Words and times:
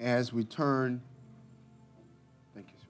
as 0.00 0.32
we 0.32 0.44
turn 0.44 1.00
thank 2.54 2.66
you 2.68 2.76
sir, 2.78 2.88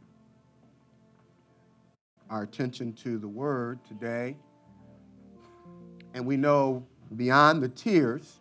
our 2.31 2.43
attention 2.43 2.93
to 2.93 3.19
the 3.19 3.29
word 3.29 3.79
today. 3.87 4.37
And 6.15 6.27
we 6.27 6.37
know 6.37 6.85
beyond 7.17 7.63
the 7.63 7.69
tears 7.69 8.41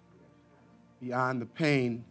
beyond 1.02 1.42
the 1.42 1.46
pain 1.46 2.04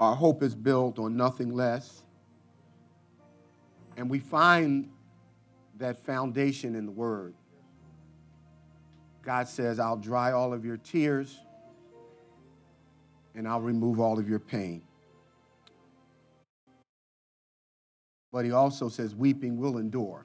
our 0.00 0.14
hope 0.14 0.42
is 0.42 0.54
built 0.54 0.98
on 0.98 1.16
nothing 1.16 1.54
less. 1.54 2.02
And 3.96 4.10
we 4.10 4.18
find 4.18 4.90
that 5.78 6.04
foundation 6.04 6.74
in 6.74 6.84
the 6.84 6.92
word. 6.92 7.34
God 9.22 9.48
says 9.48 9.80
i'll 9.80 9.96
dry 9.96 10.32
all 10.32 10.52
of 10.52 10.64
your 10.64 10.76
tears 10.76 11.40
and 13.36 13.46
I'll 13.46 13.60
remove 13.60 14.00
all 14.00 14.18
of 14.18 14.28
your 14.28 14.38
pain. 14.38 14.82
But 18.32 18.44
he 18.44 18.50
also 18.50 18.88
says, 18.88 19.14
weeping 19.14 19.58
will 19.58 19.78
endure, 19.78 20.24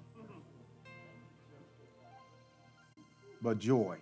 but 3.42 3.60
joy. 3.60 3.98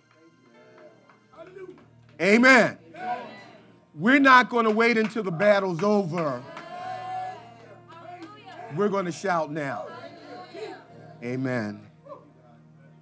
Amen. 2.20 2.78
We're 3.94 4.20
not 4.20 4.48
going 4.48 4.64
to 4.64 4.70
wait 4.70 4.96
until 4.96 5.22
the 5.22 5.30
battle's 5.30 5.82
over. 5.82 6.42
We're 8.76 8.88
going 8.88 9.06
to 9.06 9.12
shout 9.12 9.50
now. 9.50 9.86
Amen. 11.22 11.80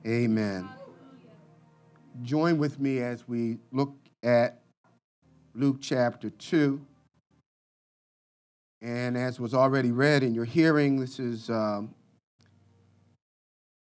Amen. 0.06 0.68
Join 2.22 2.58
with 2.58 2.80
me 2.80 3.00
as 3.00 3.28
we 3.28 3.58
look 3.70 3.94
at 4.22 4.62
Luke 5.58 5.78
chapter 5.80 6.30
2. 6.30 6.80
And 8.80 9.18
as 9.18 9.40
was 9.40 9.54
already 9.54 9.90
read 9.90 10.22
in 10.22 10.32
your 10.32 10.44
hearing, 10.44 11.00
this 11.00 11.18
is 11.18 11.50
um, 11.50 11.92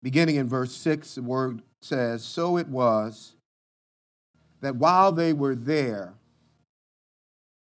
beginning 0.01 0.37
in 0.37 0.47
verse 0.47 0.73
6. 0.73 1.15
The 1.15 1.21
word 1.21 1.61
says, 1.81 2.23
So 2.23 2.55
it 2.55 2.69
was 2.69 3.33
that 4.61 4.77
while 4.77 5.11
they 5.11 5.33
were 5.33 5.53
there, 5.53 6.13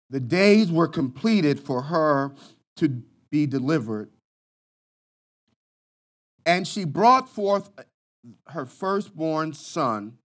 the 0.09 0.21
days 0.21 0.71
were 0.71 0.89
completed 0.89 1.59
for 1.59 1.83
her 1.83 2.33
to 2.77 3.03
be 3.31 3.45
delivered. 3.45 4.09
And 6.47 6.67
she 6.67 6.85
brought 6.85 7.29
forth 7.29 7.71
her 8.51 8.67
firstborn 8.67 9.53
son 9.53 10.19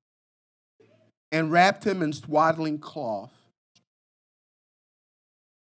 and 1.32 1.52
wrapped 1.52 1.84
him 1.84 2.04
in 2.04 2.14
swaddling 2.14 2.78
cloth 2.78 3.32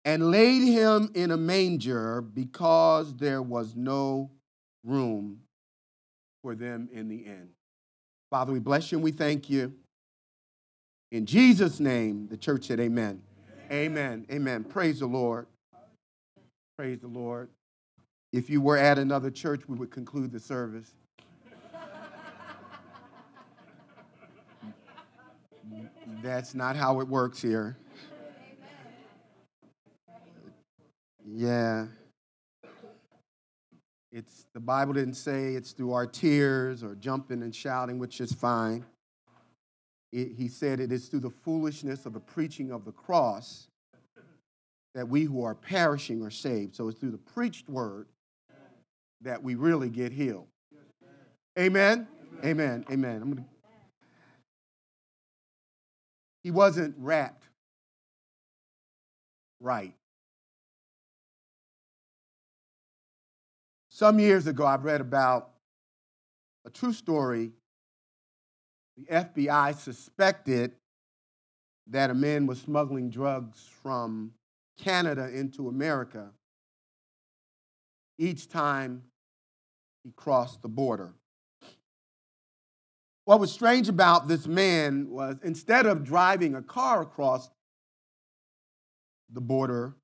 and 0.04 0.30
laid 0.30 0.62
him 0.62 1.10
in 1.14 1.30
a 1.30 1.36
manger 1.36 2.20
because 2.20 3.14
there 3.16 3.42
was 3.42 3.74
no 3.74 4.30
room 4.84 5.40
for 6.42 6.54
them 6.54 6.88
in 6.92 7.08
the 7.08 7.16
inn. 7.16 7.48
Father, 8.30 8.52
we 8.52 8.58
bless 8.58 8.92
you 8.92 8.98
and 8.98 9.04
we 9.04 9.12
thank 9.12 9.48
you. 9.48 9.72
In 11.10 11.26
Jesus' 11.26 11.80
name, 11.80 12.26
the 12.28 12.36
church 12.36 12.66
said, 12.66 12.80
Amen. 12.80 13.22
Amen. 13.70 13.72
Amen. 13.72 14.26
amen. 14.30 14.64
Praise 14.64 15.00
the 15.00 15.06
Lord. 15.06 15.46
Praise 16.76 16.98
the 16.98 17.06
Lord. 17.06 17.48
If 18.32 18.50
you 18.50 18.60
were 18.60 18.76
at 18.76 18.98
another 18.98 19.30
church, 19.30 19.62
we 19.68 19.76
would 19.76 19.92
conclude 19.92 20.32
the 20.32 20.40
service. 20.40 20.92
That's 26.20 26.54
not 26.54 26.74
how 26.74 27.00
it 27.00 27.06
works 27.06 27.40
here. 27.40 27.76
Yeah. 31.26 31.86
It's 34.12 34.46
the 34.54 34.60
Bible 34.60 34.92
didn't 34.92 35.14
say 35.14 35.54
it's 35.54 35.72
through 35.72 35.92
our 35.92 36.06
tears 36.06 36.84
or 36.84 36.94
jumping 36.94 37.42
and 37.42 37.54
shouting, 37.54 37.98
which 37.98 38.20
is 38.20 38.32
fine. 38.32 38.84
It, 40.12 40.32
he 40.36 40.46
said 40.46 40.78
it 40.78 40.92
is 40.92 41.08
through 41.08 41.20
the 41.20 41.30
foolishness 41.30 42.06
of 42.06 42.12
the 42.12 42.20
preaching 42.20 42.70
of 42.70 42.84
the 42.84 42.92
cross 42.92 43.66
that 44.94 45.08
we 45.08 45.24
who 45.24 45.42
are 45.42 45.56
perishing 45.56 46.22
are 46.22 46.30
saved. 46.30 46.76
So 46.76 46.88
it's 46.88 47.00
through 47.00 47.10
the 47.10 47.18
preached 47.18 47.68
word 47.68 48.06
that 49.22 49.42
we 49.42 49.56
really 49.56 49.88
get 49.88 50.12
healed. 50.12 50.46
Amen. 51.58 52.06
Amen. 52.44 52.84
Amen. 52.90 53.18
Gonna... 53.20 53.44
He 56.44 56.50
wasn't 56.50 56.94
wrapped 56.98 57.48
right. 59.60 59.94
Some 63.94 64.18
years 64.18 64.48
ago, 64.48 64.64
I 64.64 64.74
read 64.74 65.00
about 65.00 65.50
a 66.66 66.70
true 66.70 66.92
story. 66.92 67.52
The 68.96 69.04
FBI 69.04 69.76
suspected 69.76 70.72
that 71.86 72.10
a 72.10 72.14
man 72.14 72.48
was 72.48 72.60
smuggling 72.60 73.08
drugs 73.08 73.70
from 73.84 74.32
Canada 74.76 75.30
into 75.32 75.68
America 75.68 76.32
each 78.18 78.48
time 78.48 79.04
he 80.02 80.10
crossed 80.10 80.60
the 80.62 80.68
border. 80.68 81.14
What 83.26 83.38
was 83.38 83.52
strange 83.52 83.88
about 83.88 84.26
this 84.26 84.48
man 84.48 85.08
was 85.08 85.36
instead 85.44 85.86
of 85.86 86.02
driving 86.02 86.56
a 86.56 86.62
car 86.62 87.02
across 87.02 87.48
the 89.32 89.40
border, 89.40 89.94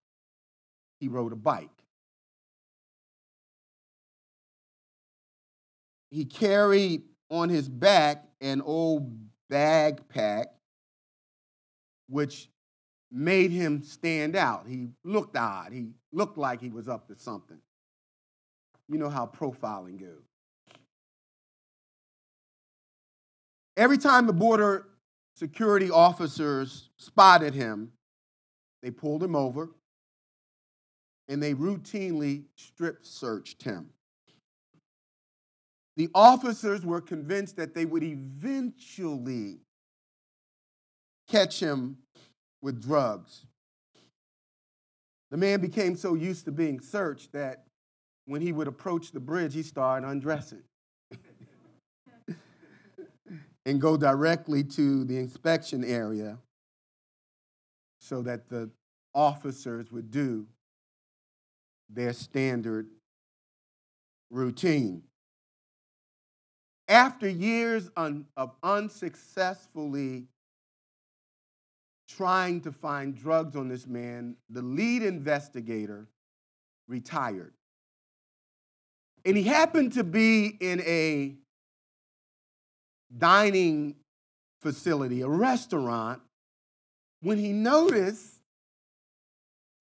he 1.01 1.09
rode 1.09 1.33
a 1.33 1.37
bike. 1.37 1.71
He 6.11 6.25
carried 6.25 7.03
on 7.31 7.49
his 7.49 7.69
back 7.69 8.25
an 8.41 8.61
old 8.63 9.17
backpack, 9.51 10.47
which 12.09 12.49
made 13.13 13.51
him 13.51 13.83
stand 13.83 14.37
out. 14.37 14.67
He 14.69 14.89
looked 15.05 15.37
odd. 15.37 15.73
He 15.73 15.91
looked 16.13 16.39
like 16.39 16.61
he 16.61 16.71
was 16.71 16.89
up 16.89 17.09
to 17.09 17.19
something. 17.19 17.59
You 18.89 18.99
know 18.99 19.09
how 19.09 19.27
profiling 19.27 20.01
goes. 20.01 20.25
Every 23.77 23.99
time 23.99 24.27
the 24.27 24.33
border 24.33 24.89
security 25.37 25.91
officers 25.91 26.91
spotted 26.97 27.55
him, 27.55 27.93
they 28.83 28.91
pulled 28.91 29.23
him 29.23 29.37
over 29.37 29.71
and 31.29 31.43
they 31.43 31.55
routinely 31.55 32.45
strip 32.57 33.07
searched 33.07 33.63
him. 33.63 33.91
The 36.01 36.09
officers 36.15 36.83
were 36.83 37.03
convinced 37.03 37.57
that 37.57 37.75
they 37.75 37.85
would 37.85 38.03
eventually 38.03 39.59
catch 41.29 41.61
him 41.61 41.99
with 42.63 42.81
drugs. 42.81 43.45
The 45.31 45.37
man 45.37 45.61
became 45.61 45.95
so 45.97 46.15
used 46.15 46.47
to 46.47 46.53
being 46.53 46.81
searched 46.81 47.33
that 47.33 47.67
when 48.25 48.41
he 48.41 48.51
would 48.51 48.67
approach 48.67 49.13
the 49.13 49.21
bridge, 49.21 49.53
he 49.53 49.63
started 49.63 50.09
undressing 50.09 50.63
and 53.67 53.79
go 53.79 53.99
directly 53.99 54.65
to 54.65 55.05
the 55.05 55.19
inspection 55.19 55.85
area 55.85 56.39
so 58.01 58.23
that 58.23 58.49
the 58.49 58.71
officers 59.15 59.93
would 59.93 60.11
do 60.11 60.47
their 61.91 62.15
standard 62.15 62.89
routine. 64.31 65.03
After 66.91 67.29
years 67.29 67.89
of 67.97 68.51
unsuccessfully 68.65 70.27
trying 72.09 72.61
to 72.63 72.73
find 72.73 73.15
drugs 73.15 73.55
on 73.55 73.69
this 73.69 73.87
man, 73.87 74.35
the 74.49 74.61
lead 74.61 75.05
investigator 75.05 76.09
retired. 76.89 77.53
And 79.25 79.37
he 79.37 79.45
happened 79.45 79.93
to 79.93 80.03
be 80.03 80.47
in 80.61 80.81
a 80.81 81.37
dining 83.17 83.95
facility, 84.61 85.21
a 85.21 85.29
restaurant, 85.29 86.21
when 87.23 87.39
he 87.39 87.53
noticed 87.53 88.43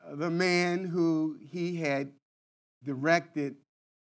uh, 0.05 0.13
the 0.13 0.29
man 0.29 0.83
who 0.85 1.39
he 1.49 1.77
had 1.77 2.11
directed 2.83 3.55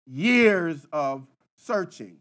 years 0.06 0.86
of 0.92 1.26
searching 1.56 2.18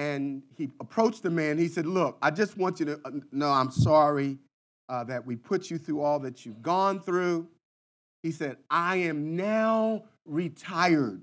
and 0.00 0.42
he 0.56 0.70
approached 0.80 1.22
the 1.22 1.28
man. 1.28 1.58
He 1.58 1.68
said, 1.68 1.84
Look, 1.84 2.16
I 2.22 2.30
just 2.30 2.56
want 2.56 2.80
you 2.80 2.86
to 2.86 3.00
uh, 3.04 3.10
know 3.32 3.50
I'm 3.50 3.70
sorry 3.70 4.38
uh, 4.88 5.04
that 5.04 5.26
we 5.26 5.36
put 5.36 5.70
you 5.70 5.76
through 5.76 6.00
all 6.00 6.18
that 6.20 6.46
you've 6.46 6.62
gone 6.62 7.00
through. 7.00 7.46
He 8.22 8.32
said, 8.32 8.56
I 8.70 8.96
am 8.96 9.36
now 9.36 10.04
retired. 10.24 11.20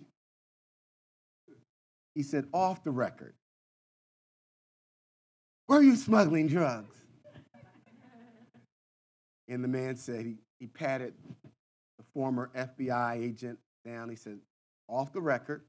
He 2.14 2.22
said, 2.22 2.46
Off 2.54 2.84
the 2.84 2.92
record. 2.92 3.34
Where 5.66 5.80
are 5.80 5.84
you 5.84 5.96
smuggling 5.96 6.48
drugs? 6.48 6.96
And 9.50 9.64
the 9.64 9.68
man 9.68 9.96
said, 9.96 10.26
he, 10.26 10.36
he 10.60 10.68
patted 10.68 11.14
the 11.98 12.04
former 12.14 12.52
FBI 12.56 13.24
agent 13.24 13.58
down. 13.86 14.10
He 14.10 14.16
said, 14.16 14.38
off 14.88 15.14
the 15.14 15.22
record, 15.22 15.64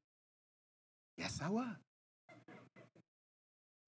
yes, 1.17 1.41
I 1.43 1.49
was. 1.49 1.88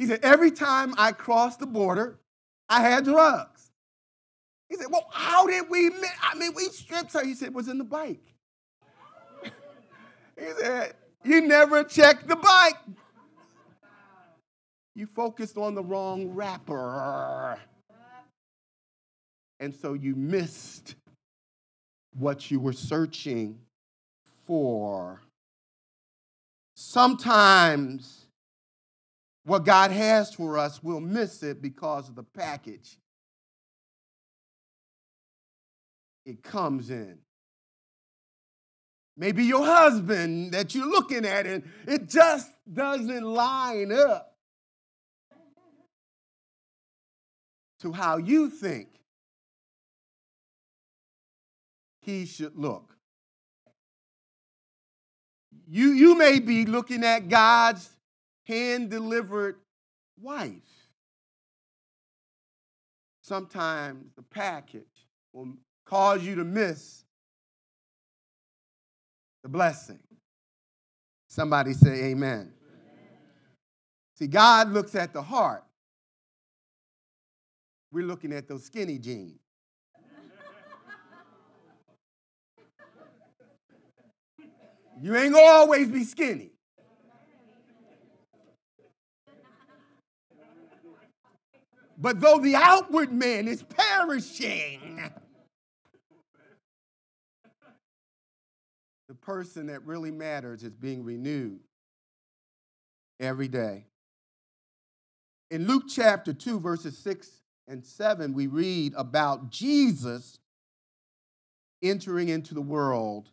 He 0.00 0.06
said, 0.06 0.20
every 0.22 0.50
time 0.50 0.94
I 0.96 1.12
crossed 1.12 1.58
the 1.60 1.66
border, 1.66 2.18
I 2.70 2.80
had 2.80 3.04
drugs. 3.04 3.70
He 4.70 4.76
said, 4.76 4.86
well, 4.88 5.06
how 5.12 5.46
did 5.46 5.68
we, 5.68 5.90
Miss? 5.90 6.10
I 6.22 6.34
mean, 6.36 6.52
we 6.56 6.64
stripped 6.70 7.12
her. 7.12 7.22
He 7.22 7.34
said, 7.34 7.52
was 7.52 7.68
in 7.68 7.76
the 7.76 7.84
bike. 7.84 8.24
he 9.44 10.46
said, 10.58 10.94
you 11.22 11.42
never 11.42 11.84
checked 11.84 12.28
the 12.28 12.36
bike. 12.36 12.78
You 14.94 15.04
focused 15.04 15.58
on 15.58 15.74
the 15.74 15.84
wrong 15.84 16.30
wrapper. 16.30 17.58
And 19.58 19.74
so 19.74 19.92
you 19.92 20.14
missed 20.14 20.94
what 22.18 22.50
you 22.50 22.58
were 22.58 22.72
searching 22.72 23.58
for. 24.46 25.20
Sometimes 26.74 28.19
what 29.44 29.64
God 29.64 29.90
has 29.90 30.34
for 30.34 30.58
us, 30.58 30.82
we'll 30.82 31.00
miss 31.00 31.42
it 31.42 31.62
because 31.62 32.08
of 32.08 32.14
the 32.14 32.22
package 32.22 32.98
it 36.24 36.42
comes 36.42 36.90
in. 36.90 37.18
Maybe 39.16 39.44
your 39.44 39.64
husband 39.64 40.52
that 40.52 40.74
you're 40.74 40.88
looking 40.88 41.26
at 41.26 41.46
and 41.46 41.64
it 41.86 42.08
just 42.08 42.50
doesn't 42.72 43.24
line 43.24 43.92
up 43.92 44.34
to 47.80 47.92
how 47.92 48.18
you 48.18 48.48
think 48.50 48.88
he 52.00 52.24
should 52.24 52.56
look. 52.56 52.94
You, 55.68 55.92
you 55.92 56.16
may 56.16 56.40
be 56.40 56.64
looking 56.64 57.04
at 57.04 57.28
God's 57.28 57.88
hand 58.44 58.90
delivered 58.90 59.56
wife. 60.20 60.52
Sometimes 63.22 64.12
the 64.16 64.22
package 64.22 65.06
will 65.32 65.54
cause 65.86 66.24
you 66.24 66.34
to 66.36 66.44
miss 66.44 67.04
the 69.42 69.48
blessing. 69.48 70.00
Somebody 71.28 71.72
say, 71.72 72.06
Amen. 72.06 72.52
See, 74.16 74.26
God 74.26 74.72
looks 74.72 74.94
at 74.94 75.12
the 75.12 75.22
heart. 75.22 75.64
We're 77.92 78.06
looking 78.06 78.32
at 78.32 78.48
those 78.48 78.64
skinny 78.64 78.98
jeans. 78.98 79.38
You 85.02 85.16
ain't 85.16 85.32
gonna 85.32 85.46
always 85.46 85.88
be 85.88 86.04
skinny. 86.04 86.50
But 92.00 92.18
though 92.18 92.38
the 92.38 92.56
outward 92.56 93.12
man 93.12 93.46
is 93.46 93.62
perishing, 93.62 95.02
the 99.06 99.14
person 99.14 99.66
that 99.66 99.84
really 99.84 100.10
matters 100.10 100.62
is 100.62 100.72
being 100.72 101.04
renewed 101.04 101.60
every 103.20 103.48
day. 103.48 103.84
In 105.50 105.66
Luke 105.66 105.84
chapter 105.88 106.32
2, 106.32 106.58
verses 106.58 106.96
6 106.96 107.28
and 107.68 107.84
7, 107.84 108.32
we 108.32 108.46
read 108.46 108.94
about 108.96 109.50
Jesus 109.50 110.38
entering 111.82 112.30
into 112.30 112.54
the 112.54 112.62
world 112.62 113.28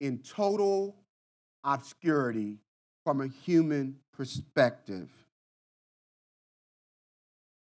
in 0.00 0.18
total 0.18 0.96
obscurity 1.62 2.58
from 3.04 3.20
a 3.20 3.28
human 3.28 3.96
perspective. 4.12 5.08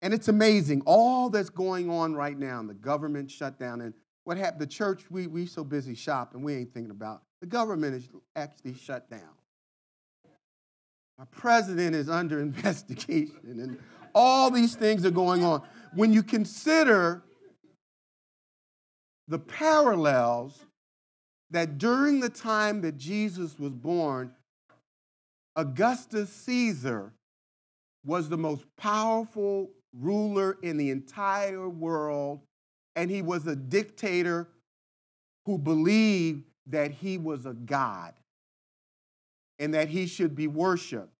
And 0.02 0.12
it's 0.12 0.26
amazing, 0.26 0.82
all 0.84 1.30
that's 1.30 1.48
going 1.48 1.88
on 1.88 2.12
right 2.14 2.36
now, 2.36 2.60
the 2.62 2.74
government 2.74 3.30
shutdown, 3.30 3.80
and 3.80 3.94
what 4.24 4.36
happened, 4.36 4.60
the 4.60 4.66
church, 4.66 5.04
we, 5.10 5.28
we 5.28 5.46
so 5.46 5.62
busy 5.62 5.94
shopping, 5.94 6.42
we 6.42 6.54
ain't 6.54 6.74
thinking 6.74 6.90
about. 6.90 7.22
The 7.40 7.46
government 7.46 7.94
is 7.94 8.08
actually 8.34 8.74
shut 8.74 9.08
down. 9.08 9.20
Our 11.20 11.26
president 11.26 11.94
is 11.94 12.08
under 12.08 12.40
investigation, 12.42 13.38
and 13.44 13.78
all 14.12 14.50
these 14.50 14.74
things 14.74 15.06
are 15.06 15.12
going 15.12 15.44
on. 15.44 15.62
When 15.94 16.12
you 16.12 16.24
consider 16.24 17.22
the 19.28 19.38
parallels 19.38 20.66
that 21.50 21.78
during 21.78 22.18
the 22.18 22.28
time 22.28 22.80
that 22.80 22.96
Jesus 22.96 23.56
was 23.56 23.72
born, 23.72 24.32
Augustus 25.54 26.30
Caesar 26.30 27.12
was 28.04 28.28
the 28.28 28.38
most 28.38 28.64
powerful 28.76 29.70
ruler 29.98 30.58
in 30.62 30.76
the 30.76 30.90
entire 30.90 31.68
world, 31.68 32.40
and 32.96 33.10
he 33.10 33.22
was 33.22 33.46
a 33.46 33.56
dictator 33.56 34.48
who 35.44 35.58
believed 35.58 36.44
that 36.66 36.92
he 36.92 37.18
was 37.18 37.46
a 37.46 37.52
god 37.52 38.14
and 39.58 39.74
that 39.74 39.88
he 39.88 40.06
should 40.06 40.34
be 40.34 40.46
worshiped. 40.46 41.12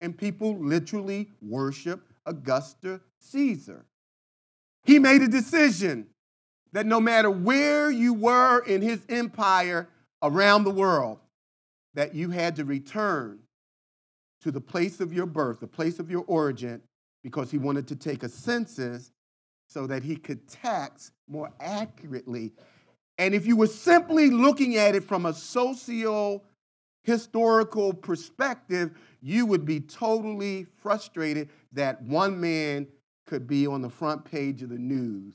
And 0.00 0.16
people 0.16 0.56
literally 0.56 1.30
worship 1.40 2.02
Augustus 2.26 3.00
Caesar. 3.18 3.84
He 4.84 4.98
made 4.98 5.22
a 5.22 5.28
decision 5.28 6.08
that 6.72 6.86
no 6.86 7.00
matter 7.00 7.30
where 7.30 7.90
you 7.90 8.14
were 8.14 8.60
in 8.60 8.82
his 8.82 9.00
empire 9.08 9.88
around 10.22 10.64
the 10.64 10.70
world, 10.70 11.18
that 11.94 12.14
you 12.14 12.30
had 12.30 12.56
to 12.56 12.64
return 12.64 13.38
to 14.40 14.50
the 14.50 14.60
place 14.60 15.00
of 15.00 15.12
your 15.12 15.26
birth, 15.26 15.60
the 15.60 15.66
place 15.66 15.98
of 15.98 16.10
your 16.10 16.24
origin, 16.26 16.80
because 17.22 17.50
he 17.50 17.58
wanted 17.58 17.86
to 17.88 17.96
take 17.96 18.22
a 18.22 18.28
census 18.28 19.12
so 19.68 19.86
that 19.86 20.02
he 20.02 20.16
could 20.16 20.48
tax 20.48 21.12
more 21.28 21.50
accurately. 21.60 22.52
And 23.18 23.34
if 23.34 23.46
you 23.46 23.56
were 23.56 23.66
simply 23.66 24.30
looking 24.30 24.76
at 24.76 24.94
it 24.94 25.04
from 25.04 25.26
a 25.26 25.32
socio 25.32 26.42
historical 27.04 27.92
perspective, 27.92 28.92
you 29.20 29.46
would 29.46 29.64
be 29.64 29.80
totally 29.80 30.66
frustrated 30.76 31.48
that 31.72 32.02
one 32.02 32.40
man 32.40 32.86
could 33.26 33.46
be 33.46 33.66
on 33.66 33.82
the 33.82 33.90
front 33.90 34.24
page 34.24 34.62
of 34.62 34.68
the 34.68 34.78
news 34.78 35.34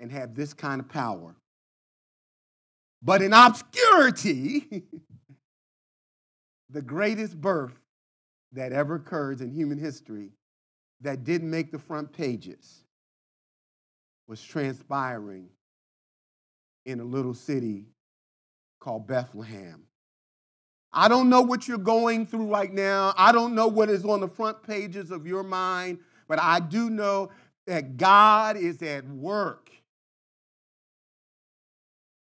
and 0.00 0.10
have 0.10 0.34
this 0.34 0.54
kind 0.54 0.80
of 0.80 0.88
power. 0.88 1.34
But 3.02 3.22
in 3.22 3.32
obscurity, 3.32 4.84
the 6.70 6.82
greatest 6.82 7.40
birth 7.40 7.78
that 8.52 8.72
ever 8.72 8.96
occurs 8.96 9.40
in 9.40 9.50
human 9.52 9.78
history 9.78 10.32
that 11.00 11.24
didn't 11.24 11.50
make 11.50 11.70
the 11.70 11.78
front 11.78 12.12
pages 12.12 12.84
was 14.26 14.42
transpiring 14.42 15.48
in 16.86 17.00
a 17.00 17.04
little 17.04 17.34
city 17.34 17.86
called 18.80 19.06
Bethlehem. 19.06 19.84
I 20.92 21.08
don't 21.08 21.28
know 21.28 21.42
what 21.42 21.68
you're 21.68 21.78
going 21.78 22.26
through 22.26 22.46
right 22.46 22.72
now. 22.72 23.12
I 23.16 23.32
don't 23.32 23.54
know 23.54 23.68
what 23.68 23.90
is 23.90 24.04
on 24.04 24.20
the 24.20 24.28
front 24.28 24.62
pages 24.62 25.10
of 25.10 25.26
your 25.26 25.42
mind, 25.42 25.98
but 26.28 26.38
I 26.40 26.60
do 26.60 26.90
know 26.90 27.30
that 27.66 27.96
God 27.96 28.56
is 28.56 28.82
at 28.82 29.06
work. 29.06 29.70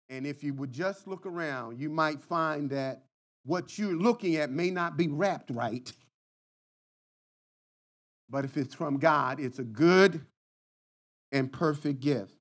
And 0.09 0.26
if 0.26 0.43
you 0.43 0.52
would 0.55 0.73
just 0.73 1.07
look 1.07 1.25
around, 1.26 1.79
you 1.79 1.88
might 1.88 2.21
find 2.21 2.69
that 2.71 3.05
what 3.45 3.79
you're 3.79 3.95
looking 3.95 4.37
at 4.37 4.50
may 4.50 4.71
not 4.71 4.97
be 4.97 5.07
wrapped 5.07 5.50
right. 5.50 5.93
But 8.30 8.44
if 8.44 8.56
it's 8.56 8.75
from 8.75 8.99
God, 8.99 9.40
it's 9.40 9.58
a 9.58 9.64
good 9.64 10.20
and 11.32 11.52
perfect 11.52 12.00
gift. 12.00 12.34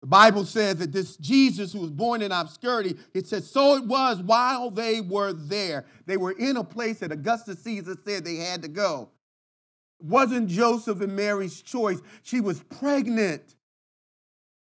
The 0.00 0.06
Bible 0.06 0.44
says 0.44 0.76
that 0.76 0.92
this 0.92 1.16
Jesus 1.16 1.72
who 1.72 1.80
was 1.80 1.90
born 1.90 2.22
in 2.22 2.30
obscurity, 2.30 2.96
it 3.14 3.26
says, 3.26 3.50
so 3.50 3.74
it 3.74 3.84
was 3.84 4.22
while 4.22 4.70
they 4.70 5.00
were 5.00 5.32
there. 5.32 5.86
They 6.06 6.16
were 6.16 6.30
in 6.30 6.56
a 6.56 6.62
place 6.62 7.00
that 7.00 7.10
Augustus 7.10 7.58
Caesar 7.64 7.96
said 8.06 8.24
they 8.24 8.36
had 8.36 8.62
to 8.62 8.68
go. 8.68 9.10
It 9.98 10.06
wasn't 10.06 10.48
Joseph 10.48 11.00
and 11.00 11.16
Mary's 11.16 11.60
choice. 11.60 12.00
She 12.22 12.40
was 12.40 12.62
pregnant. 12.62 13.56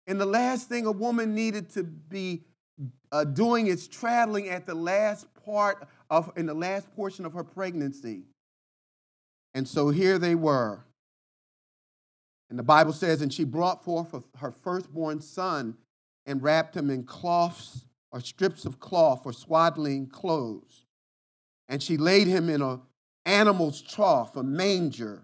And 0.07 0.19
the 0.19 0.27
last 0.27 0.71
thing 0.71 0.87
a 0.87 0.93
woman 0.93 1.35
needed 1.35 1.69
to 1.75 1.85
be 1.85 2.45
uh, 3.13 3.25
doing 3.25 3.67
is 3.67 3.89
traveling 3.89 4.49
at 4.49 4.65
the 4.65 4.75
last 4.75 5.27
part 5.45 5.87
of, 6.09 6.33
in 6.37 6.47
the 6.47 6.55
last 6.55 6.91
portion 6.97 7.27
of 7.27 7.35
her 7.35 7.45
pregnancy. 7.45 8.25
And 9.55 9.67
so 9.67 9.91
here 9.91 10.19
they 10.19 10.35
were. 10.35 10.85
And 12.49 12.59
the 12.59 12.65
Bible 12.65 12.93
says, 12.93 13.23
and 13.23 13.33
she 13.33 13.45
brought 13.45 13.85
forth 13.85 14.15
her 14.39 14.51
firstborn 14.51 15.21
son 15.21 15.77
and 16.27 16.43
wrapped 16.43 16.77
him 16.77 16.91
in 16.91 17.05
cloths 17.05 17.85
or 18.13 18.21
strips 18.21 18.65
of 18.65 18.81
cloth 18.81 19.23
or 19.25 19.33
swaddling 19.33 20.09
clothes. 20.09 20.85
And 21.69 21.83
she 21.83 21.97
laid 21.97 22.27
him 22.27 22.49
in 22.49 22.61
an 22.61 22.81
animal's 23.25 23.81
trough, 23.81 24.37
a 24.37 24.43
manger, 24.43 25.23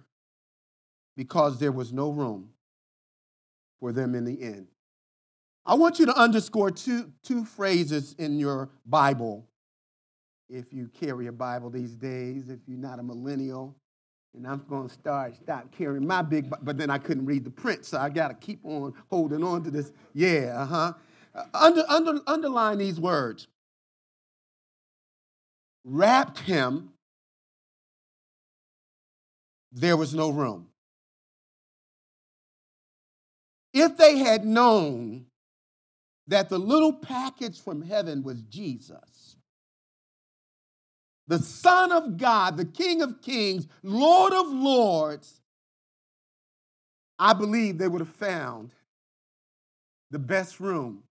because 1.16 1.59
there 1.59 1.73
was 1.73 1.92
no 1.92 2.11
room 2.11 2.50
for 3.80 3.92
them 3.92 4.14
in 4.14 4.25
the 4.25 4.35
inn. 4.35 4.68
I 5.64 5.75
want 5.75 5.99
you 5.99 6.06
to 6.06 6.16
underscore 6.16 6.71
two, 6.71 7.11
two 7.25 7.45
phrases 7.45 8.14
in 8.18 8.38
your 8.38 8.71
Bible. 8.87 9.49
If 10.49 10.73
you 10.73 10.88
carry 10.88 11.26
a 11.26 11.33
Bible 11.33 11.71
these 11.71 11.97
days, 11.97 12.49
if 12.49 12.61
you're 12.68 12.78
not 12.78 13.00
a 13.00 13.02
millennial, 13.02 13.75
and 14.36 14.46
I'm 14.46 14.64
going 14.68 14.88
to 14.88 14.94
start 14.94 15.34
stop 15.42 15.72
carrying 15.72 16.06
my 16.06 16.22
big, 16.22 16.52
but 16.62 16.76
then 16.76 16.90
I 16.90 16.98
couldn't 16.98 17.24
read 17.24 17.44
the 17.44 17.50
print, 17.50 17.84
so 17.84 17.98
I 17.98 18.10
got 18.10 18.28
to 18.28 18.34
keep 18.34 18.60
on 18.64 18.94
holding 19.08 19.42
on 19.42 19.64
to 19.64 19.70
this. 19.70 19.92
Yeah, 20.12 20.62
uh-huh. 20.62 20.92
uh, 21.34 21.44
under, 21.54 21.84
under, 21.88 22.20
underline 22.26 22.78
these 22.78 23.00
words. 23.00 23.48
Wrapped 25.84 26.40
him. 26.40 26.90
There 29.72 29.96
was 29.96 30.14
no 30.14 30.30
room. 30.30 30.68
If 33.72 33.96
they 33.96 34.18
had 34.18 34.44
known 34.44 35.26
that 36.28 36.48
the 36.48 36.58
little 36.58 36.92
package 36.92 37.60
from 37.60 37.82
heaven 37.82 38.22
was 38.22 38.42
Jesus, 38.42 39.36
the 41.28 41.38
Son 41.38 41.92
of 41.92 42.16
God, 42.16 42.56
the 42.56 42.64
King 42.64 43.02
of 43.02 43.21
Kings, 43.21 43.66
Lord 43.83 44.33
of 44.33 44.49
Lords, 44.49 45.40
I 47.18 47.33
believe 47.33 47.78
they 47.78 47.88
would 47.88 48.00
have 48.00 48.09
found 48.09 48.71
the 50.11 50.18
best 50.18 50.61
room 50.61 51.02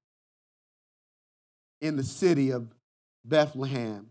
in 1.81 1.95
the 1.95 2.03
city 2.03 2.51
of 2.51 2.67
Bethlehem. 3.25 4.07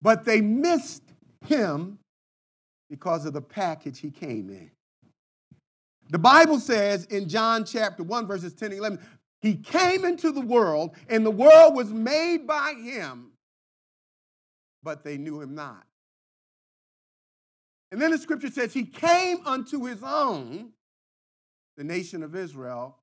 But 0.00 0.24
they 0.24 0.40
missed 0.40 1.02
him 1.46 1.98
because 2.90 3.24
of 3.24 3.32
the 3.32 3.40
package 3.40 3.98
he 3.98 4.10
came 4.10 4.50
in. 4.50 4.70
The 6.10 6.18
Bible 6.18 6.60
says 6.60 7.06
in 7.06 7.28
John 7.28 7.64
chapter 7.64 8.02
1, 8.02 8.26
verses 8.26 8.52
10 8.52 8.70
and 8.70 8.78
11, 8.78 8.98
he 9.40 9.54
came 9.54 10.04
into 10.04 10.30
the 10.30 10.40
world, 10.40 10.94
and 11.08 11.24
the 11.24 11.30
world 11.30 11.74
was 11.74 11.90
made 11.90 12.46
by 12.46 12.74
him, 12.74 13.31
but 14.82 15.04
they 15.04 15.16
knew 15.16 15.40
him 15.40 15.54
not. 15.54 15.86
And 17.90 18.00
then 18.00 18.10
the 18.10 18.18
scripture 18.18 18.50
says, 18.50 18.72
He 18.72 18.84
came 18.84 19.46
unto 19.46 19.84
his 19.84 20.02
own, 20.02 20.70
the 21.76 21.84
nation 21.84 22.22
of 22.22 22.34
Israel, 22.34 22.96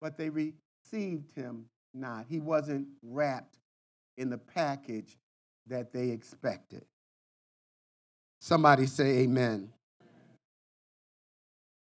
but 0.00 0.18
they 0.18 0.30
received 0.30 1.34
him 1.34 1.66
not. 1.94 2.26
He 2.28 2.40
wasn't 2.40 2.88
wrapped 3.02 3.58
in 4.16 4.30
the 4.30 4.38
package 4.38 5.16
that 5.68 5.92
they 5.92 6.10
expected. 6.10 6.84
Somebody 8.40 8.86
say, 8.86 9.20
Amen. 9.20 9.72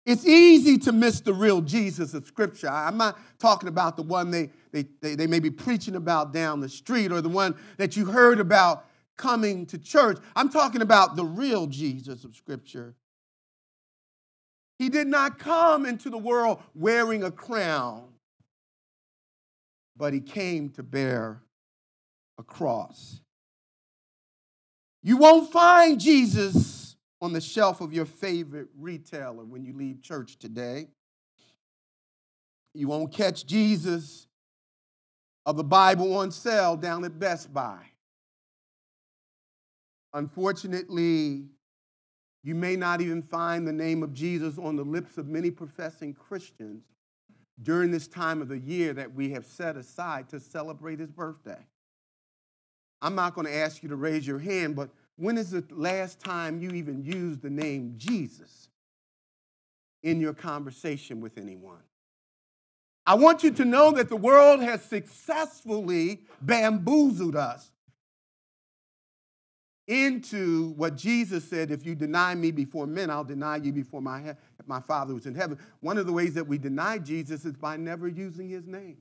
It's 0.06 0.26
easy 0.26 0.78
to 0.80 0.92
miss 0.92 1.20
the 1.22 1.34
real 1.34 1.62
Jesus 1.62 2.14
of 2.14 2.28
Scripture. 2.28 2.70
I'm 2.70 2.98
not 2.98 3.18
talking 3.40 3.68
about 3.68 3.96
the 3.96 4.04
one 4.04 4.30
they, 4.30 4.52
they, 4.72 4.86
they, 5.02 5.16
they, 5.16 5.26
may 5.26 5.40
be 5.40 5.50
preaching 5.50 5.96
about 5.96 6.32
down 6.32 6.60
the 6.60 6.70
street 6.70 7.12
or 7.12 7.22
the 7.22 7.30
one 7.30 7.56
that 7.78 7.98
you 7.98 8.06
heard 8.06 8.40
about 8.40 8.86
coming 9.18 9.66
to 9.66 9.80
church. 9.80 10.20
I'm 10.36 10.50
talking 10.50 10.84
about 10.84 11.16
the 11.16 11.26
real 11.26 11.66
Jesus 11.66 12.24
of 12.24 12.36
Scripture. 12.36 12.94
He 14.78 14.90
did 14.90 15.08
not 15.08 15.40
come 15.40 15.88
into 15.88 16.12
the 16.12 16.18
world 16.18 16.62
wearing 16.76 17.24
a 17.24 17.32
crown, 17.32 18.04
but 19.98 20.14
he 20.14 20.20
came 20.20 20.70
to 20.72 20.84
bear 20.84 21.42
a 22.38 22.44
cross. 22.44 23.22
You 25.02 25.18
won't 25.18 25.52
find 25.52 26.00
Jesus 26.00 26.85
on 27.22 27.34
the 27.34 27.42
shelf 27.42 27.82
of 27.82 27.94
your 27.94 28.06
favorite 28.06 28.68
retailer 28.78 29.44
when 29.44 29.64
you 29.64 29.74
leave 29.74 30.02
church 30.02 30.38
today. 30.38 30.88
You 32.74 32.88
won't 32.88 33.14
catch 33.14 33.46
Jesus 33.46 34.28
of 35.46 35.58
the 35.58 35.64
Bible 35.64 36.16
on 36.16 36.32
sale 36.32 36.76
down 36.76 37.06
at 37.06 37.18
Best 37.20 37.54
Buy. 37.54 37.80
Unfortunately, 40.14 41.46
you 42.44 42.56
may 42.56 42.76
not 42.76 43.02
even 43.02 43.22
find 43.22 43.68
the 43.68 43.74
name 43.74 44.04
of 44.04 44.14
Jesus 44.14 44.58
on 44.58 44.76
the 44.76 44.84
lips 44.84 45.18
of 45.18 45.28
many 45.28 45.52
professing 45.52 46.14
Christians 46.14 46.84
during 47.64 47.92
this 47.92 48.08
time 48.08 48.42
of 48.42 48.48
the 48.48 48.60
year 48.60 48.94
that 48.94 49.14
we 49.14 49.32
have 49.32 49.46
set 49.46 49.78
aside 49.78 50.30
to 50.30 50.40
celebrate 50.40 51.00
his 51.00 51.12
birthday. 51.12 51.66
I'm 53.02 53.16
not 53.16 53.36
going 53.36 53.48
to 53.48 53.56
ask 53.56 53.84
you 53.84 53.90
to 53.90 53.96
raise 53.96 54.28
your 54.28 54.40
hand, 54.40 54.76
but 54.76 54.90
when 55.18 55.38
is 55.38 55.52
the 55.52 55.64
last 55.72 56.20
time 56.20 56.62
you 56.62 56.72
even 56.72 57.04
used 57.04 57.42
the 57.42 57.50
name 57.50 57.94
Jesus 57.98 58.68
in 60.04 60.20
your 60.20 60.34
conversation 60.34 61.22
with 61.22 61.38
anyone? 61.38 61.82
I 63.06 63.14
want 63.16 63.44
you 63.44 63.52
to 63.52 63.66
know 63.66 63.92
that 63.92 64.10
the 64.10 64.16
world 64.16 64.62
has 64.62 64.84
successfully 64.84 66.22
bamboozled 66.42 67.36
us 67.36 67.72
into 69.88 70.72
what 70.72 70.96
Jesus 70.96 71.48
said 71.48 71.70
if 71.70 71.86
you 71.86 71.94
deny 71.94 72.34
me 72.34 72.50
before 72.52 72.88
men, 72.88 73.12
I'll 73.12 73.24
deny 73.24 73.58
you 73.58 73.72
before 73.72 74.02
my, 74.02 74.36
my 74.66 74.80
Father 74.80 75.14
who's 75.14 75.28
in 75.28 75.36
heaven. 75.36 75.60
One 75.82 76.00
of 76.00 76.08
the 76.08 76.14
ways 76.14 76.34
that 76.34 76.48
we 76.48 76.58
deny 76.58 76.98
Jesus 76.98 77.46
is 77.46 77.54
by 77.54 77.78
never 77.78 78.08
using 78.08 78.50
his 78.50 78.66
name. 78.66 78.98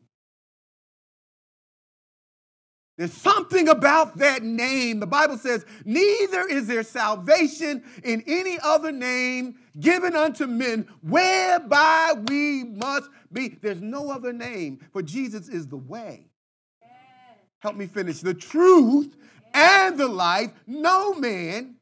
There's 2.97 3.13
something 3.13 3.69
about 3.69 4.19
that 4.19 4.45
name. 4.45 5.01
The 5.01 5.07
Bible 5.07 5.37
says, 5.37 5.67
Neither 5.85 6.47
is 6.47 6.69
there 6.69 6.85
salvation 6.85 7.83
in 8.05 8.23
any 8.27 8.59
other 8.63 8.93
name 8.93 9.57
given 9.81 10.15
unto 10.15 10.47
men 10.47 10.87
whereby 11.01 12.15
we 12.29 12.63
must 12.63 13.11
be. 13.33 13.59
There's 13.61 13.81
no 13.81 14.11
other 14.11 14.33
name, 14.33 14.79
for 14.93 15.03
Jesus 15.03 15.49
is 15.49 15.67
the 15.67 15.77
way. 15.77 16.27
Help 17.59 17.77
me 17.77 17.87
finish. 17.87 18.21
The 18.21 18.35
truth 18.35 19.17
and 19.55 19.99
the 19.99 20.07
life. 20.07 20.53
No 20.67 21.15
man 21.15 21.77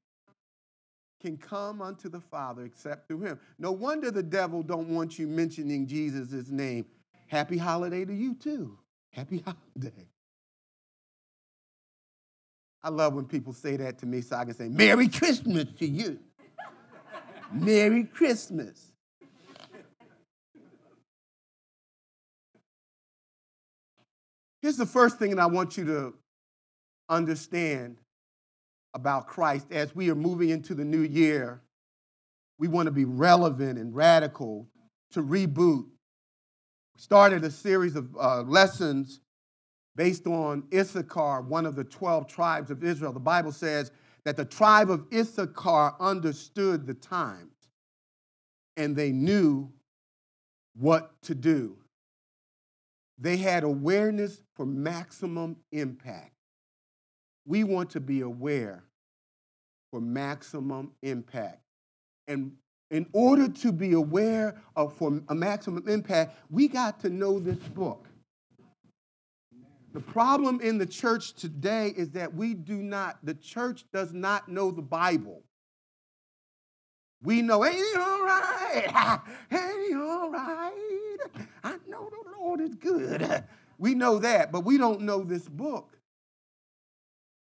can 1.20 1.36
come 1.36 1.82
unto 1.82 2.08
the 2.08 2.20
Father 2.20 2.64
except 2.64 3.06
through 3.06 3.20
him. 3.20 3.40
No 3.58 3.72
wonder 3.72 4.10
the 4.10 4.22
devil 4.22 4.62
don't 4.62 4.88
want 4.88 5.18
you 5.18 5.26
mentioning 5.26 5.86
Jesus' 5.86 6.48
name. 6.48 6.86
Happy 7.28 7.58
holiday 7.58 8.04
to 8.04 8.14
you 8.14 8.34
too. 8.34 8.78
Happy 9.10 9.38
holiday. 9.74 10.08
I 12.84 12.88
love 12.88 13.14
when 13.14 13.26
people 13.26 13.52
say 13.52 13.76
that 13.76 13.98
to 13.98 14.06
me 14.06 14.20
so 14.20 14.36
I 14.36 14.44
can 14.44 14.54
say, 14.54 14.68
Merry 14.68 15.08
Christmas 15.08 15.66
to 15.78 15.86
you. 15.86 16.18
Merry 17.52 18.04
Christmas. 18.04 18.92
Here's 24.62 24.76
the 24.76 24.86
first 24.86 25.18
thing 25.18 25.30
that 25.30 25.40
I 25.40 25.46
want 25.46 25.76
you 25.76 25.84
to 25.86 26.14
understand 27.08 27.98
about 28.94 29.26
Christ 29.26 29.66
as 29.70 29.94
we 29.94 30.10
are 30.10 30.14
moving 30.14 30.50
into 30.50 30.74
the 30.74 30.84
new 30.84 31.02
year. 31.02 31.62
We 32.58 32.68
want 32.68 32.86
to 32.86 32.92
be 32.92 33.04
relevant 33.04 33.78
and 33.78 33.94
radical 33.94 34.68
to 35.12 35.22
reboot. 35.22 35.84
We 35.84 37.00
started 37.00 37.42
a 37.42 37.50
series 37.50 37.96
of 37.96 38.14
uh, 38.16 38.42
lessons 38.42 39.20
based 39.96 40.26
on 40.26 40.64
Issachar, 40.72 41.42
one 41.42 41.66
of 41.66 41.76
the 41.76 41.84
12 41.84 42.26
tribes 42.26 42.70
of 42.70 42.82
Israel. 42.82 43.12
The 43.12 43.20
Bible 43.20 43.52
says 43.52 43.90
that 44.24 44.36
the 44.36 44.44
tribe 44.44 44.90
of 44.90 45.06
Issachar 45.12 45.94
understood 46.00 46.86
the 46.86 46.94
times 46.94 47.52
and 48.76 48.96
they 48.96 49.12
knew 49.12 49.70
what 50.74 51.12
to 51.22 51.34
do. 51.34 51.76
They 53.18 53.36
had 53.36 53.64
awareness 53.64 54.42
for 54.54 54.64
maximum 54.66 55.56
impact. 55.70 56.32
We 57.46 57.64
want 57.64 57.90
to 57.90 58.00
be 58.00 58.22
aware 58.22 58.84
for 59.90 60.00
maximum 60.00 60.92
impact. 61.02 61.60
And 62.26 62.52
in 62.90 63.06
order 63.12 63.48
to 63.48 63.72
be 63.72 63.92
aware 63.92 64.56
of 64.76 64.94
for 64.96 65.20
a 65.28 65.34
maximum 65.34 65.88
impact, 65.88 66.36
we 66.50 66.68
got 66.68 67.00
to 67.00 67.10
know 67.10 67.38
this 67.38 67.58
book. 67.58 68.06
The 69.92 70.00
problem 70.00 70.60
in 70.60 70.78
the 70.78 70.86
church 70.86 71.34
today 71.34 71.92
is 71.94 72.10
that 72.12 72.34
we 72.34 72.54
do 72.54 72.76
not, 72.76 73.18
the 73.22 73.34
church 73.34 73.84
does 73.92 74.12
not 74.12 74.48
know 74.48 74.70
the 74.70 74.82
Bible. 74.82 75.42
We 77.22 77.42
know, 77.42 77.64
ain't 77.64 77.76
it 77.76 78.00
all 78.00 78.24
right? 78.24 79.20
Ain't 79.52 79.92
it 79.92 79.96
all 79.96 80.30
right? 80.30 81.18
I 81.62 81.76
know 81.86 82.10
the 82.10 82.40
Lord 82.40 82.60
is 82.60 82.74
good. 82.74 83.44
We 83.78 83.94
know 83.94 84.18
that, 84.18 84.50
but 84.50 84.64
we 84.64 84.76
don't 84.76 85.02
know 85.02 85.22
this 85.22 85.48
book. 85.48 85.96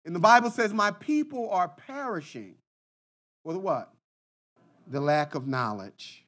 And 0.05 0.13
the 0.13 0.19
Bible 0.19 0.49
says, 0.49 0.73
My 0.73 0.91
people 0.91 1.49
are 1.51 1.69
perishing 1.69 2.55
for 3.43 3.53
the 3.53 3.59
what? 3.59 3.93
The 4.87 4.99
lack 4.99 5.35
of 5.35 5.47
knowledge. 5.47 6.25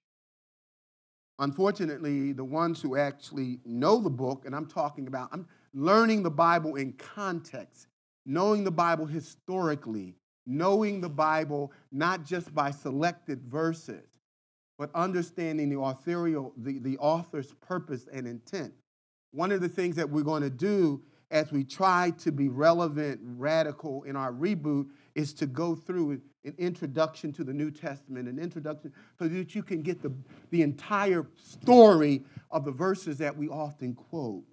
Unfortunately, 1.40 2.32
the 2.32 2.44
ones 2.44 2.82
who 2.82 2.96
actually 2.96 3.60
know 3.66 4.00
the 4.00 4.10
book, 4.10 4.46
and 4.46 4.56
I'm 4.56 4.68
talking 4.68 5.08
about, 5.08 5.30
I'm 5.32 5.48
learning 5.74 6.24
the 6.24 6.32
Bible 6.32 6.75
in 6.75 6.94
context, 6.94 7.88
knowing 8.25 8.63
the 8.63 8.72
Bible 8.72 9.06
historically, 9.06 10.16
knowing 10.46 11.01
the 11.01 11.10
Bible 11.10 11.72
not 11.92 12.25
just 12.25 12.54
by 12.54 12.72
selected 12.72 13.42
verses, 13.44 14.06
but 14.78 14.90
understanding 14.96 15.70
the 15.70 15.80
authorial, 15.80 16.54
the, 16.58 16.80
the 16.80 16.98
author's 16.98 17.54
purpose 17.62 18.08
and 18.12 18.28
intent. 18.28 18.74
One 19.32 19.51
of 19.51 19.62
the 19.62 19.70
things 19.70 19.96
that 19.96 20.10
we're 20.10 20.24
going 20.24 20.44
to 20.44 20.50
do 20.50 21.01
as 21.30 21.51
we 21.51 21.63
try 21.63 22.12
to 22.20 22.32
be 22.32 22.50
relevant, 22.50 23.20
radical 23.24 24.04
in 24.04 24.18
our 24.18 24.34
reboot 24.34 24.88
is 25.16 25.34
to 25.34 25.46
go 25.46 25.75
through 25.75 26.22
an 26.44 26.56
introduction 26.58 27.32
to 27.34 27.44
the 27.44 27.54
New 27.54 27.72
Testament, 27.72 28.28
an 28.28 28.38
introduction 28.38 28.92
so 29.18 29.28
that 29.28 29.56
you 29.56 29.63
can 29.63 29.82
get 29.82 30.01
the, 30.01 30.12
the 30.50 30.62
entire 30.62 31.25
story 31.38 32.24
of 32.50 32.66
the 32.66 32.72
verses 32.72 33.18
that 33.20 33.36
we 33.36 33.48
often 33.48 33.94
quote. 33.94 34.44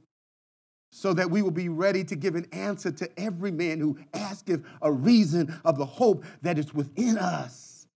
So 0.91 1.13
that 1.15 1.31
we 1.31 1.43
will 1.43 1.51
be 1.51 1.69
ready 1.69 2.03
to 2.05 2.17
give 2.17 2.35
an 2.35 2.47
answer 2.53 2.91
to 2.91 3.21
every 3.21 3.51
man 3.51 3.79
who 3.79 3.99
asketh 4.15 4.65
a 4.83 4.91
reason 4.91 5.55
of 5.65 5.77
the 5.77 5.85
hope 5.85 6.25
that 6.43 6.59
is 6.59 6.73
within 6.73 7.19
us. 7.19 7.87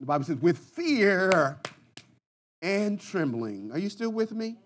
The 0.00 0.06
Bible 0.06 0.24
says, 0.24 0.36
with 0.36 0.58
fear 0.58 1.58
and 2.62 3.00
trembling. 3.00 3.70
Are 3.72 3.78
you 3.78 3.88
still 3.88 4.10
with 4.10 4.32
me? 4.32 4.56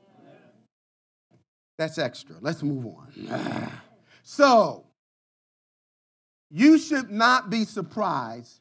That's 1.79 1.99
extra. 1.99 2.37
Let's 2.41 2.63
move 2.63 2.87
on. 2.87 3.71
So, 4.27 4.87
you 6.51 6.79
should 6.79 7.11
not 7.11 7.51
be 7.51 7.67
surprised 7.67 8.61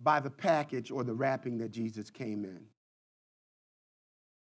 by 0.00 0.18
the 0.18 0.30
package 0.30 0.90
or 0.90 1.04
the 1.04 1.14
wrapping 1.14 1.58
that 1.58 1.70
Jesus 1.70 2.10
came 2.10 2.44
in. 2.44 2.64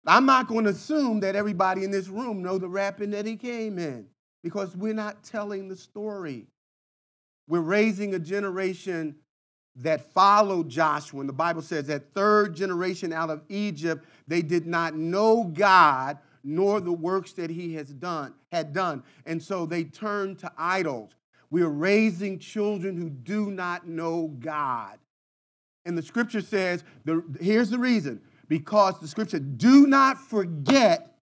I'm 0.06 0.26
not 0.26 0.48
going 0.48 0.64
to 0.64 0.70
assume 0.70 1.20
that 1.20 1.34
everybody 1.34 1.84
in 1.84 1.90
this 1.90 2.08
room 2.08 2.42
know 2.42 2.58
the 2.58 2.68
wrapping 2.68 3.10
that 3.10 3.26
he 3.26 3.36
came 3.36 3.78
in 3.78 4.06
because 4.42 4.76
we're 4.76 4.94
not 4.94 5.24
telling 5.24 5.68
the 5.68 5.76
story. 5.76 6.46
We're 7.48 7.60
raising 7.60 8.14
a 8.14 8.18
generation 8.18 9.16
that 9.76 10.12
followed 10.12 10.68
Joshua. 10.68 11.20
And 11.20 11.28
the 11.28 11.34
Bible 11.34 11.62
says 11.62 11.86
that 11.86 12.12
third 12.14 12.54
generation 12.54 13.12
out 13.12 13.30
of 13.30 13.42
Egypt, 13.48 14.04
they 14.28 14.42
did 14.42 14.66
not 14.66 14.94
know 14.94 15.44
God 15.44 16.18
nor 16.44 16.80
the 16.80 16.92
works 16.92 17.32
that 17.32 17.50
he 17.50 17.74
has 17.74 17.88
done 17.88 18.34
had 18.52 18.72
done. 18.72 19.02
And 19.24 19.42
so 19.42 19.64
they 19.64 19.84
turned 19.84 20.38
to 20.40 20.52
idols. 20.58 21.12
We 21.50 21.62
are 21.62 21.70
raising 21.70 22.38
children 22.38 22.96
who 22.96 23.08
do 23.08 23.50
not 23.50 23.88
know 23.88 24.28
God. 24.38 24.98
And 25.86 25.96
the 25.96 26.02
scripture 26.02 26.40
says, 26.40 26.84
the, 27.04 27.22
here's 27.40 27.70
the 27.70 27.78
reason 27.78 28.20
because 28.48 29.00
the 29.00 29.08
scripture, 29.08 29.38
do 29.38 29.86
not 29.86 30.18
forget 30.18 31.14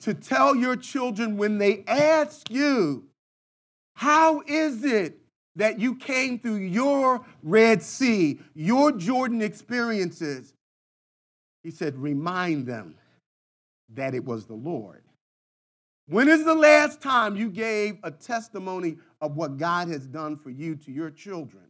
to 0.00 0.14
tell 0.14 0.54
your 0.54 0.76
children 0.76 1.36
when 1.36 1.58
they 1.58 1.84
ask 1.86 2.50
you, 2.50 3.04
How 3.94 4.42
is 4.46 4.84
it 4.84 5.18
that 5.56 5.78
you 5.78 5.94
came 5.94 6.38
through 6.38 6.56
your 6.56 7.24
Red 7.42 7.82
Sea, 7.82 8.40
your 8.54 8.92
Jordan 8.92 9.42
experiences? 9.42 10.54
He 11.62 11.70
said, 11.70 11.96
Remind 11.96 12.66
them 12.66 12.96
that 13.94 14.14
it 14.14 14.24
was 14.24 14.46
the 14.46 14.54
Lord. 14.54 15.02
When 16.08 16.28
is 16.28 16.44
the 16.44 16.54
last 16.54 17.00
time 17.00 17.36
you 17.36 17.48
gave 17.48 17.98
a 18.02 18.10
testimony 18.10 18.98
of 19.20 19.36
what 19.36 19.56
God 19.56 19.88
has 19.88 20.06
done 20.06 20.36
for 20.36 20.50
you 20.50 20.74
to 20.76 20.90
your 20.90 21.10
children? 21.10 21.62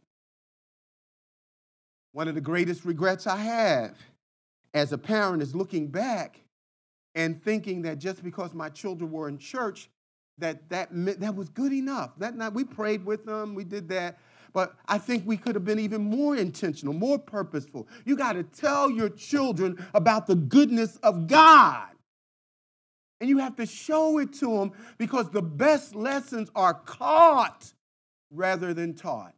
One 2.13 2.27
of 2.27 2.35
the 2.35 2.41
greatest 2.41 2.83
regrets 2.83 3.27
I 3.27 3.37
have 3.37 3.95
as 4.73 4.91
a 4.91 4.97
parent 4.97 5.41
is 5.41 5.55
looking 5.55 5.87
back 5.87 6.41
and 7.15 7.41
thinking 7.43 7.83
that 7.83 7.99
just 7.99 8.23
because 8.23 8.53
my 8.53 8.69
children 8.69 9.11
were 9.11 9.27
in 9.27 9.37
church, 9.37 9.89
that 10.39 10.69
that, 10.69 10.89
that 10.91 11.35
was 11.35 11.49
good 11.49 11.73
enough. 11.73 12.11
That 12.17 12.35
not, 12.35 12.53
we 12.53 12.63
prayed 12.63 13.05
with 13.05 13.25
them, 13.25 13.53
we 13.53 13.63
did 13.63 13.89
that. 13.89 14.19
But 14.51 14.75
I 14.87 14.99
think 14.99 15.25
we 15.25 15.37
could 15.37 15.55
have 15.55 15.65
been 15.65 15.79
even 15.79 16.01
more 16.03 16.35
intentional, 16.35 16.93
more 16.93 17.17
purposeful. 17.17 17.87
You 18.05 18.15
got 18.15 18.33
to 18.33 18.43
tell 18.43 18.89
your 18.89 19.09
children 19.09 19.83
about 19.95 20.27
the 20.27 20.35
goodness 20.35 20.97
of 20.97 21.27
God. 21.27 21.87
And 23.19 23.29
you 23.29 23.39
have 23.39 23.55
to 23.55 23.65
show 23.65 24.19
it 24.19 24.33
to 24.33 24.57
them 24.57 24.73
because 24.97 25.29
the 25.29 25.41
best 25.41 25.95
lessons 25.95 26.49
are 26.55 26.73
caught 26.73 27.73
rather 28.31 28.73
than 28.73 28.93
taught. 28.93 29.33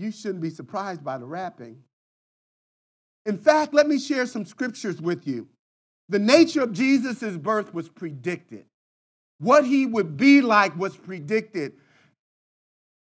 You 0.00 0.10
shouldn't 0.10 0.40
be 0.40 0.48
surprised 0.48 1.04
by 1.04 1.18
the 1.18 1.26
wrapping. 1.26 1.76
In 3.26 3.36
fact, 3.36 3.74
let 3.74 3.86
me 3.86 3.98
share 3.98 4.24
some 4.24 4.46
scriptures 4.46 4.98
with 4.98 5.26
you. 5.26 5.46
The 6.08 6.18
nature 6.18 6.62
of 6.62 6.72
Jesus' 6.72 7.36
birth 7.36 7.74
was 7.74 7.90
predicted. 7.90 8.64
What 9.40 9.66
he 9.66 9.84
would 9.84 10.16
be 10.16 10.40
like 10.40 10.74
was 10.78 10.96
predicted. 10.96 11.74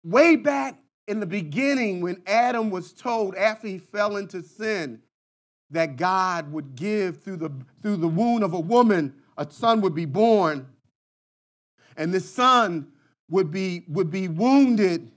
Way 0.02 0.36
back 0.36 0.78
in 1.06 1.20
the 1.20 1.26
beginning, 1.26 2.00
when 2.00 2.22
Adam 2.26 2.70
was 2.70 2.94
told 2.94 3.34
after 3.34 3.68
he 3.68 3.76
fell 3.76 4.16
into 4.16 4.42
sin, 4.42 5.02
that 5.70 5.96
God 5.96 6.50
would 6.50 6.74
give 6.74 7.22
through 7.22 7.36
the, 7.36 7.52
through 7.82 7.98
the 7.98 8.08
womb 8.08 8.42
of 8.42 8.54
a 8.54 8.60
woman, 8.60 9.14
a 9.36 9.46
son 9.50 9.82
would 9.82 9.94
be 9.94 10.06
born. 10.06 10.66
And 11.98 12.14
this 12.14 12.30
son 12.30 12.92
would 13.28 13.50
be, 13.50 13.84
would 13.88 14.10
be 14.10 14.26
wounded 14.28 15.12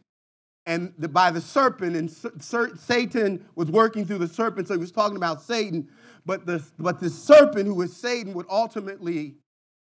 and 0.65 0.93
the, 0.97 1.07
by 1.07 1.31
the 1.31 1.41
serpent, 1.41 1.95
and 1.95 2.11
Satan 2.79 3.45
was 3.55 3.71
working 3.71 4.05
through 4.05 4.19
the 4.19 4.27
serpent, 4.27 4.67
so 4.67 4.75
he 4.75 4.79
was 4.79 4.91
talking 4.91 5.17
about 5.17 5.41
Satan. 5.41 5.87
But 6.25 6.45
the, 6.45 6.63
but 6.77 6.99
the 6.99 7.09
serpent, 7.09 7.65
who 7.65 7.73
was 7.73 7.95
Satan, 7.95 8.33
would 8.33 8.45
ultimately 8.49 9.35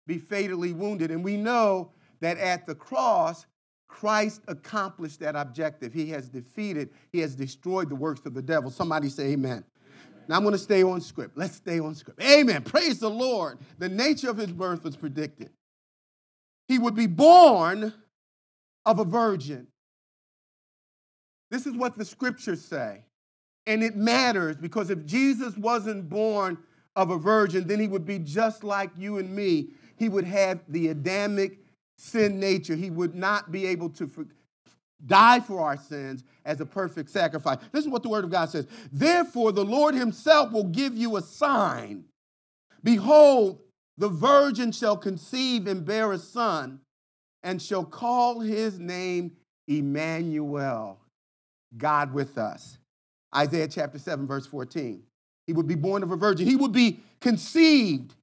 be 0.06 0.18
fatally 0.18 0.72
wounded. 0.72 1.10
And 1.10 1.24
we 1.24 1.36
know 1.36 1.90
that 2.20 2.38
at 2.38 2.66
the 2.66 2.74
cross, 2.74 3.46
Christ 3.88 4.42
accomplished 4.46 5.18
that 5.20 5.34
objective. 5.34 5.92
He 5.92 6.08
has 6.10 6.28
defeated, 6.28 6.90
he 7.12 7.18
has 7.18 7.34
destroyed 7.34 7.88
the 7.88 7.96
works 7.96 8.24
of 8.24 8.34
the 8.34 8.42
devil. 8.42 8.70
Somebody 8.70 9.08
say, 9.08 9.32
Amen. 9.32 9.64
Now 10.28 10.36
I'm 10.36 10.42
going 10.42 10.52
to 10.52 10.58
stay 10.58 10.84
on 10.84 11.00
script. 11.00 11.36
Let's 11.36 11.56
stay 11.56 11.80
on 11.80 11.96
script. 11.96 12.22
Amen. 12.22 12.62
Praise 12.62 13.00
the 13.00 13.10
Lord. 13.10 13.58
The 13.78 13.88
nature 13.88 14.30
of 14.30 14.36
his 14.36 14.52
birth 14.52 14.84
was 14.84 14.94
predicted. 14.94 15.50
He 16.68 16.78
would 16.78 16.94
be 16.94 17.08
born 17.08 17.92
of 18.86 19.00
a 19.00 19.04
virgin. 19.04 19.66
This 21.50 21.66
is 21.66 21.74
what 21.74 21.98
the 21.98 22.04
scriptures 22.04 22.62
say. 22.62 23.04
And 23.66 23.82
it 23.82 23.96
matters 23.96 24.56
because 24.56 24.90
if 24.90 25.04
Jesus 25.04 25.56
wasn't 25.56 26.08
born 26.08 26.58
of 26.96 27.10
a 27.10 27.18
virgin, 27.18 27.66
then 27.66 27.80
he 27.80 27.88
would 27.88 28.06
be 28.06 28.18
just 28.18 28.64
like 28.64 28.90
you 28.96 29.18
and 29.18 29.34
me. 29.34 29.70
He 29.96 30.08
would 30.08 30.24
have 30.24 30.60
the 30.68 30.88
Adamic 30.88 31.58
sin 31.98 32.40
nature. 32.40 32.74
He 32.74 32.90
would 32.90 33.14
not 33.14 33.52
be 33.52 33.66
able 33.66 33.90
to 33.90 34.10
die 35.06 35.40
for 35.40 35.60
our 35.60 35.76
sins 35.76 36.24
as 36.44 36.60
a 36.60 36.66
perfect 36.66 37.10
sacrifice. 37.10 37.58
This 37.72 37.84
is 37.84 37.90
what 37.90 38.02
the 38.02 38.08
Word 38.08 38.24
of 38.24 38.30
God 38.30 38.50
says. 38.50 38.66
Therefore, 38.92 39.52
the 39.52 39.64
Lord 39.64 39.94
Himself 39.94 40.52
will 40.52 40.64
give 40.64 40.96
you 40.96 41.16
a 41.16 41.22
sign. 41.22 42.04
Behold, 42.82 43.60
the 43.98 44.08
virgin 44.08 44.72
shall 44.72 44.96
conceive 44.96 45.66
and 45.66 45.84
bear 45.84 46.10
a 46.12 46.18
son, 46.18 46.80
and 47.42 47.60
shall 47.60 47.84
call 47.84 48.40
his 48.40 48.78
name 48.78 49.32
Emmanuel, 49.68 50.98
God 51.76 52.12
with 52.12 52.38
us. 52.38 52.78
Isaiah 53.34 53.68
chapter 53.68 53.98
7, 53.98 54.26
verse 54.26 54.46
14. 54.46 55.02
He 55.46 55.52
would 55.52 55.66
be 55.66 55.74
born 55.74 56.02
of 56.02 56.10
a 56.10 56.16
virgin. 56.16 56.46
He 56.46 56.56
would 56.56 56.72
be 56.72 57.00
conceived, 57.20 58.14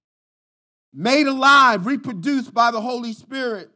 made 0.93 1.27
alive, 1.27 1.85
reproduced 1.85 2.53
by 2.53 2.71
the 2.71 2.81
Holy 2.81 3.13
Spirit 3.13 3.69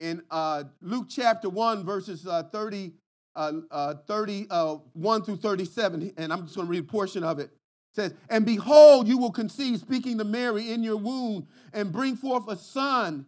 in 0.00 0.22
uh, 0.30 0.64
Luke 0.82 1.06
chapter 1.08 1.48
1, 1.48 1.84
verses 1.84 2.26
uh, 2.26 2.44
30, 2.44 2.92
uh, 3.34 3.52
uh 3.70 3.94
31 4.06 4.50
uh, 4.50 5.24
through 5.24 5.36
37, 5.36 6.12
and 6.16 6.32
I'm 6.32 6.44
just 6.44 6.56
going 6.56 6.66
to 6.66 6.70
read 6.70 6.80
a 6.80 6.86
portion 6.86 7.24
of 7.24 7.38
it. 7.38 7.44
it. 7.44 7.50
says, 7.94 8.14
And 8.28 8.44
behold, 8.44 9.08
you 9.08 9.18
will 9.18 9.32
conceive, 9.32 9.78
speaking 9.78 10.18
to 10.18 10.24
Mary, 10.24 10.70
in 10.72 10.82
your 10.82 10.96
womb, 10.96 11.46
and 11.72 11.92
bring 11.92 12.16
forth 12.16 12.48
a 12.48 12.56
son, 12.56 13.26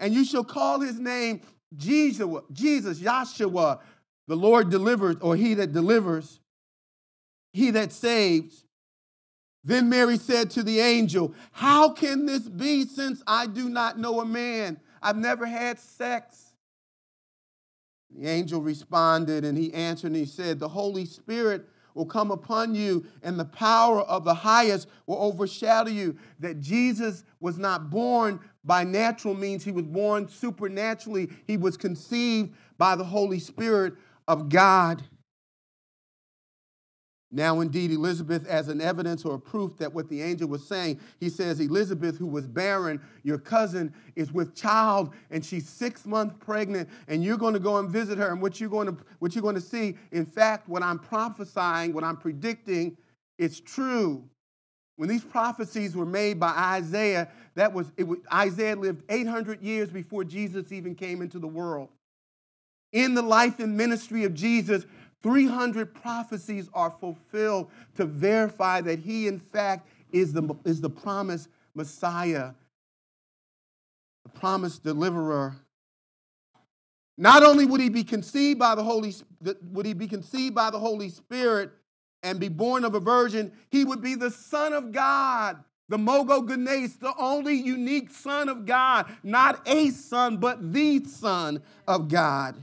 and 0.00 0.14
you 0.14 0.24
shall 0.24 0.44
call 0.44 0.80
his 0.80 0.98
name 0.98 1.42
Jesus, 1.76 2.26
Jesus, 2.52 3.00
Yahshua, 3.00 3.80
the 4.32 4.36
Lord 4.36 4.70
delivers, 4.70 5.16
or 5.20 5.36
he 5.36 5.52
that 5.52 5.74
delivers, 5.74 6.40
he 7.52 7.70
that 7.72 7.92
saves. 7.92 8.64
Then 9.62 9.90
Mary 9.90 10.16
said 10.16 10.48
to 10.52 10.62
the 10.62 10.80
angel, 10.80 11.34
How 11.50 11.90
can 11.90 12.24
this 12.24 12.48
be 12.48 12.86
since 12.86 13.22
I 13.26 13.46
do 13.46 13.68
not 13.68 13.98
know 13.98 14.22
a 14.22 14.24
man? 14.24 14.80
I've 15.02 15.18
never 15.18 15.44
had 15.44 15.78
sex. 15.78 16.54
The 18.08 18.26
angel 18.26 18.62
responded 18.62 19.44
and 19.44 19.58
he 19.58 19.70
answered 19.74 20.06
and 20.06 20.16
he 20.16 20.24
said, 20.24 20.58
The 20.58 20.66
Holy 20.66 21.04
Spirit 21.04 21.66
will 21.92 22.06
come 22.06 22.30
upon 22.30 22.74
you, 22.74 23.04
and 23.22 23.38
the 23.38 23.44
power 23.44 24.00
of 24.00 24.24
the 24.24 24.32
highest 24.32 24.88
will 25.06 25.20
overshadow 25.20 25.90
you. 25.90 26.16
That 26.38 26.58
Jesus 26.58 27.22
was 27.38 27.58
not 27.58 27.90
born 27.90 28.40
by 28.64 28.84
natural 28.84 29.34
means, 29.34 29.62
he 29.62 29.72
was 29.72 29.84
born 29.84 30.26
supernaturally. 30.26 31.28
He 31.46 31.58
was 31.58 31.76
conceived 31.76 32.54
by 32.78 32.96
the 32.96 33.04
Holy 33.04 33.38
Spirit 33.38 33.92
of 34.28 34.48
God. 34.48 35.02
Now, 37.34 37.60
indeed, 37.60 37.90
Elizabeth, 37.90 38.46
as 38.46 38.68
an 38.68 38.82
evidence 38.82 39.24
or 39.24 39.36
a 39.36 39.38
proof 39.38 39.78
that 39.78 39.94
what 39.94 40.10
the 40.10 40.20
angel 40.20 40.48
was 40.48 40.68
saying, 40.68 41.00
he 41.18 41.30
says, 41.30 41.60
Elizabeth, 41.60 42.18
who 42.18 42.26
was 42.26 42.46
barren, 42.46 43.00
your 43.22 43.38
cousin, 43.38 43.94
is 44.16 44.32
with 44.32 44.54
child, 44.54 45.14
and 45.30 45.42
she's 45.42 45.66
six 45.66 46.04
months 46.04 46.34
pregnant, 46.40 46.90
and 47.08 47.24
you're 47.24 47.38
going 47.38 47.54
to 47.54 47.60
go 47.60 47.78
and 47.78 47.88
visit 47.88 48.18
her. 48.18 48.30
And 48.30 48.42
what 48.42 48.60
you're 48.60 48.68
going 48.68 48.88
to, 48.88 48.96
what 49.18 49.34
you're 49.34 49.42
going 49.42 49.54
to 49.54 49.62
see, 49.62 49.96
in 50.10 50.26
fact, 50.26 50.68
what 50.68 50.82
I'm 50.82 50.98
prophesying, 50.98 51.94
what 51.94 52.04
I'm 52.04 52.18
predicting, 52.18 52.98
it's 53.38 53.60
true. 53.60 54.28
When 54.96 55.08
these 55.08 55.24
prophecies 55.24 55.96
were 55.96 56.04
made 56.04 56.38
by 56.38 56.50
Isaiah, 56.50 57.28
that 57.54 57.72
was, 57.72 57.90
it 57.96 58.04
was 58.04 58.18
Isaiah 58.30 58.76
lived 58.76 59.04
800 59.08 59.62
years 59.62 59.88
before 59.88 60.22
Jesus 60.22 60.70
even 60.70 60.94
came 60.94 61.22
into 61.22 61.38
the 61.38 61.48
world. 61.48 61.88
In 62.92 63.14
the 63.14 63.22
life 63.22 63.58
and 63.58 63.76
ministry 63.76 64.24
of 64.24 64.34
Jesus, 64.34 64.84
300 65.22 65.94
prophecies 65.94 66.68
are 66.74 66.94
fulfilled 67.00 67.70
to 67.96 68.04
verify 68.04 68.80
that 68.82 68.98
he, 68.98 69.26
in 69.26 69.38
fact, 69.38 69.88
is 70.12 70.32
the, 70.32 70.54
is 70.64 70.80
the 70.80 70.90
promised 70.90 71.48
Messiah, 71.74 72.52
the 74.24 74.30
promised 74.30 74.84
deliverer. 74.84 75.56
Not 77.16 77.42
only 77.42 77.66
would 77.66 77.80
he 77.80 77.88
be 77.88 78.04
conceived 78.04 78.58
by 78.58 78.74
the 78.74 78.82
Holy 78.82 79.14
would 79.70 79.86
he 79.86 79.92
be 79.92 80.08
conceived 80.08 80.54
by 80.54 80.70
the 80.70 80.78
Holy 80.78 81.08
Spirit 81.08 81.70
and 82.22 82.38
be 82.38 82.48
born 82.48 82.84
of 82.84 82.94
a 82.94 83.00
virgin, 83.00 83.52
he 83.70 83.84
would 83.84 84.00
be 84.00 84.14
the 84.14 84.30
Son 84.30 84.72
of 84.72 84.92
God, 84.92 85.62
the 85.88 85.96
Monogenes, 85.98 86.98
the 86.98 87.12
only 87.18 87.54
unique 87.54 88.10
Son 88.10 88.48
of 88.48 88.64
God, 88.64 89.06
not 89.22 89.60
a 89.66 89.90
son, 89.90 90.36
but 90.38 90.72
the 90.72 91.04
Son 91.04 91.62
of 91.86 92.08
God. 92.08 92.62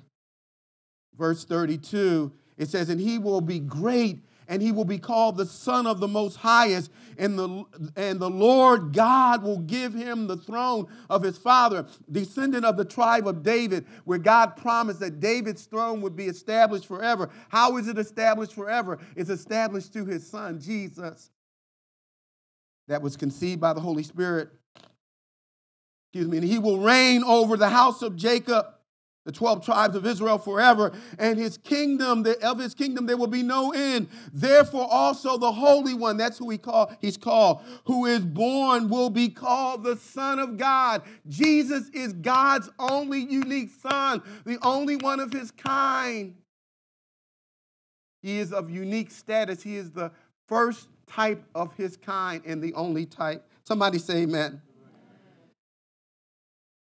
Verse 1.19 1.45
32 1.45 2.31
it 2.59 2.69
says, 2.69 2.89
And 2.89 2.99
he 2.99 3.17
will 3.17 3.41
be 3.41 3.59
great, 3.59 4.19
and 4.47 4.61
he 4.61 4.71
will 4.71 4.85
be 4.85 4.99
called 4.99 5.37
the 5.37 5.45
Son 5.45 5.87
of 5.87 5.99
the 5.99 6.07
Most 6.07 6.35
Highest, 6.35 6.91
and 7.17 7.39
the, 7.39 7.63
and 7.95 8.19
the 8.19 8.29
Lord 8.29 8.93
God 8.93 9.43
will 9.43 9.59
give 9.59 9.93
him 9.93 10.27
the 10.27 10.35
throne 10.35 10.87
of 11.09 11.23
his 11.23 11.37
father, 11.37 11.87
descendant 12.11 12.65
of 12.65 12.75
the 12.75 12.85
tribe 12.85 13.27
of 13.27 13.43
David, 13.43 13.85
where 14.03 14.17
God 14.17 14.57
promised 14.57 14.99
that 14.99 15.21
David's 15.21 15.63
throne 15.63 16.01
would 16.01 16.17
be 16.17 16.25
established 16.25 16.85
forever. 16.85 17.29
How 17.47 17.77
is 17.77 17.87
it 17.87 17.97
established 17.97 18.53
forever? 18.53 18.99
It's 19.15 19.29
established 19.29 19.93
through 19.93 20.07
his 20.07 20.27
son, 20.27 20.59
Jesus, 20.59 21.31
that 22.89 23.01
was 23.01 23.15
conceived 23.15 23.61
by 23.61 23.71
the 23.71 23.81
Holy 23.81 24.03
Spirit. 24.03 24.49
Excuse 26.11 26.27
me, 26.27 26.37
and 26.37 26.45
he 26.45 26.59
will 26.59 26.79
reign 26.79 27.23
over 27.23 27.55
the 27.55 27.69
house 27.69 28.01
of 28.01 28.17
Jacob 28.17 28.65
the 29.29 29.37
12 29.37 29.63
tribes 29.63 29.95
of 29.95 30.07
Israel 30.07 30.39
forever, 30.39 30.91
and 31.19 31.37
his 31.37 31.55
kingdom, 31.59 32.23
the, 32.23 32.43
of 32.43 32.57
his 32.57 32.73
kingdom, 32.73 33.05
there 33.05 33.15
will 33.15 33.27
be 33.27 33.43
no 33.43 33.71
end. 33.71 34.07
Therefore, 34.33 34.87
also 34.89 35.37
the 35.37 35.51
Holy 35.51 35.93
One, 35.93 36.17
that's 36.17 36.39
who 36.39 36.49
he 36.49 36.57
call, 36.57 36.91
he's 36.99 37.15
called, 37.15 37.61
who 37.85 38.07
is 38.07 38.21
born 38.21 38.89
will 38.89 39.11
be 39.11 39.29
called 39.29 39.83
the 39.83 39.97
Son 39.97 40.39
of 40.39 40.57
God. 40.57 41.03
Jesus 41.27 41.89
is 41.89 42.13
God's 42.13 42.71
only 42.79 43.19
unique 43.19 43.69
Son, 43.79 44.23
the 44.45 44.57
only 44.63 44.95
one 44.95 45.19
of 45.19 45.31
his 45.31 45.51
kind. 45.51 46.33
He 48.23 48.39
is 48.39 48.51
of 48.51 48.71
unique 48.71 49.11
status. 49.11 49.61
He 49.61 49.75
is 49.75 49.91
the 49.91 50.11
first 50.47 50.87
type 51.05 51.43
of 51.53 51.71
his 51.75 51.97
kind 51.97 52.41
and 52.47 52.63
the 52.63 52.73
only 52.73 53.05
type. 53.05 53.47
Somebody 53.63 53.99
say 53.99 54.23
amen. 54.23 54.59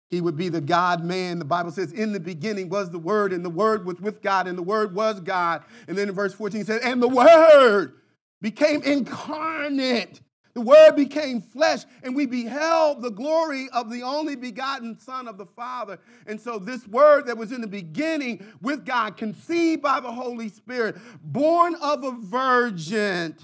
He 0.09 0.21
would 0.21 0.35
be 0.35 0.49
the 0.49 0.61
God 0.61 1.03
man. 1.03 1.37
The 1.37 1.45
Bible 1.45 1.71
says, 1.71 1.91
In 1.91 2.13
the 2.13 2.19
beginning 2.19 2.69
was 2.69 2.89
the 2.89 2.99
Word, 2.99 3.31
and 3.31 3.45
the 3.45 3.49
Word 3.49 3.85
was 3.85 3.99
with 4.01 4.21
God, 4.21 4.47
and 4.47 4.57
the 4.57 4.63
Word 4.63 4.95
was 4.95 5.19
God. 5.19 5.63
And 5.87 5.97
then 5.97 6.09
in 6.09 6.15
verse 6.15 6.33
14 6.33 6.61
it 6.61 6.67
says, 6.67 6.81
And 6.83 7.01
the 7.01 7.07
Word 7.07 7.93
became 8.41 8.81
incarnate. 8.81 10.21
The 10.55 10.61
Word 10.61 10.95
became 10.95 11.41
flesh, 11.41 11.83
and 12.01 12.15
we 12.15 12.25
beheld 12.25 13.03
the 13.03 13.11
glory 13.11 13.69
of 13.71 13.91
the 13.91 14.01
only 14.01 14.35
begotten 14.35 14.99
Son 14.99 15.27
of 15.27 15.37
the 15.37 15.45
Father. 15.45 15.99
And 16.25 16.41
so, 16.41 16.57
this 16.57 16.87
Word 16.87 17.27
that 17.27 17.37
was 17.37 17.51
in 17.51 17.61
the 17.61 17.67
beginning 17.67 18.43
with 18.61 18.85
God, 18.85 19.15
conceived 19.15 19.83
by 19.83 19.99
the 19.99 20.11
Holy 20.11 20.49
Spirit, 20.49 20.97
born 21.21 21.75
of 21.75 22.03
a 22.03 22.11
virgin, 22.11 23.37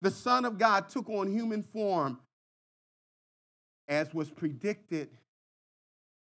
the 0.00 0.12
Son 0.12 0.44
of 0.44 0.56
God 0.56 0.88
took 0.88 1.10
on 1.10 1.32
human 1.32 1.64
form, 1.64 2.20
as 3.88 4.14
was 4.14 4.30
predicted 4.30 5.10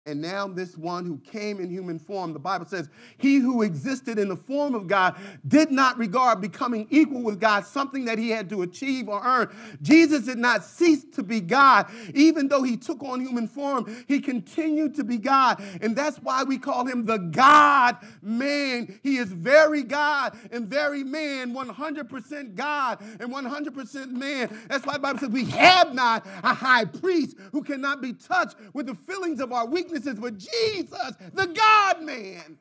and 0.04 0.20
now, 0.20 0.48
this 0.48 0.76
one 0.76 1.06
who 1.06 1.16
came 1.18 1.60
in 1.60 1.70
human 1.70 1.96
form, 1.96 2.32
the 2.32 2.38
Bible 2.40 2.66
says, 2.66 2.88
he 3.18 3.36
who 3.36 3.62
existed 3.62 4.18
in 4.18 4.28
the 4.28 4.36
form 4.36 4.74
of 4.74 4.88
God 4.88 5.16
did 5.46 5.70
not 5.70 5.96
regard 5.96 6.40
becoming 6.40 6.88
equal 6.90 7.22
with 7.22 7.38
God 7.38 7.64
something 7.64 8.04
that 8.06 8.18
he 8.18 8.28
had 8.28 8.48
to 8.50 8.62
achieve 8.62 9.08
or 9.08 9.24
earn. 9.24 9.54
Jesus 9.80 10.24
did 10.24 10.38
not 10.38 10.64
cease 10.64 11.04
to 11.12 11.22
be 11.22 11.40
God. 11.40 11.86
Even 12.14 12.48
though 12.48 12.64
he 12.64 12.76
took 12.76 13.00
on 13.04 13.20
human 13.20 13.46
form, 13.46 14.04
he 14.08 14.20
continued 14.20 14.96
to 14.96 15.04
be 15.04 15.18
God. 15.18 15.62
And 15.80 15.94
that's 15.94 16.16
why 16.16 16.42
we 16.42 16.58
call 16.58 16.84
him 16.84 17.04
the 17.04 17.18
God 17.18 17.96
man. 18.22 18.98
He 19.04 19.18
is 19.18 19.28
very 19.28 19.84
God 19.84 20.36
and 20.50 20.66
very 20.66 21.04
man, 21.04 21.54
100% 21.54 22.54
God 22.56 23.00
and 23.20 23.32
100% 23.32 24.10
man. 24.10 24.60
That's 24.68 24.84
why 24.84 24.94
the 24.94 24.98
Bible 24.98 25.20
says, 25.20 25.28
we 25.28 25.44
have 25.44 25.94
not 25.94 26.26
a 26.42 26.52
high 26.52 26.86
priest 26.86 27.36
who 27.52 27.62
cannot 27.62 28.02
be 28.02 28.14
touched 28.14 28.56
with 28.72 28.86
the 28.86 28.96
feelings 28.96 29.38
of 29.38 29.52
our 29.52 29.64
weakness 29.64 29.91
weaknesses, 29.92 30.18
but 30.18 30.38
Jesus, 30.38 31.12
the 31.32 31.46
God 31.46 32.02
man, 32.02 32.58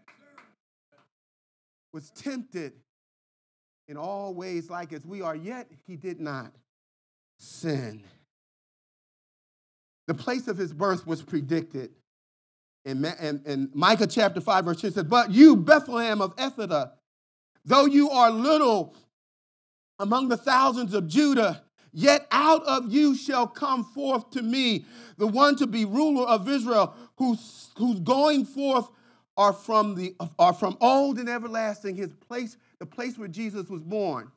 was 1.94 2.10
tempted 2.12 2.74
in 3.88 3.98
all 3.98 4.34
ways 4.34 4.70
like 4.70 4.94
as 4.94 5.06
we 5.06 5.22
are, 5.22 5.36
yet 5.36 5.70
he 5.86 5.96
did 5.96 6.20
not 6.20 6.52
sin. 7.38 8.04
The 10.08 10.14
place 10.14 10.48
of 10.48 10.58
his 10.58 10.74
birth 10.74 11.06
was 11.06 11.22
predicted. 11.22 11.92
In, 12.86 13.06
in, 13.06 13.42
in 13.46 13.70
Micah 13.74 14.08
chapter 14.08 14.42
5, 14.42 14.66
verse 14.66 14.82
10 14.82 14.92
says, 14.94 15.04
But 15.04 15.32
you, 15.32 15.56
Bethlehem 15.56 16.22
of 16.22 16.36
Ephrathah, 16.38 16.92
though 17.66 17.86
you 17.86 18.10
are 18.10 18.32
little 18.32 18.96
among 20.00 20.30
the 20.30 20.38
thousands 20.38 20.94
of 20.94 21.08
Judah, 21.08 21.62
Yet 21.94 22.28
out 22.32 22.64
of 22.66 22.92
you 22.92 23.16
shall 23.16 23.48
come 23.48 23.84
forth 23.84 24.32
to 24.32 24.42
me 24.42 24.86
the 25.18 25.28
one 25.28 25.56
to 25.58 25.68
be 25.68 25.84
ruler 25.84 26.26
of 26.26 26.48
Israel, 26.48 26.96
whose, 27.22 27.70
whose 27.78 28.00
going 28.00 28.46
forth 28.46 28.90
are 29.38 29.54
from, 29.54 29.94
the, 29.94 30.16
are 30.40 30.54
from 30.54 30.76
old 30.82 31.20
and 31.20 31.30
everlasting, 31.30 31.96
his 31.96 32.12
place, 32.14 32.58
the 32.80 32.86
place 32.86 33.16
where 33.16 33.28
Jesus 33.28 33.70
was 33.70 33.84
born. 33.84 34.32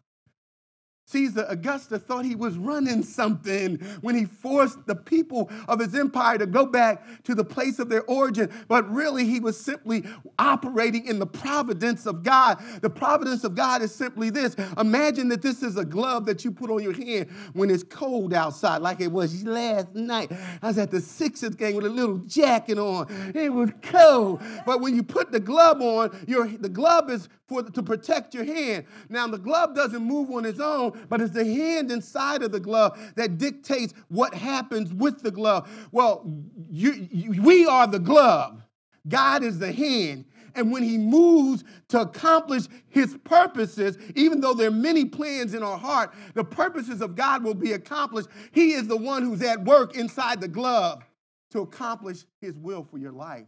Caesar 1.06 1.44
Augustus 1.48 2.02
thought 2.02 2.24
he 2.24 2.34
was 2.34 2.56
running 2.56 3.02
something 3.02 3.76
when 4.00 4.14
he 4.14 4.24
forced 4.24 4.86
the 4.86 4.94
people 4.94 5.50
of 5.68 5.78
his 5.78 5.94
empire 5.94 6.38
to 6.38 6.46
go 6.46 6.64
back 6.64 7.22
to 7.24 7.34
the 7.34 7.44
place 7.44 7.78
of 7.78 7.90
their 7.90 8.04
origin, 8.04 8.50
but 8.68 8.90
really 8.90 9.26
he 9.26 9.38
was 9.38 9.58
simply 9.60 10.02
operating 10.38 11.06
in 11.06 11.18
the 11.18 11.26
providence 11.26 12.06
of 12.06 12.22
God. 12.22 12.62
The 12.80 12.88
providence 12.88 13.44
of 13.44 13.54
God 13.54 13.82
is 13.82 13.94
simply 13.94 14.30
this 14.30 14.56
imagine 14.78 15.28
that 15.28 15.42
this 15.42 15.62
is 15.62 15.76
a 15.76 15.84
glove 15.84 16.24
that 16.26 16.44
you 16.44 16.50
put 16.50 16.70
on 16.70 16.82
your 16.82 16.94
hand 16.94 17.30
when 17.52 17.70
it's 17.70 17.82
cold 17.82 18.32
outside, 18.32 18.80
like 18.80 19.00
it 19.00 19.12
was 19.12 19.44
last 19.44 19.94
night. 19.94 20.32
I 20.62 20.68
was 20.68 20.78
at 20.78 20.90
the 20.90 21.00
Sixers 21.00 21.54
game 21.54 21.76
with 21.76 21.84
a 21.84 21.90
little 21.90 22.18
jacket 22.18 22.78
on. 22.78 23.06
It 23.34 23.52
was 23.52 23.70
cold, 23.82 24.42
but 24.64 24.80
when 24.80 24.96
you 24.96 25.02
put 25.02 25.32
the 25.32 25.40
glove 25.40 25.82
on, 25.82 26.24
your, 26.26 26.48
the 26.48 26.68
glove 26.68 27.10
is 27.10 27.28
for, 27.48 27.62
to 27.62 27.82
protect 27.82 28.34
your 28.34 28.44
hand. 28.44 28.86
Now, 29.08 29.26
the 29.26 29.38
glove 29.38 29.74
doesn't 29.74 30.02
move 30.02 30.30
on 30.30 30.44
its 30.44 30.60
own 30.60 31.04
but 31.08 31.20
it's 31.20 31.34
the 31.34 31.44
hand 31.44 31.90
inside 31.90 32.42
of 32.42 32.52
the 32.52 32.60
glove 32.60 32.98
that 33.16 33.38
dictates 33.38 33.94
what 34.08 34.34
happens 34.34 34.92
with 34.92 35.22
the 35.22 35.30
glove. 35.30 35.68
Well, 35.92 36.24
you, 36.70 37.08
you, 37.10 37.42
we 37.42 37.66
are 37.66 37.86
the 37.86 37.98
glove, 37.98 38.62
God 39.06 39.42
is 39.42 39.58
the 39.58 39.72
hand. 39.72 40.24
And 40.56 40.70
when 40.70 40.84
he 40.84 40.98
moves 40.98 41.64
to 41.88 42.02
accomplish 42.02 42.64
his 42.88 43.16
purposes, 43.24 43.98
even 44.14 44.40
though 44.40 44.54
there 44.54 44.68
are 44.68 44.72
many 44.72 45.04
plans 45.04 45.52
in 45.52 45.64
our 45.64 45.76
heart, 45.76 46.14
the 46.34 46.44
purposes 46.44 47.00
of 47.00 47.16
God 47.16 47.42
will 47.42 47.54
be 47.54 47.72
accomplished. 47.72 48.28
He 48.52 48.72
is 48.72 48.86
the 48.86 48.96
one 48.96 49.24
who's 49.24 49.42
at 49.42 49.64
work 49.64 49.96
inside 49.96 50.40
the 50.40 50.46
glove 50.46 51.02
to 51.50 51.60
accomplish 51.60 52.24
his 52.40 52.56
will 52.56 52.84
for 52.84 52.98
your 52.98 53.12
life. 53.12 53.46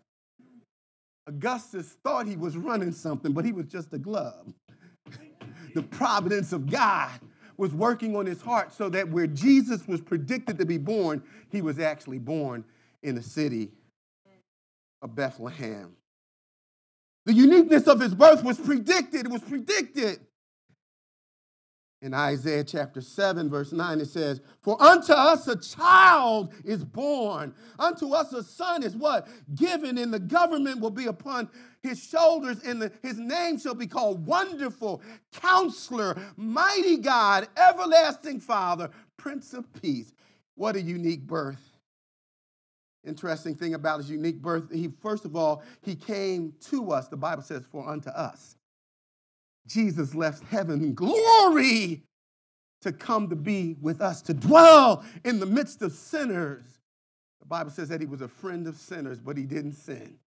Augustus 1.27 1.97
thought 2.05 2.27
he 2.27 2.37
was 2.37 2.57
running 2.57 2.93
something, 2.93 3.33
but 3.33 3.45
he 3.45 3.53
was 3.53 3.67
just 3.67 3.93
a 3.93 3.99
glove. 3.99 4.53
the 5.75 5.83
providence 5.83 6.53
of 6.53 6.71
God 6.71 7.21
was 7.57 7.73
working 7.73 8.15
on 8.17 8.27
his 8.27 8.41
heart 8.41 8.73
so 8.73 8.89
that 8.91 9.09
where 9.09 9.27
Jesus 9.27 9.87
was 9.89 10.01
predicted 10.01 10.59
to 10.59 10.67
be 10.67 10.79
born, 10.79 11.23
he 11.51 11.63
was 11.63 11.79
actually 11.79 12.19
born 12.19 12.65
in 13.03 13.15
the 13.15 13.23
city 13.23 13.71
of 15.03 15.15
Bethlehem. 15.15 15.97
The 17.25 17.33
uniqueness 17.33 17.89
of 17.89 18.01
his 18.01 18.15
birth 18.15 18.45
was 18.45 18.59
predicted. 18.59 19.27
It 19.27 19.33
was 19.33 19.43
predicted. 19.43 20.21
In 22.03 22.13
Isaiah 22.13 22.63
chapter 22.63 23.01
7, 23.01 23.49
verse 23.49 23.73
9, 23.73 24.01
it 24.01 24.09
says, 24.09 24.43
For 24.61 24.81
unto 24.83 25.13
us 25.15 25.49
a 25.49 25.57
child 25.57 26.53
is 26.63 26.85
born, 26.85 27.55
unto 27.79 28.13
us 28.13 28.35
a 28.35 28.43
son 28.43 28.83
is 28.83 28.95
what? 28.95 29.27
Given, 29.55 29.97
and 29.97 30.13
the 30.13 30.19
government 30.19 30.81
will 30.81 30.91
be 30.91 31.07
upon 31.07 31.49
his 31.83 32.03
shoulders, 32.03 32.61
and 32.65 32.83
the, 32.83 32.93
his 33.03 33.19
name 33.19 33.59
shall 33.59 33.75
be 33.75 33.87
called 33.87 34.27
Wonderful, 34.27 35.01
Counselor, 35.33 36.17
Mighty 36.37 36.99
God, 36.99 37.49
Everlasting 37.57 38.41
Father, 38.41 38.91
Prince 39.17 39.55
of 39.55 39.65
Peace. 39.81 40.13
What 40.55 40.77
a 40.77 40.83
unique 40.83 41.27
birth. 41.27 41.77
Interesting 43.07 43.55
thing 43.55 43.75
about 43.75 43.99
his 43.99 44.11
unique 44.11 44.43
birth, 44.43 44.65
he 44.71 44.91
first 45.01 45.25
of 45.25 45.35
all, 45.35 45.63
he 45.81 45.95
came 45.95 46.53
to 46.69 46.91
us, 46.93 47.09
the 47.09 47.17
Bible 47.17 47.43
says, 47.43 47.65
for 47.71 47.89
unto 47.89 48.11
us. 48.11 48.56
Jesus 49.67 50.15
left 50.15 50.45
heaven 50.45 50.95
glory 50.95 52.03
to 52.83 52.93
come 52.93 53.29
to 53.29 53.37
be 53.37 53.77
with 53.81 54.01
us, 54.01 54.23
to 54.23 54.35
dwell 54.35 55.05
in 55.25 55.41
the 55.41 55.47
midst 55.47 55.83
of 55.83 55.93
sinners. 55.93 56.65
The 57.41 57.47
Bible 57.47 57.71
says 57.71 57.89
that 57.89 58.01
he 58.01 58.07
was 58.07 58.21
a 58.21 58.29
friend 58.29 58.67
of 58.67 58.77
sinners, 58.77 59.19
but 59.19 59.37
he 59.37 59.45
didn't 59.45 59.73
sin. 59.73 60.19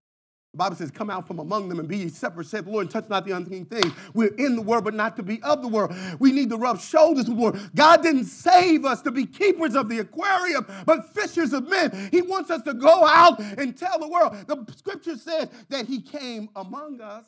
The 0.53 0.57
Bible 0.57 0.75
says, 0.75 0.89
Come 0.89 1.11
out 1.11 1.27
from 1.27 1.37
among 1.39 1.69
them 1.69 1.79
and 1.79 1.87
be 1.87 1.97
ye 1.97 2.09
separate, 2.09 2.47
said 2.47 2.65
the 2.65 2.71
Lord, 2.71 2.85
and 2.85 2.91
touch 2.91 3.07
not 3.07 3.23
the 3.23 3.35
unclean 3.35 3.65
thing. 3.65 3.93
We're 4.15 4.33
in 4.35 4.55
the 4.55 4.61
world, 4.63 4.83
but 4.83 4.95
not 4.95 5.15
to 5.17 5.23
be 5.23 5.41
of 5.43 5.61
the 5.61 5.67
world. 5.67 5.93
We 6.19 6.31
need 6.31 6.49
to 6.49 6.57
rub 6.57 6.79
shoulders 6.79 7.27
with 7.27 7.37
the 7.37 7.43
world. 7.43 7.59
God 7.75 8.01
didn't 8.01 8.25
save 8.25 8.83
us 8.83 9.01
to 9.03 9.11
be 9.11 9.27
keepers 9.27 9.75
of 9.75 9.89
the 9.89 9.99
aquarium, 9.99 10.65
but 10.85 11.13
fishers 11.13 11.53
of 11.53 11.69
men. 11.69 12.09
He 12.11 12.23
wants 12.23 12.49
us 12.49 12.63
to 12.63 12.73
go 12.73 13.05
out 13.05 13.39
and 13.39 13.77
tell 13.77 13.99
the 13.99 14.07
world. 14.07 14.35
The 14.47 14.65
scripture 14.75 15.17
says 15.17 15.49
that 15.69 15.85
He 15.85 16.01
came 16.01 16.49
among 16.55 16.99
us 16.99 17.25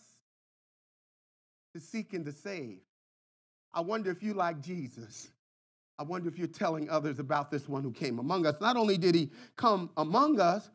to 1.74 1.80
seek 1.80 2.14
and 2.14 2.26
to 2.26 2.32
save. 2.32 2.80
I 3.74 3.82
wonder 3.82 4.12
if 4.12 4.22
you 4.22 4.34
like 4.34 4.62
Jesus. 4.62 5.30
I 5.98 6.04
wonder 6.04 6.28
if 6.28 6.38
you're 6.38 6.48
telling 6.48 6.90
others 6.90 7.20
about 7.20 7.52
this 7.52 7.70
one 7.70 7.84
who 7.84 7.92
came 7.92 8.20
among 8.20 8.46
us. 8.46 8.56
Not 8.60 8.76
only 8.76 8.98
did 8.98 9.16
he 9.16 9.30
come 9.56 9.90
among 9.98 10.40
us, 10.40 10.70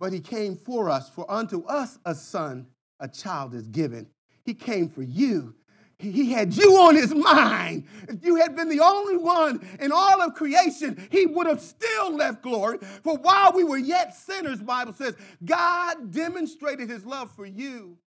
but 0.00 0.12
he 0.12 0.20
came 0.20 0.56
for 0.56 0.88
us. 0.88 1.08
For 1.08 1.30
unto 1.30 1.64
us 1.66 1.98
a 2.04 2.14
son, 2.14 2.66
a 3.00 3.08
child 3.08 3.54
is 3.54 3.68
given. 3.68 4.06
He 4.44 4.54
came 4.54 4.88
for 4.88 5.02
you. 5.02 5.54
He 5.98 6.30
had 6.30 6.56
you 6.56 6.76
on 6.76 6.94
his 6.94 7.12
mind. 7.12 7.84
If 8.08 8.24
you 8.24 8.36
had 8.36 8.54
been 8.54 8.68
the 8.68 8.80
only 8.80 9.16
one 9.16 9.66
in 9.80 9.90
all 9.90 10.22
of 10.22 10.34
creation, 10.34 11.08
he 11.10 11.26
would 11.26 11.48
have 11.48 11.60
still 11.60 12.14
left 12.14 12.40
glory. 12.42 12.78
For 13.02 13.18
while 13.18 13.52
we 13.52 13.64
were 13.64 13.78
yet 13.78 14.14
sinners, 14.14 14.62
Bible 14.62 14.92
says, 14.92 15.16
God 15.44 16.12
demonstrated 16.12 16.88
his 16.88 17.04
love 17.04 17.32
for 17.32 17.46
you 17.46 17.98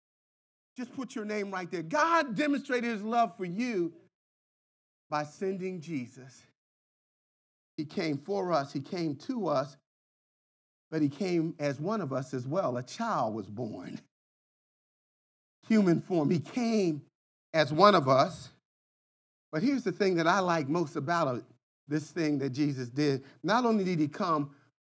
just 0.78 0.94
put 0.96 1.16
your 1.16 1.26
name 1.26 1.52
right 1.52 1.70
there. 1.70 1.82
God 1.82 2.36
demonstrated 2.36 2.90
his 2.90 3.04
love 3.04 3.36
for 3.38 3.46
you 3.46 3.94
by 5.10 5.24
sending 5.24 5.82
Jesus. 5.82 6.42
He 7.78 7.86
came 7.86 8.18
for 8.18 8.54
us, 8.54 8.72
he 8.72 8.80
came 8.80 9.16
to 9.28 9.48
us, 9.48 9.76
but 10.90 11.02
he 11.02 11.10
came 11.10 11.56
as 11.60 11.80
one 11.80 12.02
of 12.02 12.14
us 12.14 12.34
as 12.34 12.46
well. 12.46 12.78
A 12.78 12.84
child 12.84 13.34
was 13.34 13.48
born, 13.48 14.00
human 15.68 16.02
form. 16.02 16.30
He 16.30 16.40
came 16.40 17.02
as 17.54 17.74
one 17.74 17.96
of 17.96 18.08
us. 18.08 18.50
But 19.52 19.64
here's 19.64 19.84
the 19.84 19.92
thing 19.92 20.16
that 20.16 20.28
I 20.28 20.40
like 20.40 20.70
most 20.70 20.96
about 20.96 21.44
this 21.88 22.10
thing 22.12 22.40
that 22.40 22.52
Jesus 22.52 22.90
did. 22.90 23.24
Not 23.44 23.66
only 23.66 23.84
did 23.84 24.00
he 24.00 24.08
come 24.08 24.52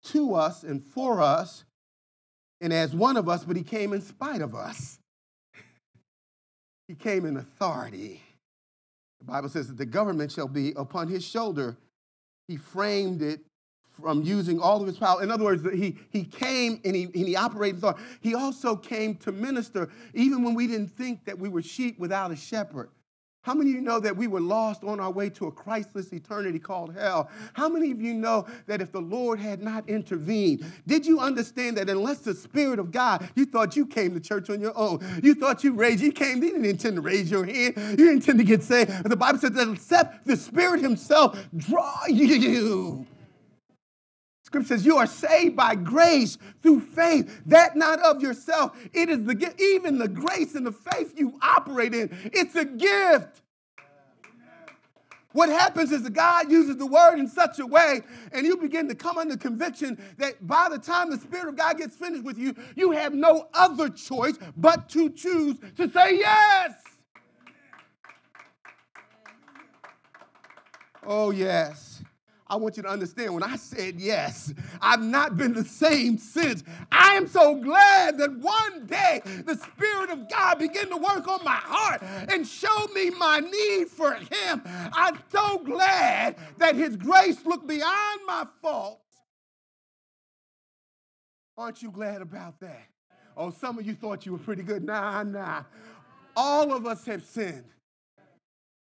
to 0.05 0.36
us 0.36 0.63
and 0.63 0.83
for 0.83 1.21
us 1.21 1.63
and 2.62 2.71
as 2.71 2.93
one 2.93 3.17
of 3.17 3.27
us, 3.27 3.43
but 3.43 3.55
he 3.55 3.63
came 3.63 3.93
in 3.93 4.01
spite 4.01 4.41
of 4.41 4.53
us. 4.53 4.99
He 6.93 6.99
came 7.03 7.25
in 7.25 7.38
authority. 7.38 8.21
The 9.19 9.25
Bible 9.25 9.49
says 9.49 9.67
that 9.67 9.79
the 9.79 9.86
government 9.86 10.32
shall 10.32 10.47
be 10.47 10.73
upon 10.75 11.08
his 11.08 11.25
shoulder. 11.25 11.75
He 12.47 12.56
framed 12.56 13.23
it 13.23 13.39
from 13.99 14.21
using 14.21 14.60
all 14.60 14.79
of 14.79 14.86
his 14.86 14.97
power. 14.99 15.23
In 15.23 15.32
other 15.32 15.43
words, 15.43 15.63
he, 15.73 15.97
he 16.12 16.23
came 16.23 16.79
and 16.86 16.95
he, 16.95 17.06
and 17.06 17.15
he 17.15 17.36
operated 17.36 17.82
thought. 17.82 17.97
He 18.21 18.36
also 18.36 18.75
came 18.75 19.15
to 19.15 19.32
minister, 19.32 19.89
even 20.13 20.43
when 20.43 20.53
we 20.53 20.67
didn't 20.67 20.89
think 20.89 21.25
that 21.25 21.39
we 21.39 21.49
were 21.49 21.63
sheep 21.63 21.97
without 21.97 22.29
a 22.29 22.36
shepherd. 22.36 22.91
How 23.43 23.53
many 23.53 23.71
of 23.71 23.75
you 23.75 23.82
know 23.82 23.99
that 23.99 24.15
we 24.15 24.27
were 24.27 24.39
lost 24.39 24.86
on 24.86 25.01
our 25.01 25.12
way 25.12 25.29
to 25.32 25.47
a 25.47 25.51
Christless 25.51 26.13
eternity 26.13 26.60
called 26.60 26.95
hell? 26.95 27.29
How 27.51 27.67
many 27.67 27.91
of 27.91 28.01
you 28.01 28.13
know 28.13 28.47
that 28.67 28.82
if 28.82 28.93
the 28.93 29.01
Lord 29.01 29.38
had 29.38 29.62
not 29.62 29.88
intervened, 29.89 30.65
did 30.88 31.06
you 31.06 31.19
understand 31.19 31.75
that 31.75 31.89
unless 31.89 32.19
the 32.19 32.34
Spirit 32.34 32.79
of 32.79 32.91
God, 32.91 33.29
you 33.36 33.45
thought 33.45 33.75
you 33.75 33.86
came 33.86 34.13
to 34.13 34.21
church 34.21 34.49
on 34.49 34.62
your 34.62 34.71
own? 34.77 35.06
You 35.21 35.36
thought 35.36 35.62
you 35.62 35.73
raised, 35.73 36.01
you 36.01 36.13
came, 36.13 36.41
you 36.41 36.51
didn't 36.51 36.63
intend 36.63 36.95
to 36.95 37.01
raise 37.01 37.29
your 37.29 37.43
hand, 37.43 37.75
you 37.75 37.97
didn't 37.97 38.13
intend 38.13 38.39
to 38.39 38.45
get 38.45 38.63
saved. 38.63 39.03
The 39.03 39.17
Bible 39.17 39.39
says 39.39 39.51
that 39.51 39.67
except 39.67 40.25
the 40.25 40.38
Spirit 40.38 40.79
Himself 40.79 41.38
draw 41.58 42.06
you. 42.08 43.06
Scripture 44.53 44.67
says, 44.67 44.85
You 44.85 44.97
are 44.97 45.07
saved 45.07 45.55
by 45.55 45.73
grace 45.73 46.37
through 46.61 46.81
faith, 46.81 47.41
that 47.47 47.75
not 47.75 47.99
of 48.01 48.21
yourself. 48.21 48.77
It 48.93 49.09
is 49.09 49.23
the 49.23 49.33
gift, 49.33 49.59
even 49.59 49.97
the 49.97 50.07
grace 50.07 50.53
and 50.53 50.63
the 50.63 50.71
faith 50.71 51.15
you 51.17 51.39
operate 51.41 51.95
in, 51.95 52.15
it's 52.31 52.53
a 52.53 52.63
gift. 52.63 53.41
What 55.31 55.49
happens 55.49 55.91
is 55.91 56.03
that 56.03 56.13
God 56.13 56.51
uses 56.51 56.77
the 56.77 56.85
word 56.85 57.17
in 57.17 57.27
such 57.27 57.57
a 57.57 57.65
way, 57.65 58.01
and 58.31 58.45
you 58.45 58.55
begin 58.57 58.87
to 58.89 58.93
come 58.93 59.17
under 59.17 59.35
conviction 59.35 59.99
that 60.19 60.45
by 60.45 60.69
the 60.69 60.77
time 60.77 61.09
the 61.09 61.17
Spirit 61.17 61.47
of 61.47 61.55
God 61.55 61.79
gets 61.79 61.95
finished 61.95 62.23
with 62.23 62.37
you, 62.37 62.53
you 62.75 62.91
have 62.91 63.15
no 63.15 63.47
other 63.55 63.89
choice 63.89 64.37
but 64.55 64.87
to 64.89 65.09
choose 65.09 65.57
to 65.77 65.89
say 65.89 66.19
yes. 66.19 66.73
Oh, 71.01 71.31
yes. 71.31 71.92
I 72.47 72.56
want 72.58 72.77
you 72.77 72.84
to 72.84 72.89
understand 72.89 73.34
when 73.34 73.43
I 73.43 73.56
said 73.56 73.99
yes, 73.99 74.53
I've 74.82 75.01
not 75.01 75.38
been 75.38 75.53
the 75.53 75.63
same 75.63 76.17
since. 76.17 76.63
I 76.91 77.15
am 77.15 77.27
so 77.27 77.56
glad 77.56 78.17
that 78.17 78.38
one 78.38 78.86
day 78.86 79.21
the 79.45 79.56
Spirit 79.56 80.10
of 80.10 80.29
God 80.29 80.60
began 80.60 80.89
to 80.89 80.97
work 80.97 81.27
on 81.27 81.43
my 81.43 81.56
heart 81.56 82.01
and 82.29 82.45
show 82.45 82.88
me 82.93 83.10
my 83.12 83.39
need 83.39 83.88
for 83.88 84.13
Him. 84.13 84.62
I'm 84.65 85.17
so 85.32 85.60
glad 85.60 86.36
that 86.58 86.75
His 86.75 86.95
grace 86.95 87.45
looked 87.45 87.67
beyond 87.67 88.21
my 88.27 88.45
faults. 88.62 88.99
Aren't 91.58 91.82
you 91.82 91.91
glad 91.91 92.21
about 92.21 92.60
that? 92.60 92.88
Oh, 93.38 93.51
some 93.51 93.77
of 93.79 93.86
you 93.86 93.93
thought 93.93 94.25
you 94.25 94.34
were 94.34 94.39
pretty 94.39 94.63
good. 94.63 94.84
Nah, 94.84 95.23
nah. 95.23 95.63
All 96.36 96.73
of 96.73 96.86
us 96.86 97.06
have 97.06 97.23
sinned. 97.23 97.65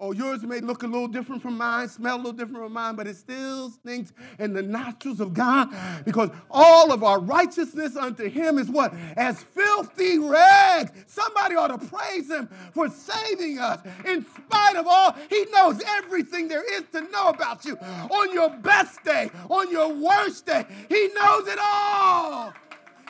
Oh, 0.01 0.13
yours 0.13 0.45
may 0.45 0.61
look 0.61 0.85
a 0.85 0.87
little 0.87 1.09
different 1.09 1.43
from 1.43 1.57
mine, 1.57 1.89
smell 1.89 2.15
a 2.15 2.19
little 2.19 2.33
different 2.33 2.59
from 2.59 2.73
mine, 2.73 2.95
but 2.95 3.09
it 3.09 3.17
still 3.17 3.69
stinks 3.69 4.13
in 4.39 4.53
the 4.53 4.63
nostrils 4.63 5.19
of 5.19 5.35
God 5.35 5.71
because 6.05 6.31
all 6.53 6.93
of 6.93 7.03
our 7.03 7.19
righteousness 7.19 7.97
unto 7.97 8.29
Him 8.31 8.59
is 8.59 8.69
what? 8.69 8.95
As 9.17 9.43
filthy 9.43 10.21
rags. 10.21 10.93
Somebody 11.09 11.57
ought 11.57 11.81
to 11.81 11.85
praise 11.85 12.31
Him 12.31 12.49
for 12.73 12.89
saving 12.89 13.59
us. 13.59 13.81
In 14.05 14.25
spite 14.25 14.77
of 14.77 14.87
all, 14.87 15.17
He 15.29 15.45
knows 15.53 15.83
everything 15.85 16.47
there 16.47 16.63
is 16.79 16.85
to 16.93 17.01
know 17.11 17.31
about 17.31 17.65
you. 17.65 17.77
On 17.77 18.33
your 18.33 18.51
best 18.51 19.03
day, 19.03 19.33
on 19.51 19.69
your 19.73 19.93
worst 19.93 20.47
day, 20.47 20.65
He 20.89 21.09
knows 21.09 21.49
it 21.49 21.59
all. 21.61 22.55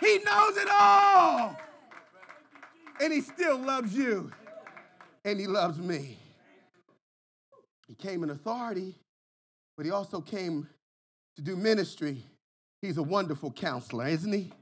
He 0.00 0.20
knows 0.24 0.56
it 0.56 0.68
all. 0.70 1.54
And 2.98 3.12
He 3.12 3.20
still 3.20 3.58
loves 3.58 3.94
you, 3.94 4.32
and 5.26 5.38
He 5.38 5.46
loves 5.46 5.78
me. 5.78 6.16
He 7.88 7.94
came 7.94 8.22
in 8.22 8.30
authority, 8.30 8.94
but 9.76 9.86
he 9.86 9.90
also 9.90 10.20
came 10.20 10.68
to 11.36 11.42
do 11.42 11.56
ministry. 11.56 12.22
He's 12.82 12.98
a 12.98 13.02
wonderful 13.02 13.50
counselor, 13.50 14.06
isn't 14.06 14.32
he? 14.32 14.52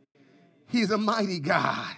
He's 0.68 0.90
a 0.90 0.98
mighty 0.98 1.40
God, 1.40 1.94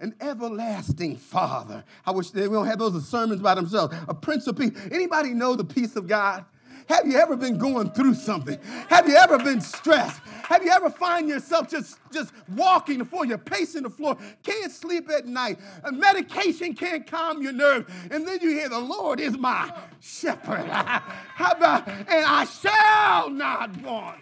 an 0.00 0.14
everlasting 0.20 1.16
Father. 1.16 1.84
I 2.06 2.12
wish 2.12 2.30
they 2.30 2.48
don't 2.48 2.66
have 2.66 2.78
those 2.78 3.08
sermons 3.08 3.40
by 3.40 3.54
themselves. 3.54 3.94
A 4.08 4.14
Prince 4.14 4.46
of 4.46 4.56
Peace. 4.56 4.72
Anybody 4.90 5.34
know 5.34 5.56
the 5.56 5.64
peace 5.64 5.96
of 5.96 6.06
God? 6.06 6.44
Have 6.88 7.06
you 7.06 7.16
ever 7.16 7.36
been 7.36 7.58
going 7.58 7.90
through 7.90 8.14
something? 8.14 8.58
Have 8.88 9.08
you 9.08 9.16
ever 9.16 9.38
been 9.38 9.60
stressed? 9.60 10.20
Have 10.44 10.62
you 10.62 10.70
ever 10.70 10.90
find 10.90 11.28
yourself 11.28 11.68
just, 11.68 11.98
just 12.12 12.32
walking 12.48 12.98
the 12.98 13.04
floor, 13.04 13.24
you're 13.24 13.38
pacing 13.38 13.84
the 13.84 13.90
floor, 13.90 14.16
can't 14.42 14.70
sleep 14.70 15.08
at 15.10 15.26
night, 15.26 15.58
medication 15.90 16.74
can't 16.74 17.06
calm 17.06 17.42
your 17.42 17.52
nerves, 17.52 17.90
and 18.10 18.26
then 18.26 18.38
you 18.42 18.50
hear 18.50 18.68
the 18.68 18.78
Lord 18.78 19.20
is 19.20 19.38
my 19.38 19.72
shepherd. 20.00 20.66
How 20.66 21.52
about, 21.52 21.88
and 21.88 22.24
I 22.26 22.44
shall 22.44 23.30
not 23.30 23.80
want. 23.82 24.20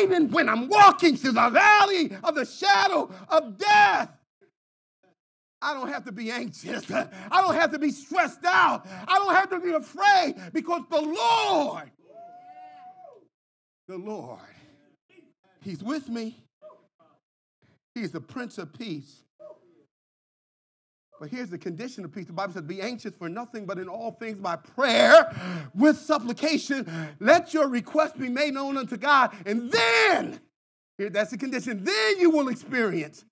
Even 0.00 0.30
when 0.30 0.48
I'm 0.48 0.68
walking 0.68 1.16
through 1.16 1.32
the 1.32 1.50
valley 1.50 2.16
of 2.24 2.34
the 2.34 2.46
shadow 2.46 3.10
of 3.28 3.58
death, 3.58 4.10
I 5.60 5.74
don't 5.74 5.88
have 5.88 6.04
to 6.04 6.12
be 6.12 6.30
anxious. 6.30 6.90
I 6.90 7.06
don't 7.30 7.54
have 7.54 7.72
to 7.72 7.78
be 7.78 7.90
stressed 7.90 8.44
out. 8.44 8.86
I 9.06 9.18
don't 9.18 9.34
have 9.34 9.50
to 9.50 9.60
be 9.60 9.72
afraid 9.72 10.36
because 10.52 10.82
the 10.90 11.00
Lord, 11.00 11.90
the 13.88 13.96
Lord, 13.96 14.40
He's 15.62 15.82
with 15.82 16.08
me. 16.08 16.36
He's 17.94 18.12
the 18.12 18.20
Prince 18.20 18.58
of 18.58 18.72
Peace. 18.72 19.22
But 21.20 21.30
here's 21.30 21.50
the 21.50 21.58
condition 21.58 22.04
of 22.04 22.14
peace. 22.14 22.26
The 22.26 22.32
Bible 22.32 22.52
says, 22.52 22.62
Be 22.62 22.80
anxious 22.80 23.12
for 23.18 23.28
nothing, 23.28 23.66
but 23.66 23.78
in 23.78 23.88
all 23.88 24.12
things 24.12 24.38
by 24.38 24.56
prayer 24.56 25.34
with 25.74 25.98
supplication. 25.98 26.88
Let 27.18 27.52
your 27.52 27.68
request 27.68 28.18
be 28.18 28.28
made 28.28 28.54
known 28.54 28.76
unto 28.76 28.96
God. 28.96 29.34
And 29.44 29.70
then, 29.70 30.40
here, 30.96 31.10
that's 31.10 31.32
the 31.32 31.38
condition, 31.38 31.82
then 31.82 32.20
you 32.20 32.30
will 32.30 32.48
experience 32.48 33.24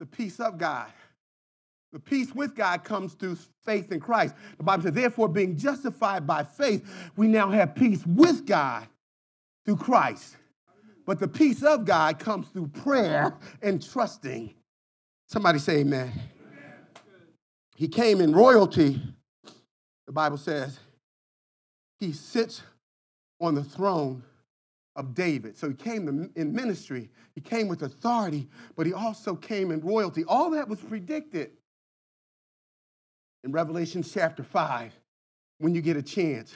the 0.00 0.06
peace 0.06 0.38
of 0.38 0.58
God. 0.58 0.88
The 1.92 2.00
peace 2.00 2.34
with 2.34 2.54
God 2.54 2.84
comes 2.84 3.14
through 3.14 3.38
faith 3.64 3.92
in 3.92 4.00
Christ. 4.00 4.34
The 4.58 4.64
Bible 4.64 4.82
says, 4.82 4.92
Therefore, 4.92 5.28
being 5.28 5.56
justified 5.56 6.26
by 6.26 6.42
faith, 6.42 6.86
we 7.16 7.28
now 7.28 7.50
have 7.50 7.74
peace 7.74 8.04
with 8.06 8.44
God 8.46 8.86
through 9.64 9.76
Christ. 9.76 10.36
But 11.06 11.20
the 11.20 11.28
peace 11.28 11.62
of 11.62 11.84
God 11.84 12.18
comes 12.18 12.48
through 12.48 12.68
prayer 12.68 13.34
and 13.62 13.82
trusting. 13.82 14.54
Somebody 15.28 15.58
say, 15.58 15.78
Amen. 15.78 16.12
He 17.76 17.88
came 17.88 18.20
in 18.20 18.32
royalty. 18.32 19.00
The 20.06 20.12
Bible 20.12 20.38
says 20.38 20.78
he 22.00 22.12
sits 22.12 22.62
on 23.40 23.54
the 23.54 23.64
throne 23.64 24.22
of 24.94 25.14
David. 25.14 25.56
So 25.56 25.68
he 25.68 25.74
came 25.74 26.30
in 26.34 26.54
ministry, 26.54 27.10
he 27.34 27.40
came 27.40 27.68
with 27.68 27.82
authority, 27.82 28.48
but 28.76 28.86
he 28.86 28.92
also 28.92 29.34
came 29.34 29.70
in 29.70 29.80
royalty. 29.80 30.24
All 30.24 30.50
that 30.50 30.68
was 30.68 30.80
predicted 30.80 31.50
in 33.46 33.52
Revelation 33.52 34.02
chapter 34.02 34.42
5 34.42 34.92
when 35.58 35.74
you 35.74 35.80
get 35.80 35.96
a 35.96 36.02
chance. 36.02 36.54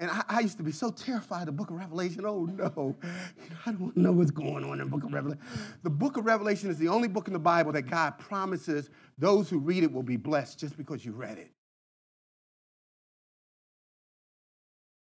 And 0.00 0.10
I, 0.10 0.24
I, 0.28 0.40
used 0.40 0.56
to 0.56 0.64
be 0.64 0.72
so 0.72 0.90
terrified 0.90 1.42
of 1.42 1.46
the 1.46 1.52
book 1.52 1.70
of 1.70 1.76
Revelation. 1.76 2.26
Oh 2.26 2.44
no, 2.46 2.96
I 3.66 3.72
don't 3.72 3.96
know 3.96 4.10
what's 4.10 4.32
going 4.32 4.64
on 4.64 4.72
in 4.72 4.78
the 4.78 4.86
book 4.86 5.04
of 5.04 5.12
Revelation. 5.12 5.40
The 5.84 5.90
book 5.90 6.16
of 6.16 6.26
Revelation 6.26 6.68
is 6.68 6.78
the 6.78 6.88
only 6.88 7.06
book 7.06 7.28
in 7.28 7.32
the 7.32 7.38
Bible 7.38 7.70
that 7.72 7.82
God 7.82 8.18
promises 8.18 8.90
those 9.16 9.48
who 9.48 9.60
read 9.60 9.84
it 9.84 9.92
will 9.92 10.02
be 10.02 10.16
blessed 10.16 10.58
just 10.58 10.76
because 10.76 11.04
you 11.04 11.12
read 11.12 11.38
it. 11.38 11.52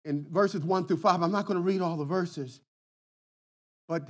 In 0.04 0.26
verses 0.30 0.60
one 0.60 0.86
through 0.86 0.98
five, 0.98 1.22
I'm 1.22 1.32
not 1.32 1.46
going 1.46 1.56
to 1.56 1.62
read 1.62 1.80
all 1.80 1.96
the 1.96 2.04
verses, 2.04 2.60
but 3.88 4.06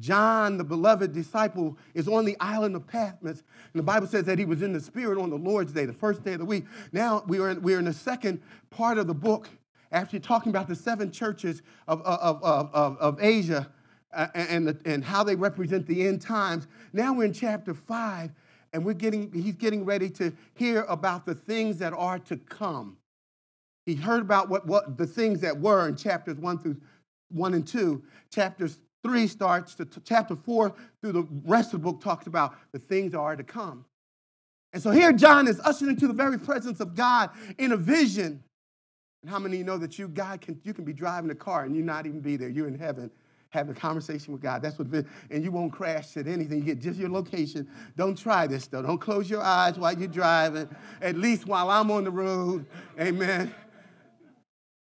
John, 0.00 0.58
the 0.58 0.64
beloved 0.64 1.12
disciple, 1.12 1.78
is 1.94 2.08
on 2.08 2.24
the 2.24 2.36
island 2.40 2.74
of 2.74 2.86
Patmos. 2.86 3.42
And 3.72 3.80
the 3.80 3.82
Bible 3.82 4.06
says 4.06 4.24
that 4.24 4.38
he 4.38 4.44
was 4.44 4.62
in 4.62 4.72
the 4.72 4.80
Spirit 4.80 5.18
on 5.18 5.30
the 5.30 5.36
Lord's 5.36 5.72
day, 5.72 5.84
the 5.84 5.92
first 5.92 6.24
day 6.24 6.32
of 6.32 6.40
the 6.40 6.44
week. 6.44 6.64
Now 6.92 7.22
we 7.26 7.38
are 7.38 7.50
in, 7.50 7.62
we 7.62 7.74
are 7.74 7.78
in 7.78 7.84
the 7.84 7.92
second 7.92 8.42
part 8.70 8.98
of 8.98 9.06
the 9.06 9.14
book 9.14 9.48
after 9.92 10.18
talking 10.18 10.50
about 10.50 10.66
the 10.66 10.74
seven 10.74 11.10
churches 11.10 11.62
of, 11.86 12.02
of, 12.02 12.42
of, 12.42 12.74
of, 12.74 12.98
of 12.98 13.22
Asia 13.22 13.70
uh, 14.12 14.28
and, 14.34 14.66
the, 14.66 14.78
and 14.84 15.04
how 15.04 15.24
they 15.24 15.36
represent 15.36 15.86
the 15.86 16.06
end 16.06 16.20
times, 16.20 16.66
now 16.92 17.12
we're 17.12 17.24
in 17.24 17.32
chapter 17.32 17.74
5, 17.74 18.30
and 18.72 18.84
we're 18.84 18.92
getting, 18.92 19.30
he's 19.32 19.54
getting 19.54 19.84
ready 19.84 20.10
to 20.10 20.32
hear 20.54 20.82
about 20.88 21.26
the 21.26 21.34
things 21.34 21.78
that 21.78 21.92
are 21.92 22.18
to 22.20 22.36
come. 22.36 22.96
He 23.86 23.94
heard 23.94 24.20
about 24.20 24.48
what, 24.48 24.66
what 24.66 24.96
the 24.96 25.06
things 25.06 25.40
that 25.40 25.60
were 25.60 25.88
in 25.88 25.96
chapters 25.96 26.36
1 26.36 26.58
through 26.58 26.76
1 27.30 27.54
and 27.54 27.66
2. 27.66 28.02
Chapters 28.30 28.78
3 29.04 29.26
starts 29.26 29.74
to 29.76 29.86
chapter 30.04 30.34
4 30.34 30.74
through 31.00 31.12
the 31.12 31.26
rest 31.44 31.74
of 31.74 31.82
the 31.82 31.84
book 31.84 32.00
talks 32.00 32.26
about 32.26 32.54
the 32.72 32.78
things 32.78 33.12
that 33.12 33.18
are 33.18 33.36
to 33.36 33.44
come. 33.44 33.84
And 34.72 34.82
so 34.82 34.90
here 34.90 35.12
John 35.12 35.46
is 35.46 35.60
ushered 35.60 35.88
into 35.88 36.08
the 36.08 36.14
very 36.14 36.38
presence 36.38 36.80
of 36.80 36.96
God 36.96 37.30
in 37.58 37.72
a 37.72 37.76
vision. 37.76 38.42
And 39.22 39.30
how 39.30 39.38
many 39.38 39.56
of 39.56 39.58
you 39.58 39.64
know 39.64 39.78
that 39.78 39.98
you, 39.98 40.08
God, 40.08 40.40
can, 40.40 40.60
you 40.64 40.74
can 40.74 40.84
be 40.84 40.92
driving 40.92 41.30
a 41.30 41.34
car 41.34 41.64
and 41.64 41.76
you 41.76 41.82
not 41.82 42.06
even 42.06 42.20
be 42.20 42.36
there? 42.36 42.48
You're 42.48 42.66
in 42.66 42.78
heaven 42.78 43.10
having 43.50 43.70
a 43.70 43.78
conversation 43.78 44.32
with 44.32 44.42
God. 44.42 44.62
That's 44.62 44.78
what, 44.78 44.88
and 45.30 45.44
you 45.44 45.52
won't 45.52 45.72
crash 45.72 46.16
at 46.16 46.26
anything. 46.26 46.58
You 46.58 46.64
get 46.64 46.80
just 46.80 46.98
your 46.98 47.08
location. 47.08 47.68
Don't 47.96 48.18
try 48.18 48.48
this 48.48 48.66
though. 48.66 48.82
Don't 48.82 48.98
close 48.98 49.30
your 49.30 49.42
eyes 49.42 49.78
while 49.78 49.96
you're 49.96 50.08
driving, 50.08 50.68
at 51.00 51.16
least 51.16 51.46
while 51.46 51.70
I'm 51.70 51.90
on 51.92 52.02
the 52.02 52.10
road. 52.10 52.66
Amen. 52.98 53.54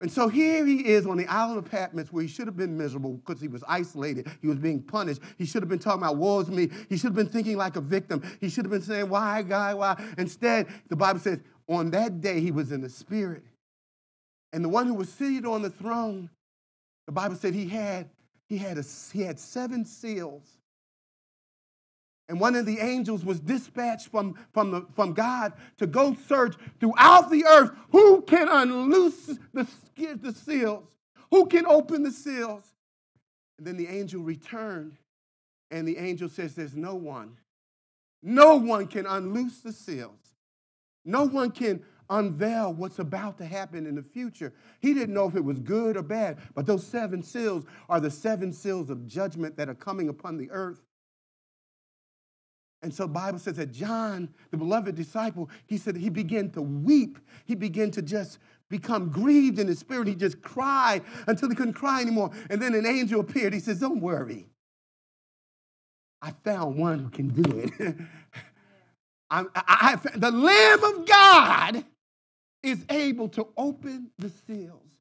And 0.04 0.12
so 0.12 0.28
here 0.28 0.66
he 0.66 0.86
is 0.86 1.06
on 1.08 1.16
the 1.16 1.26
island 1.28 1.60
of 1.60 1.72
Patmos 1.72 2.12
where 2.12 2.24
he 2.24 2.28
should 2.28 2.46
have 2.46 2.58
been 2.58 2.78
miserable 2.78 3.14
because 3.14 3.40
he 3.40 3.48
was 3.48 3.64
isolated. 3.70 4.28
He 4.42 4.48
was 4.48 4.58
being 4.58 4.82
punished. 4.82 5.22
He 5.38 5.46
should 5.46 5.62
have 5.62 5.70
been 5.70 5.80
talking 5.80 6.04
about 6.04 6.18
woe 6.18 6.42
is 6.42 6.50
me. 6.50 6.70
He 6.90 6.98
should 6.98 7.06
have 7.06 7.16
been 7.16 7.30
thinking 7.30 7.56
like 7.56 7.78
a 7.78 7.82
victim. 7.82 8.22
He 8.42 8.50
should 8.50 8.66
have 8.66 8.72
been 8.72 8.82
saying, 8.82 9.08
why, 9.08 9.44
God, 9.44 9.78
why? 9.78 10.04
Instead, 10.18 10.68
the 10.90 10.98
Bible 10.98 11.22
says, 11.22 11.40
on 11.70 11.90
that 11.92 12.20
day 12.20 12.42
he 12.42 12.52
was 12.52 12.74
in 12.74 12.82
the 12.82 12.90
spirit. 12.90 13.46
And 14.52 14.62
the 14.62 14.68
one 14.68 14.88
who 14.88 14.94
was 14.94 15.08
seated 15.08 15.46
on 15.46 15.62
the 15.62 15.70
throne, 15.70 16.30
the 17.06 17.14
Bible 17.14 17.38
said 17.38 17.54
he 17.54 17.70
had, 17.70 18.10
he 18.50 18.58
had, 18.58 18.78
a, 18.78 18.84
he 19.14 19.22
had 19.22 19.40
seven 19.40 19.86
seals. 19.86 20.58
And 22.30 22.40
one 22.40 22.56
of 22.56 22.66
the 22.66 22.80
angels 22.80 23.26
was 23.26 23.40
dispatched 23.40 24.08
from, 24.08 24.36
from, 24.54 24.72
the, 24.72 24.86
from 24.96 25.14
God 25.14 25.54
to 25.78 25.86
go 25.86 26.16
search 26.28 26.56
throughout 26.80 27.30
the 27.30 27.46
earth 27.46 27.72
who 27.92 28.22
can 28.22 28.48
unloose 28.48 29.38
the, 29.54 29.68
the 29.96 30.32
seals, 30.34 30.88
who 31.32 31.48
can 31.48 31.66
open 31.66 32.04
the 32.04 32.12
seals. 32.12 32.64
And 33.58 33.68
then 33.68 33.78
the 33.78 33.88
angel 33.88 34.22
returned, 34.22 34.98
and 35.70 35.88
the 35.88 35.98
angel 35.98 36.30
says, 36.30 36.56
There's 36.56 36.76
no 36.76 36.96
one. 36.96 37.38
No 38.22 38.56
one 38.56 38.88
can 38.88 39.06
unloose 39.06 39.60
the 39.60 39.74
seals. 39.74 40.20
No 41.04 41.26
one 41.26 41.52
can 41.52 41.84
unveil 42.10 42.74
what's 42.74 43.00
about 43.00 43.38
to 43.40 43.46
happen 43.46 43.86
in 43.86 43.96
the 43.96 44.04
future. 44.04 44.54
He 44.80 44.94
didn't 44.94 45.14
know 45.14 45.28
if 45.28 45.36
it 45.36 45.44
was 45.44 45.60
good 45.60 45.98
or 45.98 46.04
bad, 46.04 46.38
but 46.56 46.66
those 46.66 46.86
seven 46.86 47.22
seals 47.22 47.66
are 47.90 48.00
the 48.00 48.12
seven 48.12 48.54
seals 48.54 48.90
of 48.90 49.08
judgment 49.08 49.58
that 49.58 49.68
are 49.68 49.76
coming 49.76 50.10
upon 50.10 50.38
the 50.38 50.50
earth. 50.52 50.82
And 52.84 52.94
so 52.94 53.04
the 53.04 53.14
Bible 53.14 53.40
says 53.40 53.56
that 53.56 53.72
John, 53.72 54.30
the 54.52 54.58
beloved 54.58 54.96
disciple, 54.96 55.50
he 55.66 55.78
said 55.78 55.96
he 55.96 56.10
began 56.10 56.50
to 56.52 56.62
weep. 56.62 57.18
He 57.46 57.56
began 57.56 57.90
to 57.92 58.02
just 58.02 58.40
become 58.70 59.10
grieved 59.10 59.58
in 59.58 59.68
his 59.68 59.80
spirit. 59.80 60.08
He 60.08 60.16
just 60.16 60.42
cried 60.42 61.02
until 61.28 61.50
he 61.50 61.56
couldn't 61.56 61.74
cry 61.74 62.02
anymore. 62.02 62.32
And 62.50 62.62
then 62.62 62.76
an 62.76 62.86
angel 62.86 63.22
appeared. 63.22 63.54
He 63.54 63.62
says, 63.62 63.80
Don't 63.80 64.02
worry. 64.02 64.48
I 66.22 66.32
found 66.44 66.78
one 66.78 67.00
who 67.00 67.10
can 67.10 67.30
do 67.30 67.60
it. 67.60 67.96
I, 69.30 69.46
I, 69.56 70.00
I, 70.16 70.18
the 70.18 70.32
Lamb 70.32 70.84
of 70.84 71.06
God 71.08 71.86
is 72.62 72.86
able 72.90 73.30
to 73.30 73.48
open 73.58 74.12
the 74.18 74.32
seals. 74.46 74.93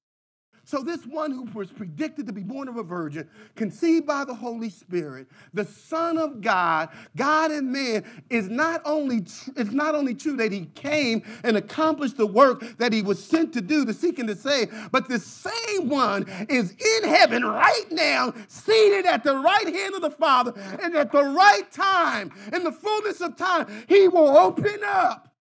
So, 0.65 0.81
this 0.81 1.05
one 1.05 1.33
who 1.33 1.43
was 1.55 1.73
predicted 1.73 2.27
to 2.27 2.33
be 2.33 2.43
born 2.43 2.69
of 2.69 2.77
a 2.77 2.85
virgin, 2.85 3.29
conceived 3.57 4.07
by 4.07 4.25
the 4.25 4.35
Holy 4.35 4.71
Spirit, 4.71 5.27
the 5.53 5.65
Son 5.65 6.19
of 6.19 6.41
God, 6.41 6.89
God 7.17 7.51
and 7.51 7.73
man, 7.73 8.05
is 8.31 8.49
not 8.49 8.81
only 8.85 9.23
tr- 9.23 9.51
it's 9.57 9.73
not 9.73 9.97
only 9.97 10.15
true 10.15 10.37
that 10.37 10.53
he 10.53 10.67
came 10.77 11.25
and 11.43 11.57
accomplished 11.57 12.17
the 12.17 12.27
work 12.27 12.63
that 12.79 12.93
he 12.93 13.03
was 13.03 13.23
sent 13.23 13.53
to 13.55 13.61
do, 13.61 13.85
to 13.85 13.93
seek 13.93 14.21
and 14.21 14.29
to 14.29 14.37
save, 14.37 14.73
but 14.93 15.09
the 15.09 15.19
same 15.19 15.89
one 15.89 16.27
is 16.49 16.71
in 16.71 17.09
heaven 17.09 17.45
right 17.45 17.91
now, 17.91 18.33
seated 18.47 19.05
at 19.05 19.25
the 19.25 19.37
right 19.37 19.67
hand 19.67 19.97
of 19.97 20.03
the 20.03 20.11
Father, 20.11 20.53
and 20.81 20.95
at 20.95 21.11
the 21.11 21.25
right 21.25 21.71
time, 21.73 22.31
in 22.53 22.63
the 22.63 22.73
fullness 22.73 23.21
of 23.21 23.37
time, 23.37 23.67
he 23.89 24.07
will 24.07 24.37
open 24.37 24.79
up 24.85 25.35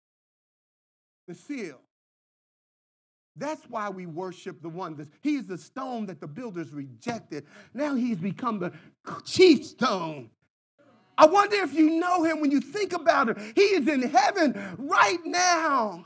the 1.28 1.36
seal 1.36 1.82
that's 3.40 3.64
why 3.70 3.90
we 3.90 4.06
worship 4.06 4.62
the 4.62 4.70
one. 4.70 5.08
He's 5.22 5.46
the 5.46 5.58
stone 5.58 6.06
that 6.08 6.20
the 6.20 6.28
builders 6.28 6.72
rejected. 6.72 7.46
Now 7.74 7.96
he's 7.96 8.18
become 8.18 8.60
the 8.60 8.74
chief 9.26 9.66
stone. 9.66 10.30
I 11.18 11.26
wonder 11.26 11.58
if 11.58 11.74
you 11.74 12.00
know 12.00 12.24
him 12.24 12.40
when 12.40 12.52
you 12.52 12.62
think 12.62 12.94
about 12.94 13.30
it. 13.30 13.38
He 13.56 13.62
is 13.62 13.88
in 13.88 14.04
heaven 14.04 14.76
right 14.78 15.20
now. 15.26 16.06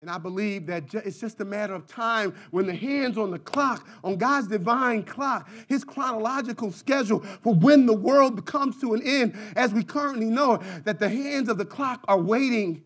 And 0.00 0.10
I 0.10 0.18
believe 0.18 0.66
that 0.66 0.92
it's 0.94 1.20
just 1.20 1.40
a 1.40 1.44
matter 1.44 1.74
of 1.74 1.86
time 1.86 2.34
when 2.50 2.66
the 2.66 2.74
hands 2.74 3.16
on 3.16 3.30
the 3.30 3.38
clock, 3.38 3.86
on 4.02 4.16
God's 4.16 4.48
divine 4.48 5.04
clock, 5.04 5.48
his 5.68 5.84
chronological 5.84 6.72
schedule 6.72 7.20
for 7.42 7.54
when 7.54 7.86
the 7.86 7.92
world 7.92 8.44
comes 8.44 8.80
to 8.80 8.94
an 8.94 9.02
end, 9.04 9.36
as 9.54 9.72
we 9.72 9.84
currently 9.84 10.26
know, 10.26 10.60
that 10.84 10.98
the 10.98 11.08
hands 11.08 11.48
of 11.48 11.56
the 11.56 11.64
clock 11.64 12.04
are 12.08 12.18
waiting 12.18 12.82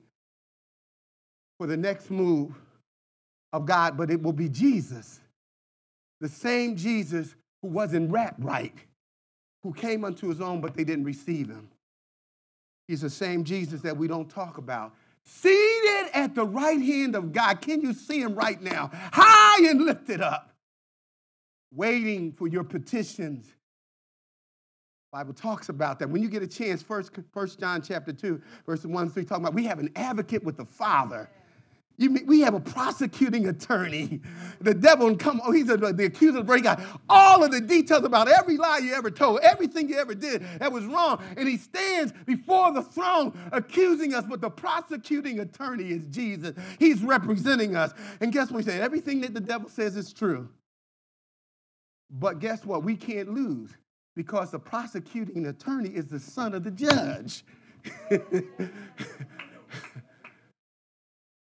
for 1.59 1.66
the 1.66 1.77
next 1.77 2.11
move 2.11 2.55
of 3.56 3.66
God, 3.66 3.96
but 3.96 4.10
it 4.10 4.22
will 4.22 4.32
be 4.32 4.48
Jesus. 4.48 5.20
The 6.20 6.28
same 6.28 6.76
Jesus 6.76 7.34
who 7.62 7.68
wasn't 7.68 8.10
wrapped 8.10 8.42
right, 8.42 8.74
who 9.62 9.72
came 9.72 10.04
unto 10.04 10.28
his 10.28 10.40
own, 10.40 10.60
but 10.60 10.74
they 10.74 10.84
didn't 10.84 11.04
receive 11.04 11.48
him. 11.48 11.68
He's 12.86 13.00
the 13.00 13.10
same 13.10 13.44
Jesus 13.44 13.80
that 13.82 13.96
we 13.96 14.06
don't 14.06 14.28
talk 14.28 14.58
about. 14.58 14.94
Seated 15.24 16.10
at 16.14 16.34
the 16.34 16.44
right 16.44 16.80
hand 16.80 17.16
of 17.16 17.32
God. 17.32 17.60
Can 17.60 17.80
you 17.80 17.92
see 17.92 18.20
him 18.20 18.34
right 18.34 18.60
now? 18.60 18.90
High 19.12 19.68
and 19.68 19.84
lifted 19.84 20.20
up, 20.20 20.54
waiting 21.74 22.32
for 22.32 22.46
your 22.46 22.62
petitions. 22.62 23.46
Bible 25.11 25.34
talks 25.34 25.68
about 25.68 25.98
that. 25.98 26.11
When 26.11 26.22
you 26.22 26.28
get 26.28 26.42
a 26.42 26.46
chance, 26.46 26.82
first, 26.82 27.11
first 27.32 27.59
John 27.59 27.82
chapter 27.82 28.12
2, 28.12 28.40
verse 28.66 28.84
1 28.84 29.11
3, 29.11 29.24
talking 29.24 29.44
about 29.44 29.54
we 29.54 29.64
have 29.64 29.78
an 29.78 29.90
advocate 29.96 30.44
with 30.44 30.57
the 30.57 30.64
Father 30.64 31.28
You 31.99 32.11
mean, 32.11 32.26
we 32.26 32.40
have 32.40 32.53
a 32.53 32.61
prosecuting 32.61 33.49
attorney. 33.49 34.20
The 34.61 34.74
devil 34.74 35.07
and 35.07 35.18
come, 35.18 35.40
oh, 35.44 35.53
he's 35.53 35.70
a, 35.70 35.76
the 35.76 36.07
accuser 36.07 36.38
of 36.38 36.47
the 36.47 36.61
guy. 36.61 36.84
All 37.09 37.42
of 37.42 37.51
the 37.51 37.61
details 37.61 38.05
about 38.05 38.28
every 38.28 38.59
lie 38.59 38.78
you 38.78 38.94
ever 38.94 39.11
told, 39.11 39.40
everything 39.40 39.88
you 39.88 39.97
ever 39.97 40.14
did 40.14 40.42
that 40.59 40.70
was 40.70 40.84
wrong. 40.84 41.22
And 41.36 41.49
he 41.49 41.57
stands 41.57 42.12
before 42.26 42.72
the 42.72 42.82
throne 42.82 43.38
accusing 43.53 44.14
us, 44.14 44.24
but 44.28 44.40
the 44.40 44.51
prosecuting 44.51 45.40
attorney 45.40 45.90
is 45.90 46.07
Jesus. 46.07 46.55
He's 46.78 47.03
representing 47.03 47.76
us. 47.76 47.92
And 48.20 48.32
guess 48.32 48.51
what 48.51 48.64
he 48.64 48.70
said? 48.70 48.82
Everything 48.82 49.22
that 49.22 49.32
the 49.32 49.40
devil 49.40 49.70
says 49.70 49.97
is 49.97 50.12
true. 50.12 50.49
But 52.11 52.40
guess 52.40 52.64
what? 52.64 52.84
We 52.84 52.97
can't 52.97 53.32
lose 53.32 53.70
because 54.14 54.51
the 54.51 54.59
prosecuting 54.59 55.47
attorney 55.47 55.90
is 55.90 56.07
the 56.07 56.20
son 56.20 56.55
of 56.55 56.64
the 56.64 56.70
judge. 56.70 57.44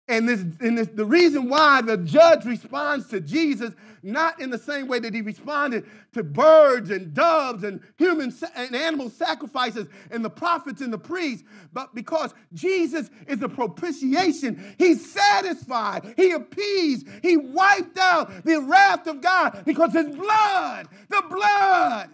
And, 0.09 0.29
this, 0.29 0.41
and 0.61 0.77
this, 0.77 0.89
the 0.89 1.05
reason 1.05 1.49
why 1.49 1.81
the 1.81 1.97
judge 1.97 2.45
responds 2.45 3.07
to 3.09 3.21
Jesus, 3.21 3.73
not 4.03 4.41
in 4.41 4.51
the 4.51 4.59
same 4.59 4.89
way 4.89 4.99
that 4.99 5.15
he 5.15 5.23
responded 5.23 5.87
to 6.13 6.25
birds 6.25 6.91
and 6.91 7.15
doves 7.15 7.63
and 7.63 7.81
human 7.97 8.35
and 8.57 8.75
animal 8.75 9.11
sacrifices 9.11 9.87
and 10.11 10.25
the 10.25 10.31
prophets 10.31 10.81
and 10.81 10.93
the 10.93 10.99
priests, 10.99 11.45
but 11.73 11.95
because 11.95 12.35
Jesus 12.53 13.11
is 13.29 13.41
a 13.43 13.49
propitiation. 13.49 14.75
He's 14.77 15.09
satisfied, 15.09 16.15
he 16.17 16.33
appeased, 16.33 17.07
he 17.23 17.37
wiped 17.37 17.97
out 17.97 18.45
the 18.45 18.61
wrath 18.61 19.07
of 19.07 19.21
God 19.21 19.63
because 19.65 19.93
his 19.93 20.15
blood, 20.17 20.89
the 21.09 21.23
blood 21.31 22.11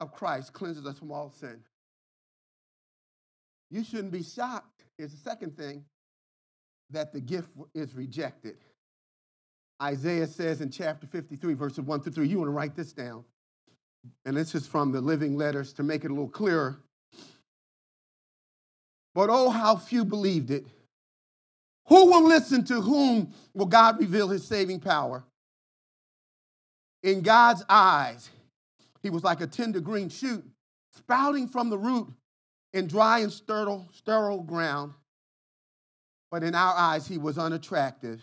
of 0.00 0.12
Christ 0.12 0.52
cleanses 0.52 0.84
us 0.84 0.98
from 0.98 1.10
all 1.10 1.30
sin. 1.30 1.62
You 3.70 3.84
shouldn't 3.84 4.12
be 4.12 4.22
shocked 4.22 4.69
Here's 5.00 5.12
the 5.12 5.30
second 5.30 5.56
thing 5.56 5.82
that 6.90 7.10
the 7.10 7.22
gift 7.22 7.48
is 7.74 7.94
rejected. 7.94 8.58
Isaiah 9.82 10.26
says 10.26 10.60
in 10.60 10.70
chapter 10.70 11.06
53, 11.06 11.54
verses 11.54 11.80
1 11.80 12.02
through 12.02 12.12
3, 12.12 12.28
you 12.28 12.36
want 12.36 12.48
to 12.48 12.52
write 12.52 12.76
this 12.76 12.92
down. 12.92 13.24
And 14.26 14.36
this 14.36 14.54
is 14.54 14.66
from 14.66 14.92
the 14.92 15.00
living 15.00 15.38
letters 15.38 15.72
to 15.72 15.82
make 15.82 16.04
it 16.04 16.10
a 16.10 16.12
little 16.12 16.28
clearer. 16.28 16.82
But 19.14 19.30
oh, 19.30 19.48
how 19.48 19.76
few 19.76 20.04
believed 20.04 20.50
it. 20.50 20.66
Who 21.86 22.10
will 22.10 22.28
listen 22.28 22.62
to 22.66 22.82
whom 22.82 23.32
will 23.54 23.64
God 23.64 23.98
reveal 23.98 24.28
his 24.28 24.46
saving 24.46 24.80
power? 24.80 25.24
In 27.02 27.22
God's 27.22 27.64
eyes, 27.70 28.28
he 29.02 29.08
was 29.08 29.24
like 29.24 29.40
a 29.40 29.46
tender 29.46 29.80
green 29.80 30.10
shoot 30.10 30.44
sprouting 30.92 31.48
from 31.48 31.70
the 31.70 31.78
root 31.78 32.12
in 32.72 32.86
dry 32.86 33.20
and 33.20 33.32
sterile, 33.32 33.88
sterile 33.92 34.42
ground, 34.42 34.92
but 36.30 36.42
in 36.42 36.54
our 36.54 36.74
eyes 36.76 37.06
he 37.06 37.18
was 37.18 37.38
unattractive. 37.38 38.20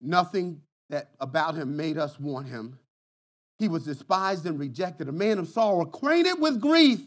Nothing 0.00 0.60
that 0.90 1.10
about 1.20 1.54
him 1.54 1.76
made 1.76 1.98
us 1.98 2.18
want 2.18 2.48
him. 2.48 2.78
He 3.58 3.68
was 3.68 3.84
despised 3.84 4.46
and 4.46 4.58
rejected, 4.58 5.08
a 5.08 5.12
man 5.12 5.38
of 5.38 5.48
sorrow, 5.48 5.80
acquainted 5.80 6.40
with 6.40 6.60
grief. 6.60 7.00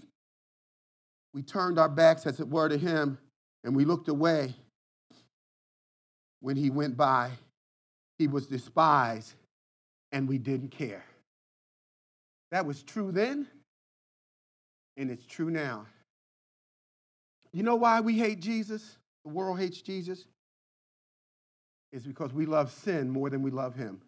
We 1.34 1.44
turned 1.44 1.78
our 1.78 1.90
backs, 1.90 2.26
as 2.26 2.40
it 2.40 2.48
were, 2.48 2.68
to 2.70 2.78
him, 2.78 3.20
and 3.64 3.76
we 3.76 3.86
looked 3.86 4.08
away 4.08 4.56
when 6.40 6.56
he 6.56 6.70
went 6.72 6.98
by. 6.98 7.30
He 8.18 8.28
was 8.28 8.48
despised, 8.48 9.34
and 10.12 10.28
we 10.28 10.40
didn't 10.40 10.70
care. 10.70 11.06
That 12.52 12.66
was 12.66 12.82
true 12.82 13.12
then, 13.12 13.48
and 14.98 15.12
it's 15.12 15.26
true 15.26 15.52
now. 15.52 15.86
You 17.52 17.64
know 17.64 17.76
why 17.76 18.02
we 18.02 18.18
hate 18.18 18.40
Jesus? 18.40 18.98
The 19.26 19.32
world 19.32 19.60
hates 19.60 19.82
Jesus? 19.82 20.26
Is 21.92 22.04
because 22.04 22.34
we 22.34 22.46
love 22.46 22.72
sin 22.72 23.10
more 23.10 23.30
than 23.30 23.42
we 23.42 23.52
love 23.52 23.76
him. 23.76 24.02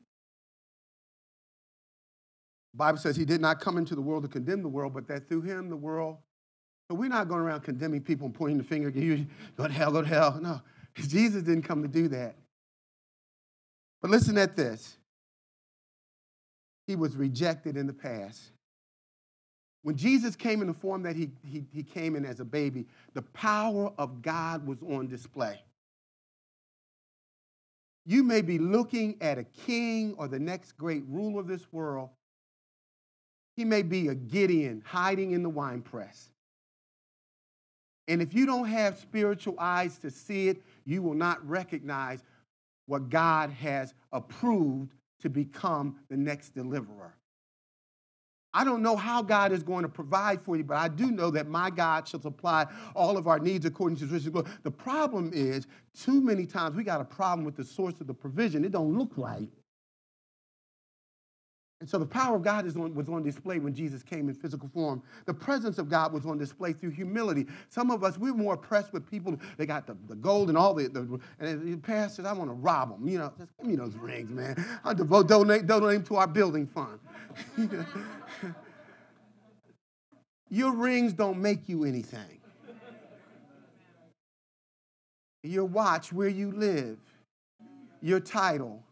The 2.74 2.78
Bible 2.78 3.00
says 3.00 3.16
he 3.16 3.26
did 3.26 3.42
not 3.42 3.60
come 3.60 3.78
into 3.78 3.96
the 3.96 4.02
world 4.02 4.24
to 4.24 4.30
condemn 4.30 4.62
the 4.62 4.70
world, 4.70 4.94
but 4.94 5.08
that 5.08 5.28
through 5.28 5.42
him 5.42 5.70
the 5.70 5.76
world. 5.76 6.18
So 6.90 6.96
we're 6.96 7.10
not 7.10 7.28
going 7.28 7.42
around 7.42 7.62
condemning 7.62 8.02
people 8.02 8.26
and 8.28 8.36
pointing 8.36 8.58
the 8.58 8.64
finger, 8.64 8.90
you 8.90 9.26
go 9.58 9.68
to 9.68 9.74
hell, 9.74 9.92
go 9.92 10.02
to 10.02 10.08
hell. 10.08 10.40
No, 10.42 10.62
Jesus 10.96 11.44
didn't 11.44 11.64
come 11.64 11.82
to 11.82 11.88
do 11.88 12.08
that. 12.10 12.36
But 14.02 14.12
listen 14.12 14.38
at 14.38 14.56
this. 14.56 14.98
He 16.88 16.96
was 16.96 17.16
rejected 17.16 17.78
in 17.78 17.88
the 17.88 17.94
past. 17.94 18.42
When 19.84 19.96
Jesus 19.96 20.36
came 20.36 20.62
in 20.62 20.68
the 20.68 20.74
form 20.74 21.04
that 21.04 21.16
he, 21.16 21.32
he, 21.44 21.66
he 21.74 21.84
came 21.84 22.16
in 22.16 22.26
as 22.26 22.40
a 22.40 22.46
baby, 22.46 22.86
the 23.14 23.24
power 23.24 23.92
of 23.98 24.22
God 24.22 24.66
was 24.66 24.78
on 24.84 25.08
display. 25.08 25.60
You 28.06 28.24
may 28.24 28.42
be 28.42 28.58
looking 28.58 29.18
at 29.22 29.38
a 29.38 29.44
king 29.44 30.16
or 30.18 30.28
the 30.28 30.40
next 30.40 30.78
great 30.78 31.04
ruler 31.08 31.40
of 31.40 31.48
this 31.48 31.72
world. 31.72 32.10
He 33.56 33.66
may 33.66 33.82
be 33.82 34.08
a 34.08 34.16
Gideon 34.16 34.82
hiding 34.86 35.32
in 35.32 35.44
the 35.44 35.50
winepress. 35.50 36.30
And 38.08 38.22
if 38.22 38.34
you 38.34 38.46
don't 38.46 38.68
have 38.68 38.98
spiritual 38.98 39.56
eyes 39.60 39.98
to 40.00 40.10
see 40.12 40.48
it, 40.48 40.62
you 40.86 41.02
will 41.02 41.14
not 41.14 41.48
recognize 41.48 42.24
what 42.88 43.10
God 43.10 43.52
has 43.52 43.94
approved 44.12 44.94
to 45.22 45.30
become 45.30 45.96
the 46.10 46.18
next 46.18 46.56
deliverer. 46.56 47.14
I 48.54 48.64
don't 48.64 48.82
know 48.82 48.98
how 48.98 49.22
God 49.22 49.52
is 49.52 49.64
going 49.64 49.84
to 49.84 49.90
provide 49.90 50.42
for 50.42 50.58
you, 50.58 50.64
but 50.64 50.78
I 50.78 50.90
do 50.90 51.12
know 51.12 51.32
that 51.32 51.48
my 51.48 51.70
God 51.70 52.08
shall 52.08 52.22
supply 52.22 52.66
all 52.96 53.18
of 53.18 53.28
our 53.28 53.40
needs 53.40 53.66
according 53.66 53.98
to 53.98 54.04
his 54.04 54.12
riches 54.12 54.30
glory. 54.30 54.48
The 54.64 54.72
problem 54.72 55.32
is, 55.34 55.68
too 55.98 56.22
many 56.22 56.46
times 56.46 56.76
we 56.76 56.84
got 56.84 57.00
a 57.00 57.06
problem 57.06 57.46
with 57.46 57.56
the 57.56 57.64
source 57.64 58.02
of 58.02 58.08
the 58.08 58.14
provision. 58.14 58.66
It 58.66 58.72
don't 58.72 58.98
look 58.98 59.12
right. 59.16 59.50
And 61.82 61.90
so 61.90 61.98
the 61.98 62.06
power 62.06 62.36
of 62.36 62.44
God 62.44 62.66
on, 62.78 62.94
was 62.94 63.10
on 63.10 63.24
display 63.24 63.58
when 63.58 63.74
Jesus 63.74 64.04
came 64.04 64.30
in 64.30 64.36
physical 64.36 64.70
form. 64.70 65.02
The 65.26 65.34
presence 65.34 65.80
of 65.80 65.90
God 65.90 66.14
was 66.14 66.28
on 66.28 66.38
display 66.38 66.74
through 66.74 66.92
humility. 66.92 67.48
Some 67.70 67.90
of 67.90 68.04
us, 68.04 68.20
we're 68.20 68.36
more 68.36 68.54
impressed 68.54 68.94
with 68.94 69.10
people. 69.10 69.36
They 69.58 69.66
got 69.66 69.88
the, 69.88 69.98
the 70.08 70.16
gold 70.16 70.50
and 70.50 70.58
all 70.58 70.76
the, 70.76 70.88
the 70.88 71.20
and 71.40 71.74
the 71.74 71.78
pastor 71.78 72.26
I 72.28 72.34
want 72.34 72.52
to 72.52 72.54
rob 72.54 72.92
them. 72.92 73.08
You 73.08 73.18
know, 73.18 73.34
just 73.36 73.50
give 73.58 73.66
me 73.66 73.76
those 73.76 73.96
rings, 73.96 74.30
man. 74.30 74.64
I'll 74.84 74.94
devote, 74.94 75.28
donate, 75.28 75.66
donate 75.66 75.96
them 75.96 76.04
to 76.04 76.18
our 76.18 76.28
building 76.28 76.68
fund. 76.68 77.00
Your 80.52 80.74
rings 80.74 81.14
don't 81.14 81.40
make 81.40 81.68
you 81.68 81.84
anything. 81.84 82.42
Your 85.42 85.66
watch, 85.66 86.14
where 86.14 86.30
you 86.30 86.52
live, 86.52 87.00
your 88.04 88.20
title. 88.20 88.84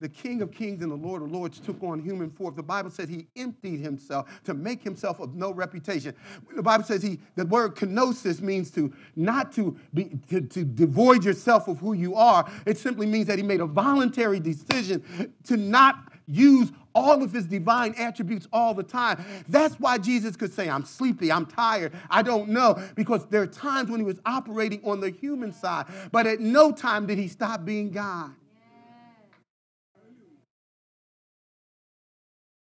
The 0.00 0.08
King 0.10 0.42
of 0.42 0.52
Kings 0.52 0.82
and 0.82 0.92
the 0.92 0.96
Lord 0.96 1.22
of 1.22 1.32
Lords 1.32 1.58
took 1.58 1.82
on 1.82 2.00
human 2.02 2.28
form. 2.30 2.54
The 2.54 2.62
Bible 2.62 2.90
says 2.90 3.08
he 3.08 3.28
emptied 3.34 3.80
himself 3.80 4.28
to 4.44 4.52
make 4.52 4.82
himself 4.82 5.20
of 5.20 5.34
no 5.34 5.54
reputation. 5.54 6.14
The 6.54 6.62
Bible 6.62 6.84
says 6.84 7.02
he, 7.02 7.18
the 7.34 7.46
word 7.46 7.76
kenosis 7.76 8.42
means 8.42 8.70
to 8.72 8.92
not 9.16 9.52
to 9.52 9.74
be 9.94 10.18
to, 10.28 10.42
to 10.42 10.64
devoid 10.64 11.24
yourself 11.24 11.66
of 11.66 11.78
who 11.78 11.94
you 11.94 12.14
are. 12.14 12.46
It 12.66 12.76
simply 12.76 13.06
means 13.06 13.26
that 13.28 13.38
he 13.38 13.42
made 13.42 13.60
a 13.60 13.66
voluntary 13.66 14.38
decision 14.38 15.32
to 15.44 15.56
not 15.56 16.12
use 16.26 16.72
all 16.94 17.22
of 17.22 17.32
his 17.32 17.46
divine 17.46 17.94
attributes 17.96 18.46
all 18.52 18.74
the 18.74 18.82
time. 18.82 19.24
That's 19.48 19.80
why 19.80 19.96
Jesus 19.96 20.36
could 20.36 20.52
say, 20.52 20.68
I'm 20.68 20.84
sleepy, 20.84 21.32
I'm 21.32 21.46
tired, 21.46 21.92
I 22.10 22.22
don't 22.22 22.50
know, 22.50 22.82
because 22.96 23.26
there 23.26 23.42
are 23.42 23.46
times 23.46 23.90
when 23.90 24.00
he 24.00 24.04
was 24.04 24.18
operating 24.26 24.80
on 24.84 25.00
the 25.00 25.10
human 25.10 25.52
side, 25.52 25.86
but 26.12 26.26
at 26.26 26.40
no 26.40 26.72
time 26.72 27.06
did 27.06 27.16
he 27.16 27.28
stop 27.28 27.64
being 27.64 27.90
God. 27.90 28.32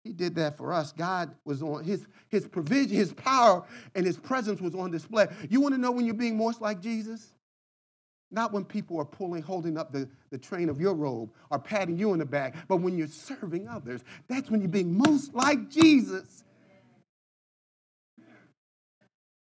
He 0.08 0.14
did 0.14 0.36
that 0.36 0.56
for 0.56 0.72
us. 0.72 0.90
God 0.92 1.34
was 1.44 1.62
on 1.62 1.84
his, 1.84 2.06
his 2.30 2.48
provision, 2.48 2.96
his 2.96 3.12
power, 3.12 3.62
and 3.94 4.06
his 4.06 4.16
presence 4.16 4.58
was 4.58 4.74
on 4.74 4.90
display. 4.90 5.26
You 5.50 5.60
want 5.60 5.74
to 5.74 5.78
know 5.78 5.90
when 5.92 6.06
you're 6.06 6.14
being 6.14 6.38
most 6.38 6.62
like 6.62 6.80
Jesus? 6.80 7.34
Not 8.30 8.50
when 8.50 8.64
people 8.64 8.98
are 8.98 9.04
pulling, 9.04 9.42
holding 9.42 9.76
up 9.76 9.92
the, 9.92 10.08
the 10.30 10.38
train 10.38 10.70
of 10.70 10.80
your 10.80 10.94
robe 10.94 11.30
or 11.50 11.58
patting 11.58 11.98
you 11.98 12.14
in 12.14 12.20
the 12.20 12.24
back, 12.24 12.56
but 12.68 12.78
when 12.78 12.96
you're 12.96 13.06
serving 13.06 13.68
others. 13.68 14.02
That's 14.28 14.50
when 14.50 14.62
you're 14.62 14.70
being 14.70 14.96
most 14.96 15.34
like 15.34 15.68
Jesus. 15.68 16.42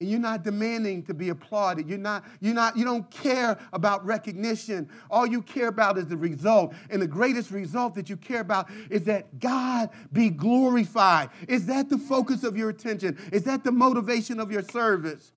And 0.04 0.12
you're 0.12 0.20
not 0.20 0.44
demanding 0.44 1.04
to 1.04 1.14
be 1.14 1.30
applauded. 1.30 1.88
You're 1.88 1.98
not, 1.98 2.26
you're 2.42 2.54
not, 2.54 2.76
you 2.76 2.84
don't 2.84 3.10
care 3.10 3.58
about 3.72 4.06
recognition. 4.06 4.90
All 5.10 5.26
you 5.26 5.42
care 5.42 5.70
about 5.70 5.98
is 5.98 6.08
the 6.08 6.18
result. 6.18 6.74
And 6.90 7.02
the 7.02 7.08
greatest 7.08 7.52
result 7.52 7.96
that 7.96 8.10
you 8.10 8.18
care 8.18 8.42
about 8.42 8.70
is 8.90 9.04
that 9.04 9.40
God 9.40 9.92
be 10.12 10.30
glorified. 10.30 11.30
Is 11.48 11.68
that 11.68 11.88
the 11.88 11.98
focus 11.98 12.44
of 12.44 12.58
your 12.58 12.68
attention? 12.70 13.18
Is 13.32 13.44
that 13.44 13.64
the 13.64 13.72
motivation 13.72 14.42
of 14.42 14.52
your 14.52 14.62
service? 14.62 15.32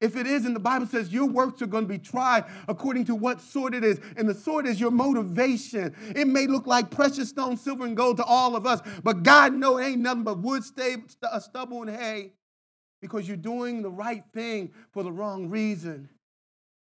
If 0.00 0.14
it 0.14 0.28
isn't, 0.28 0.54
the 0.54 0.60
Bible 0.60 0.86
says 0.86 1.12
your 1.12 1.26
works 1.26 1.60
are 1.60 1.66
going 1.66 1.82
to 1.82 1.92
be 1.92 1.98
tried 1.98 2.44
according 2.68 3.06
to 3.06 3.16
what 3.16 3.40
sort 3.40 3.74
it 3.74 3.82
is. 3.82 4.00
And 4.16 4.28
the 4.28 4.34
sort 4.34 4.68
is 4.68 4.78
your 4.78 4.92
motivation. 4.92 5.96
It 6.14 6.28
may 6.28 6.46
look 6.46 6.68
like 6.68 6.92
precious 6.92 7.30
stone, 7.30 7.56
silver, 7.56 7.84
and 7.84 7.96
gold 7.96 8.18
to 8.18 8.24
all 8.24 8.54
of 8.54 8.66
us, 8.66 8.82
but 9.02 9.24
God 9.24 9.52
knows 9.52 9.80
it 9.80 9.86
ain't 9.86 10.00
nothing 10.00 10.22
but 10.22 10.38
wood, 10.38 10.62
stubble, 10.62 11.82
and 11.82 11.90
hay 11.90 12.34
because 13.00 13.26
you're 13.26 13.36
doing 13.36 13.82
the 13.82 13.90
right 13.90 14.24
thing 14.32 14.70
for 14.92 15.02
the 15.02 15.12
wrong 15.12 15.48
reason. 15.48 16.08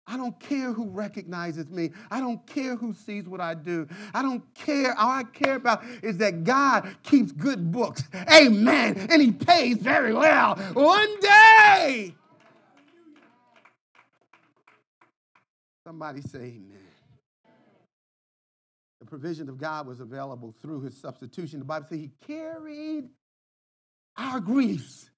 I 0.07 0.17
don't 0.17 0.39
care 0.39 0.73
who 0.73 0.89
recognizes 0.89 1.69
me. 1.69 1.91
I 2.09 2.19
don't 2.19 2.43
care 2.47 2.75
who 2.75 2.93
sees 2.93 3.27
what 3.27 3.39
I 3.39 3.53
do. 3.53 3.87
I 4.11 4.23
don't 4.23 4.43
care. 4.55 4.97
All 4.97 5.11
I 5.11 5.23
care 5.23 5.55
about 5.55 5.83
is 6.01 6.17
that 6.17 6.43
God 6.43 6.95
keeps 7.03 7.31
good 7.31 7.71
books. 7.71 8.03
Amen. 8.33 9.07
And 9.11 9.21
He 9.21 9.31
pays 9.31 9.77
very 9.77 10.13
well. 10.13 10.55
One 10.73 11.19
day. 11.19 12.15
Somebody 15.85 16.21
say 16.21 16.39
amen. 16.39 16.89
The 18.99 19.05
provision 19.05 19.47
of 19.47 19.57
God 19.57 19.87
was 19.87 19.99
available 19.99 20.53
through 20.61 20.81
his 20.81 20.97
substitution. 20.97 21.59
The 21.59 21.65
Bible 21.65 21.87
says 21.89 21.99
he 21.99 22.11
carried 22.27 23.09
our 24.17 24.39
griefs. 24.39 25.09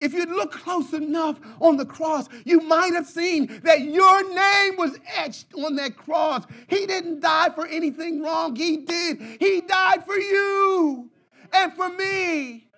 If 0.00 0.14
you 0.14 0.24
look 0.24 0.52
close 0.52 0.94
enough 0.94 1.38
on 1.60 1.76
the 1.76 1.84
cross, 1.84 2.28
you 2.44 2.60
might 2.60 2.94
have 2.94 3.06
seen 3.06 3.60
that 3.64 3.82
your 3.82 4.34
name 4.34 4.76
was 4.76 4.98
etched 5.16 5.52
on 5.54 5.76
that 5.76 5.96
cross. 5.96 6.44
He 6.68 6.86
didn't 6.86 7.20
die 7.20 7.50
for 7.54 7.66
anything 7.66 8.22
wrong. 8.22 8.56
He 8.56 8.78
did. 8.78 9.20
He 9.38 9.60
died 9.60 10.06
for 10.06 10.16
you 10.16 11.10
and 11.52 11.72
for 11.74 11.90
me. 11.90 12.70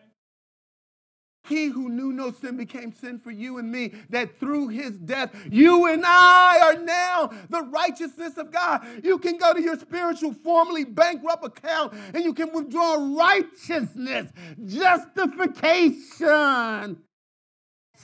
He 1.44 1.66
who 1.66 1.88
knew 1.88 2.12
no 2.12 2.30
sin 2.30 2.56
became 2.56 2.92
sin 2.92 3.18
for 3.18 3.32
you 3.32 3.58
and 3.58 3.68
me, 3.70 3.92
that 4.10 4.38
through 4.38 4.68
his 4.68 4.92
death, 4.92 5.34
you 5.50 5.86
and 5.86 6.04
I 6.06 6.60
are 6.62 6.78
now 6.78 7.32
the 7.50 7.62
righteousness 7.62 8.38
of 8.38 8.52
God. 8.52 8.86
You 9.02 9.18
can 9.18 9.38
go 9.38 9.52
to 9.52 9.60
your 9.60 9.76
spiritual, 9.78 10.34
formerly 10.34 10.84
bankrupt 10.84 11.44
account 11.44 11.94
and 12.14 12.22
you 12.22 12.32
can 12.32 12.52
withdraw 12.52 12.94
righteousness, 13.16 14.30
justification, 14.64 16.98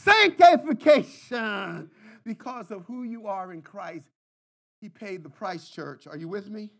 sanctification. 0.05 1.90
Because 2.24 2.70
of 2.70 2.84
who 2.86 3.05
you 3.05 3.26
are 3.26 3.53
in 3.53 3.62
Christ, 3.62 4.09
he 4.80 4.88
paid 4.88 5.22
the 5.22 5.30
price, 5.30 5.68
church. 5.68 6.07
Are 6.07 6.16
you 6.16 6.28
with 6.28 6.51
me? 6.51 6.70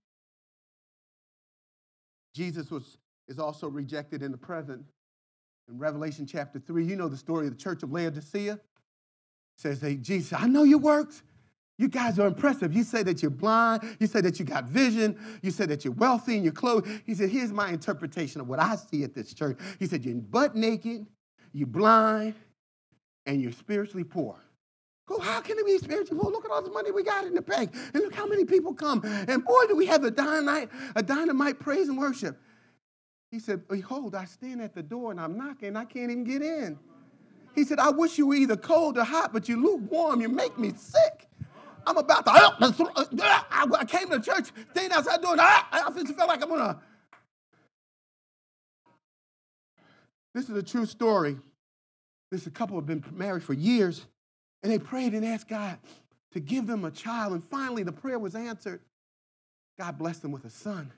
Jesus 2.35 2.71
was, 2.71 2.99
is 3.29 3.39
also 3.39 3.69
rejected 3.69 4.23
in 4.23 4.31
the 4.31 4.39
present 4.39 4.85
in 5.69 5.79
Revelation 5.79 6.27
chapter 6.27 6.59
3, 6.59 6.85
you 6.85 6.97
know 6.97 7.09
the 7.09 7.17
story 7.17 7.47
of 7.47 7.53
the 7.53 7.63
church 7.63 7.83
of 7.83 7.93
Laodicea. 7.93 8.55
It 8.55 8.61
says, 9.57 9.81
Hey, 9.81 9.97
Jesus, 9.97 10.33
I 10.33 10.47
know 10.47 10.63
your 10.63 10.79
works. 10.79 11.23
You 11.77 11.89
guys 11.89 12.19
are 12.19 12.27
impressive. 12.27 12.73
You 12.73 12.83
say 12.83 13.05
that 13.05 13.23
you're 13.23 13.31
blind. 13.31 13.83
You 14.01 14.09
say 14.09 14.21
that 14.23 14.41
you 14.41 14.45
got 14.45 14.65
vision. 14.65 15.17
You 15.43 15.53
say 15.53 15.65
that 15.67 15.85
you're 15.85 15.95
wealthy 15.95 16.35
and 16.35 16.43
you're 16.43 16.53
clothed. 16.53 16.89
He 17.05 17.15
said, 17.15 17.29
Here's 17.29 17.53
my 17.53 17.69
interpretation 17.69 18.41
of 18.41 18.49
what 18.49 18.59
I 18.59 18.77
see 18.77 19.05
at 19.05 19.15
this 19.15 19.35
church. 19.35 19.59
He 19.79 19.87
said, 19.87 20.05
You're 20.05 20.17
butt 20.17 20.57
naked, 20.57 21.07
you're 21.53 21.67
blind, 21.67 22.35
and 23.29 23.43
you're 23.43 23.53
spiritually 23.53 24.05
poor. 24.05 24.37
Go, 25.07 25.21
how 25.21 25.41
can 25.41 25.59
it 25.59 25.67
be 25.67 25.79
spiritually 25.79 26.21
poor? 26.21 26.33
Look 26.33 26.45
at 26.45 26.51
all 26.51 26.63
the 26.63 26.71
money 26.71 26.91
we 26.91 27.05
got 27.05 27.25
in 27.25 27.35
the 27.35 27.43
bank. 27.43 27.75
And 27.95 28.03
look 28.03 28.15
how 28.15 28.27
many 28.27 28.45
people 28.45 28.75
come. 28.75 29.03
And 29.05 29.45
boy, 29.45 29.67
do 29.69 29.77
we 29.77 29.87
have 29.87 30.03
a 30.03 30.11
dynamite, 30.11 30.71
a 30.97 31.03
dynamite 31.03 31.61
praise 31.61 31.89
and 31.89 31.99
worship. 31.99 32.41
He 33.31 33.39
said, 33.39 33.69
Behold, 33.69 34.15
I 34.15 34.25
stand 34.25 34.63
at 34.63 34.75
the 34.75 34.83
door 34.83 35.11
and 35.11 35.21
I'm 35.21 35.37
knocking, 35.37 35.77
I 35.77 35.85
can't 35.85 36.11
even 36.11 36.25
get 36.25 36.43
in. 36.43 36.79
He 37.55 37.65
said, 37.65 37.79
I 37.79 37.91
wish 37.91 38.17
you 38.17 38.27
were 38.27 38.35
either 38.35 38.57
cold 38.57 38.97
or 38.97 39.05
hot, 39.05 39.33
but 39.33 39.49
you're 39.49 39.59
lukewarm. 39.59 40.21
You 40.21 40.31
make 40.31 40.59
me 40.59 40.73
sick. 40.75 41.29
I'm 41.87 41.97
about 41.97 42.25
to, 42.27 42.33
I 42.33 43.85
came 43.87 44.11
to 44.11 44.21
church, 44.21 44.51
staying 44.71 44.93
outside 44.93 45.23
door, 45.23 45.37
I 45.39 45.91
just 45.95 46.15
felt 46.15 46.29
like 46.29 46.43
I'm 46.43 46.49
gonna. 46.49 46.81
This 50.35 50.49
is 50.51 50.57
a 50.57 50.63
true 50.63 50.85
story. 50.87 51.39
This 52.31 52.47
couple 52.49 52.77
have 52.77 52.87
been 52.87 53.05
married 53.13 53.43
for 53.43 53.55
years, 53.55 54.07
and 54.63 54.71
they 54.71 54.79
prayed 54.79 55.15
and 55.15 55.25
asked 55.25 55.49
God 55.49 55.79
to 56.33 56.41
give 56.41 56.67
them 56.67 56.85
a 56.85 56.91
child. 56.91 57.33
And 57.33 57.43
finally, 57.45 57.83
the 57.83 57.93
prayer 57.93 58.19
was 58.19 58.35
answered. 58.35 58.81
God 59.79 59.97
blessed 59.97 60.23
them 60.23 60.33
with 60.33 60.45
a 60.45 60.51
son. 60.51 60.93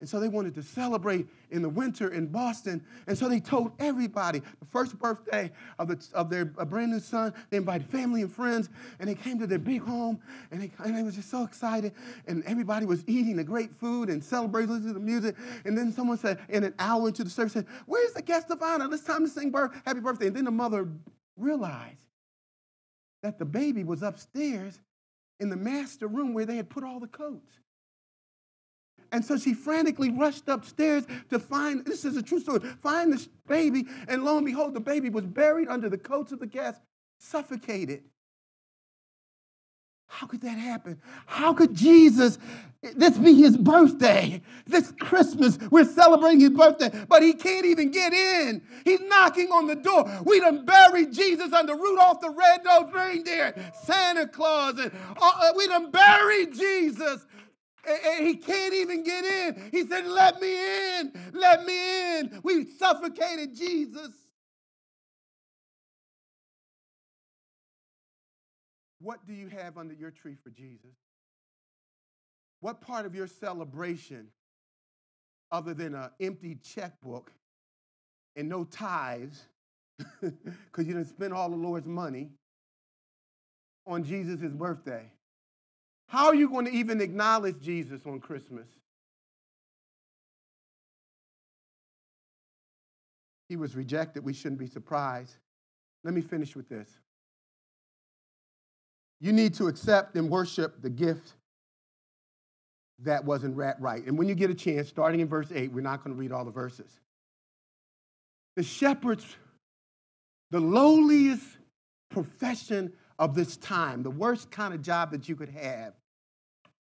And 0.00 0.08
so 0.08 0.20
they 0.20 0.28
wanted 0.28 0.54
to 0.54 0.62
celebrate 0.62 1.26
in 1.50 1.60
the 1.60 1.68
winter 1.68 2.12
in 2.12 2.28
Boston. 2.28 2.84
And 3.08 3.18
so 3.18 3.28
they 3.28 3.40
told 3.40 3.72
everybody 3.80 4.38
the 4.38 4.66
first 4.66 4.96
birthday 4.96 5.50
of, 5.78 5.88
the, 5.88 6.06
of 6.14 6.30
their 6.30 6.52
uh, 6.56 6.64
brand 6.64 6.92
new 6.92 7.00
son. 7.00 7.34
They 7.50 7.56
invited 7.56 7.88
family 7.88 8.22
and 8.22 8.32
friends, 8.32 8.70
and 9.00 9.08
they 9.08 9.16
came 9.16 9.40
to 9.40 9.46
their 9.46 9.58
big 9.58 9.82
home, 9.82 10.20
and 10.52 10.62
they, 10.62 10.70
and 10.84 10.96
they 10.96 11.02
were 11.02 11.10
just 11.10 11.30
so 11.30 11.42
excited. 11.42 11.94
And 12.28 12.44
everybody 12.44 12.86
was 12.86 13.02
eating 13.08 13.34
the 13.34 13.44
great 13.44 13.74
food 13.74 14.08
and 14.08 14.22
celebrating, 14.22 14.70
listening 14.70 14.94
to 14.94 15.00
the 15.00 15.04
music. 15.04 15.34
And 15.64 15.76
then 15.76 15.92
someone 15.92 16.18
said, 16.18 16.38
in 16.48 16.62
an 16.62 16.74
hour 16.78 17.08
into 17.08 17.24
the 17.24 17.30
service, 17.30 17.54
said, 17.54 17.66
Where's 17.86 18.12
the 18.12 18.22
guest 18.22 18.50
of 18.52 18.62
honor? 18.62 18.88
It's 18.92 19.02
time 19.02 19.24
to 19.24 19.28
sing 19.28 19.50
birth, 19.50 19.72
happy 19.84 20.00
birthday. 20.00 20.28
And 20.28 20.36
then 20.36 20.44
the 20.44 20.52
mother 20.52 20.86
realized 21.36 22.06
that 23.24 23.40
the 23.40 23.44
baby 23.44 23.82
was 23.82 24.04
upstairs 24.04 24.80
in 25.40 25.50
the 25.50 25.56
master 25.56 26.06
room 26.06 26.34
where 26.34 26.46
they 26.46 26.56
had 26.56 26.70
put 26.70 26.84
all 26.84 27.00
the 27.00 27.08
coats. 27.08 27.58
And 29.12 29.24
so 29.24 29.36
she 29.36 29.54
frantically 29.54 30.10
rushed 30.10 30.48
upstairs 30.48 31.04
to 31.30 31.38
find, 31.38 31.84
this 31.84 32.04
is 32.04 32.16
a 32.16 32.22
true 32.22 32.40
story, 32.40 32.60
find 32.82 33.12
this 33.12 33.28
baby. 33.46 33.86
And 34.06 34.24
lo 34.24 34.36
and 34.36 34.46
behold, 34.46 34.74
the 34.74 34.80
baby 34.80 35.08
was 35.08 35.24
buried 35.24 35.68
under 35.68 35.88
the 35.88 35.98
coats 35.98 36.32
of 36.32 36.40
the 36.40 36.46
guests, 36.46 36.80
suffocated. 37.18 38.02
How 40.10 40.26
could 40.26 40.40
that 40.40 40.58
happen? 40.58 41.00
How 41.26 41.52
could 41.52 41.74
Jesus, 41.74 42.38
this 42.96 43.18
be 43.18 43.34
his 43.34 43.58
birthday? 43.58 44.40
This 44.66 44.90
Christmas, 44.98 45.58
we're 45.70 45.84
celebrating 45.84 46.40
his 46.40 46.50
birthday, 46.50 46.90
but 47.08 47.22
he 47.22 47.34
can't 47.34 47.66
even 47.66 47.90
get 47.90 48.14
in. 48.14 48.62
He's 48.86 49.00
knocking 49.02 49.48
on 49.48 49.66
the 49.66 49.76
door. 49.76 50.10
We 50.24 50.40
done 50.40 50.64
buried 50.64 51.12
Jesus 51.12 51.52
under 51.52 51.74
Rudolph 51.74 52.20
the 52.20 52.30
Red-Nosed 52.30 52.94
Reindeer, 52.94 53.72
Santa 53.84 54.26
Claus, 54.26 54.78
and 54.78 54.90
uh, 55.20 55.52
we 55.54 55.66
done 55.68 55.90
buried 55.90 56.54
Jesus 56.54 57.26
and 57.86 58.26
he 58.26 58.36
can't 58.36 58.74
even 58.74 59.02
get 59.02 59.24
in. 59.24 59.68
He 59.70 59.86
said, 59.86 60.06
Let 60.06 60.40
me 60.40 60.98
in, 60.98 61.12
let 61.32 61.64
me 61.64 62.18
in. 62.18 62.40
We 62.42 62.64
suffocated 62.64 63.56
Jesus. 63.56 64.10
What 69.00 69.26
do 69.26 69.32
you 69.32 69.48
have 69.48 69.78
under 69.78 69.94
your 69.94 70.10
tree 70.10 70.36
for 70.42 70.50
Jesus? 70.50 70.96
What 72.60 72.80
part 72.80 73.06
of 73.06 73.14
your 73.14 73.28
celebration, 73.28 74.28
other 75.52 75.72
than 75.72 75.94
an 75.94 76.10
empty 76.20 76.56
checkbook 76.56 77.30
and 78.34 78.48
no 78.48 78.64
tithes, 78.64 79.44
because 80.20 80.86
you 80.86 80.94
didn't 80.94 81.06
spend 81.06 81.32
all 81.32 81.48
the 81.48 81.56
Lord's 81.56 81.86
money 81.86 82.30
on 83.86 84.02
Jesus' 84.02 84.52
birthday? 84.52 85.10
How 86.08 86.26
are 86.26 86.34
you 86.34 86.48
going 86.48 86.64
to 86.64 86.72
even 86.72 87.00
acknowledge 87.00 87.60
Jesus 87.60 88.00
on 88.06 88.18
Christmas? 88.18 88.66
He 93.48 93.56
was 93.56 93.76
rejected. 93.76 94.24
We 94.24 94.32
shouldn't 94.32 94.58
be 94.58 94.66
surprised. 94.66 95.36
Let 96.04 96.14
me 96.14 96.20
finish 96.20 96.56
with 96.56 96.68
this. 96.68 96.88
You 99.20 99.32
need 99.32 99.54
to 99.54 99.66
accept 99.68 100.16
and 100.16 100.30
worship 100.30 100.80
the 100.80 100.90
gift 100.90 101.32
that 103.00 103.24
wasn't 103.24 103.56
right. 103.56 104.04
And 104.06 104.18
when 104.18 104.28
you 104.28 104.34
get 104.34 104.50
a 104.50 104.54
chance, 104.54 104.88
starting 104.88 105.20
in 105.20 105.28
verse 105.28 105.50
8, 105.54 105.72
we're 105.72 105.80
not 105.80 106.02
going 106.02 106.14
to 106.14 106.20
read 106.20 106.32
all 106.32 106.44
the 106.44 106.50
verses. 106.50 106.90
The 108.56 108.62
shepherds, 108.62 109.24
the 110.50 110.60
lowliest 110.60 111.44
profession 112.10 112.92
of 113.18 113.34
this 113.34 113.56
time, 113.56 114.02
the 114.02 114.10
worst 114.10 114.50
kind 114.50 114.72
of 114.72 114.82
job 114.82 115.10
that 115.10 115.28
you 115.28 115.36
could 115.36 115.48
have, 115.50 115.94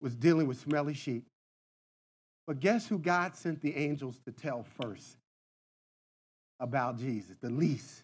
was 0.01 0.15
dealing 0.15 0.47
with 0.47 0.59
smelly 0.59 0.93
sheep. 0.93 1.25
But 2.45 2.59
guess 2.59 2.87
who 2.87 2.99
God 2.99 3.35
sent 3.35 3.61
the 3.61 3.75
angels 3.75 4.19
to 4.25 4.31
tell 4.31 4.65
first 4.81 5.17
about 6.59 6.97
Jesus? 6.97 7.35
The 7.41 7.49
least. 7.49 8.03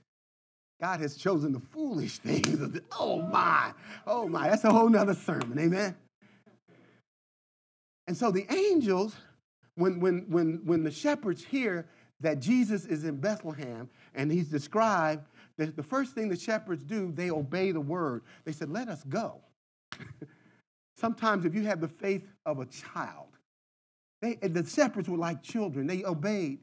God 0.82 1.02
has 1.02 1.18
chosen 1.18 1.52
the 1.52 1.60
foolish 1.60 2.18
things. 2.20 2.80
Oh 2.98 3.22
my, 3.22 3.74
oh 4.08 4.28
my, 4.28 4.50
that's 4.50 4.64
a 4.64 4.72
whole 4.72 4.90
nother 4.90 5.14
sermon, 5.14 5.60
amen? 5.60 5.96
And 8.08 8.18
so 8.18 8.32
the 8.32 8.46
angels, 8.52 9.16
when, 9.76 10.00
when, 10.00 10.26
when, 10.30 10.62
when 10.66 10.84
the 10.84 10.92
shepherds 10.92 11.44
hear 11.44 11.86
that 12.22 12.40
Jesus 12.40 12.86
is 12.86 13.04
in 13.04 13.18
Bethlehem 13.18 13.90
and 14.16 14.32
he's 14.32 14.48
described, 14.48 15.26
the, 15.60 15.66
the 15.66 15.84
first 15.84 16.16
thing 16.16 16.30
the 16.30 16.40
shepherds 16.40 16.86
do, 16.86 17.12
they 17.12 17.30
obey 17.30 17.72
the 17.72 17.82
word. 17.82 18.24
They 18.46 18.54
said, 18.54 18.70
Let 18.70 18.88
us 18.88 19.04
go. 19.04 19.42
Sometimes, 20.98 21.46
if 21.46 21.54
you 21.54 21.64
have 21.64 21.82
the 21.82 21.88
faith 21.88 22.26
of 22.46 22.60
a 22.60 22.66
child, 22.66 23.28
they, 24.22 24.36
the 24.36 24.66
shepherds 24.66 25.10
were 25.10 25.18
like 25.18 25.44
children, 25.44 25.86
they 25.86 26.06
obeyed. 26.06 26.60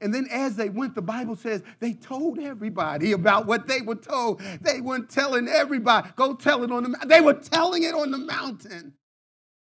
And 0.00 0.14
then 0.14 0.28
as 0.30 0.56
they 0.56 0.68
went, 0.68 0.94
the 0.94 1.02
Bible 1.02 1.34
says 1.34 1.62
they 1.80 1.94
told 1.94 2.38
everybody 2.38 3.12
about 3.12 3.46
what 3.46 3.66
they 3.66 3.80
were 3.80 3.94
told. 3.94 4.40
They 4.60 4.80
weren't 4.80 5.08
telling 5.08 5.48
everybody, 5.48 6.10
go 6.16 6.34
tell 6.34 6.62
it 6.62 6.70
on 6.70 6.82
the 6.82 6.88
mountain. 6.90 7.08
They 7.08 7.20
were 7.20 7.34
telling 7.34 7.82
it 7.82 7.94
on 7.94 8.10
the 8.10 8.18
mountain. 8.18 8.92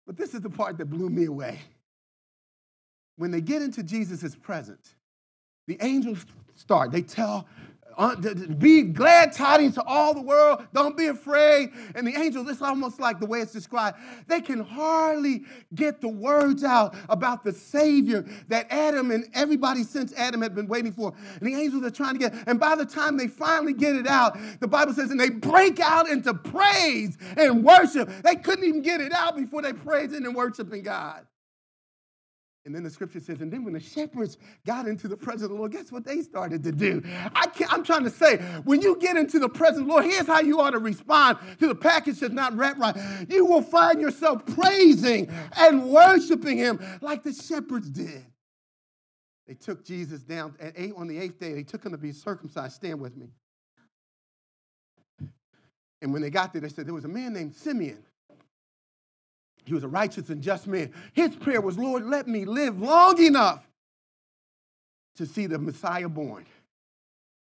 But 0.07 0.17
this 0.17 0.33
is 0.33 0.41
the 0.41 0.49
part 0.49 0.77
that 0.79 0.85
blew 0.85 1.09
me 1.09 1.25
away. 1.25 1.59
When 3.17 3.31
they 3.31 3.41
get 3.41 3.61
into 3.61 3.83
Jesus' 3.83 4.35
presence, 4.35 4.95
the 5.67 5.77
angels 5.81 6.25
start. 6.55 6.91
They 6.91 7.01
tell 7.01 7.47
Uh, 7.97 8.15
be 8.57 8.83
glad 8.83 9.31
tidings 9.31 9.75
to 9.75 9.83
all 9.83 10.13
the 10.13 10.21
world. 10.21 10.65
Don't 10.73 10.97
be 10.97 11.07
afraid. 11.07 11.69
And 11.95 12.05
the 12.05 12.15
angels, 12.19 12.49
it's 12.49 12.61
almost 12.61 12.99
like 12.99 13.19
the 13.19 13.25
way 13.25 13.39
it's 13.39 13.53
described. 13.53 13.97
They 14.27 14.41
can 14.41 14.59
hardly 14.59 15.43
get 15.73 16.01
the 16.01 16.09
words 16.09 16.63
out 16.63 16.95
about 17.09 17.43
the 17.43 17.53
Savior 17.53 18.25
that 18.47 18.67
Adam 18.69 19.11
and 19.11 19.25
everybody 19.33 19.83
since 19.83 20.13
Adam 20.13 20.41
had 20.41 20.55
been 20.55 20.67
waiting 20.67 20.91
for. 20.91 21.13
And 21.39 21.47
the 21.47 21.55
angels 21.55 21.83
are 21.83 21.91
trying 21.91 22.13
to 22.13 22.19
get, 22.19 22.33
and 22.47 22.59
by 22.59 22.75
the 22.75 22.85
time 22.85 23.17
they 23.17 23.27
finally 23.27 23.73
get 23.73 23.95
it 23.95 24.07
out, 24.07 24.37
the 24.59 24.67
Bible 24.67 24.93
says, 24.93 25.11
and 25.11 25.19
they 25.19 25.29
break 25.29 25.79
out 25.79 26.09
into 26.09 26.33
praise 26.33 27.17
and 27.37 27.63
worship. 27.63 28.09
They 28.23 28.35
couldn't 28.35 28.65
even 28.65 28.81
get 28.81 29.01
it 29.01 29.13
out 29.13 29.35
before 29.35 29.61
they 29.61 29.73
praising 29.73 30.25
and 30.25 30.35
worshiping 30.35 30.83
God. 30.83 31.25
And 32.65 32.73
then 32.73 32.81
the 32.81 32.89
scripture 32.89 33.19
says, 33.19 33.41
and 33.41 33.53
then 33.53 33.63
when 33.63 33.73
the 33.73 33.79
shepherds 33.79 34.39
got 34.65 34.87
into 34.87 35.07
the 35.07 35.15
presence 35.15 35.43
of 35.43 35.49
the 35.49 35.55
Lord, 35.55 35.71
guess 35.71 35.91
what 35.91 36.03
they 36.03 36.21
started 36.21 36.63
to 36.63 36.71
do? 36.71 37.03
I 37.05 37.45
I'm 37.69 37.83
trying 37.83 38.05
to 38.05 38.09
say, 38.09 38.37
when 38.63 38.81
you 38.81 38.97
get 38.97 39.17
into 39.17 39.37
the 39.37 39.47
presence 39.47 39.81
of 39.81 39.87
the 39.87 39.93
Lord, 39.93 40.05
here's 40.05 40.25
how 40.25 40.39
you 40.39 40.59
ought 40.59 40.71
to 40.71 40.79
respond 40.79 41.37
to 41.59 41.67
the 41.67 41.75
package 41.75 42.19
that's 42.19 42.33
not 42.33 42.57
wrapped 42.57 42.79
right. 42.79 42.97
You 43.29 43.45
will 43.45 43.61
find 43.61 44.01
yourself 44.01 44.43
praising 44.47 45.29
and 45.55 45.89
worshiping 45.91 46.57
him 46.57 46.83
like 47.01 47.21
the 47.21 47.33
shepherds 47.33 47.87
did. 47.89 48.25
They 49.47 49.53
took 49.53 49.85
Jesus 49.85 50.21
down 50.21 50.55
at 50.59 50.73
eight 50.75 50.93
on 50.97 51.07
the 51.07 51.19
eighth 51.19 51.39
day, 51.39 51.53
they 51.53 51.63
took 51.63 51.85
him 51.85 51.91
to 51.91 51.99
be 51.99 52.11
circumcised. 52.11 52.73
Stand 52.73 52.99
with 52.99 53.15
me. 53.15 53.27
And 56.01 56.11
when 56.11 56.23
they 56.23 56.31
got 56.31 56.51
there, 56.51 56.61
they 56.61 56.69
said 56.69 56.87
there 56.87 56.95
was 56.95 57.05
a 57.05 57.09
man 57.09 57.33
named 57.33 57.55
Simeon 57.55 58.03
he 59.65 59.73
was 59.73 59.83
a 59.83 59.87
righteous 59.87 60.29
and 60.29 60.41
just 60.41 60.67
man. 60.67 60.93
His 61.13 61.35
prayer 61.35 61.61
was, 61.61 61.77
Lord, 61.77 62.05
let 62.05 62.27
me 62.27 62.45
live 62.45 62.79
long 62.79 63.21
enough 63.21 63.67
to 65.17 65.25
see 65.25 65.47
the 65.47 65.57
Messiah 65.57 66.09
born. 66.09 66.45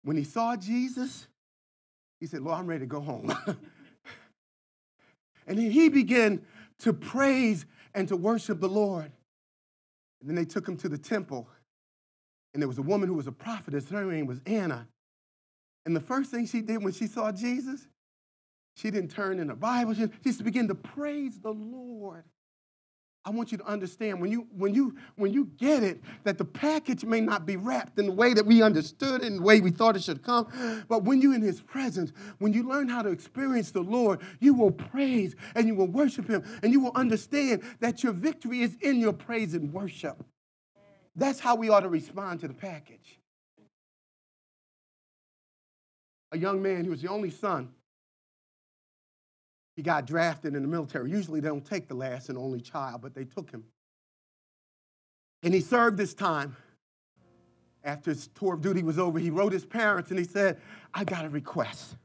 When 0.04 0.16
he 0.16 0.24
saw 0.24 0.56
Jesus, 0.56 1.26
he 2.20 2.26
said, 2.26 2.40
Lord, 2.40 2.58
I'm 2.58 2.66
ready 2.66 2.80
to 2.80 2.86
go 2.86 3.00
home. 3.00 3.32
and 5.46 5.58
then 5.58 5.70
he 5.70 5.88
began 5.88 6.42
to 6.80 6.92
praise 6.92 7.66
and 7.94 8.08
to 8.08 8.16
worship 8.16 8.60
the 8.60 8.68
Lord. 8.68 9.10
And 10.20 10.28
then 10.28 10.36
they 10.36 10.44
took 10.44 10.66
him 10.66 10.76
to 10.78 10.88
the 10.88 10.98
temple. 10.98 11.48
And 12.52 12.62
there 12.62 12.68
was 12.68 12.78
a 12.78 12.82
woman 12.82 13.08
who 13.08 13.14
was 13.14 13.26
a 13.26 13.32
prophetess. 13.32 13.88
Her 13.90 14.04
name 14.04 14.26
was 14.26 14.40
Anna. 14.46 14.86
And 15.84 15.94
the 15.94 16.00
first 16.00 16.30
thing 16.30 16.46
she 16.46 16.62
did 16.62 16.82
when 16.82 16.92
she 16.92 17.06
saw 17.06 17.30
Jesus, 17.30 17.86
she 18.74 18.90
didn't 18.90 19.10
turn 19.10 19.38
in 19.38 19.48
the 19.48 19.54
Bible. 19.54 19.94
She 19.94 20.08
just 20.22 20.44
began 20.44 20.68
to 20.68 20.74
praise 20.74 21.38
the 21.38 21.52
Lord. 21.52 22.24
I 23.26 23.30
want 23.30 23.52
you 23.52 23.58
to 23.58 23.64
understand 23.64 24.20
when 24.20 24.30
you 24.30 24.46
when 24.54 24.74
you 24.74 24.96
when 25.16 25.32
you 25.32 25.46
get 25.56 25.82
it 25.82 26.02
that 26.24 26.36
the 26.36 26.44
package 26.44 27.04
may 27.04 27.22
not 27.22 27.46
be 27.46 27.56
wrapped 27.56 27.98
in 27.98 28.04
the 28.06 28.12
way 28.12 28.34
that 28.34 28.44
we 28.44 28.60
understood 28.62 29.22
it 29.22 29.28
and 29.28 29.38
the 29.38 29.42
way 29.42 29.60
we 29.60 29.70
thought 29.70 29.96
it 29.96 30.02
should 30.02 30.22
come, 30.22 30.84
but 30.88 31.04
when 31.04 31.22
you're 31.22 31.34
in 31.34 31.40
His 31.40 31.62
presence, 31.62 32.12
when 32.38 32.52
you 32.52 32.68
learn 32.68 32.86
how 32.86 33.00
to 33.00 33.08
experience 33.08 33.70
the 33.70 33.80
Lord, 33.80 34.20
you 34.40 34.52
will 34.52 34.70
praise 34.70 35.34
and 35.54 35.66
you 35.66 35.74
will 35.74 35.86
worship 35.86 36.28
Him, 36.28 36.44
and 36.62 36.70
you 36.70 36.80
will 36.80 36.92
understand 36.94 37.62
that 37.80 38.02
your 38.02 38.12
victory 38.12 38.60
is 38.60 38.76
in 38.82 39.00
your 39.00 39.14
praise 39.14 39.54
and 39.54 39.72
worship. 39.72 40.22
That's 41.16 41.40
how 41.40 41.54
we 41.54 41.70
ought 41.70 41.80
to 41.80 41.88
respond 41.88 42.40
to 42.40 42.48
the 42.48 42.54
package. 42.54 43.20
A 46.32 46.36
young 46.36 46.60
man 46.60 46.84
who 46.84 46.90
was 46.90 47.00
the 47.00 47.08
only 47.08 47.30
son 47.30 47.70
he 49.76 49.82
got 49.82 50.06
drafted 50.06 50.54
in 50.54 50.62
the 50.62 50.68
military. 50.68 51.10
Usually 51.10 51.40
they 51.40 51.48
don't 51.48 51.64
take 51.64 51.88
the 51.88 51.94
last 51.94 52.28
and 52.28 52.38
only 52.38 52.60
child, 52.60 53.02
but 53.02 53.14
they 53.14 53.24
took 53.24 53.50
him. 53.50 53.64
And 55.42 55.52
he 55.52 55.60
served 55.60 55.98
his 55.98 56.14
time. 56.14 56.56
After 57.82 58.12
his 58.12 58.28
tour 58.28 58.54
of 58.54 58.62
duty 58.62 58.82
was 58.82 58.98
over, 58.98 59.18
he 59.18 59.28
wrote 59.28 59.52
his 59.52 59.66
parents 59.66 60.10
and 60.10 60.18
he 60.18 60.24
said, 60.24 60.58
I 60.94 61.04
got 61.04 61.26
a 61.26 61.28
request. 61.28 61.96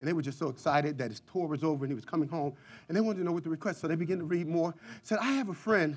And 0.00 0.08
they 0.08 0.12
were 0.12 0.22
just 0.22 0.38
so 0.38 0.48
excited 0.48 0.98
that 0.98 1.10
his 1.10 1.20
tour 1.20 1.48
was 1.48 1.64
over 1.64 1.84
and 1.84 1.90
he 1.90 1.96
was 1.96 2.04
coming 2.04 2.28
home. 2.28 2.52
And 2.86 2.96
they 2.96 3.00
wanted 3.00 3.18
to 3.18 3.24
know 3.24 3.32
what 3.32 3.42
the 3.42 3.50
request. 3.50 3.80
So 3.80 3.88
they 3.88 3.96
began 3.96 4.18
to 4.18 4.24
read 4.24 4.46
more. 4.46 4.72
Said, 5.02 5.18
I 5.20 5.32
have 5.32 5.48
a 5.48 5.54
friend. 5.54 5.96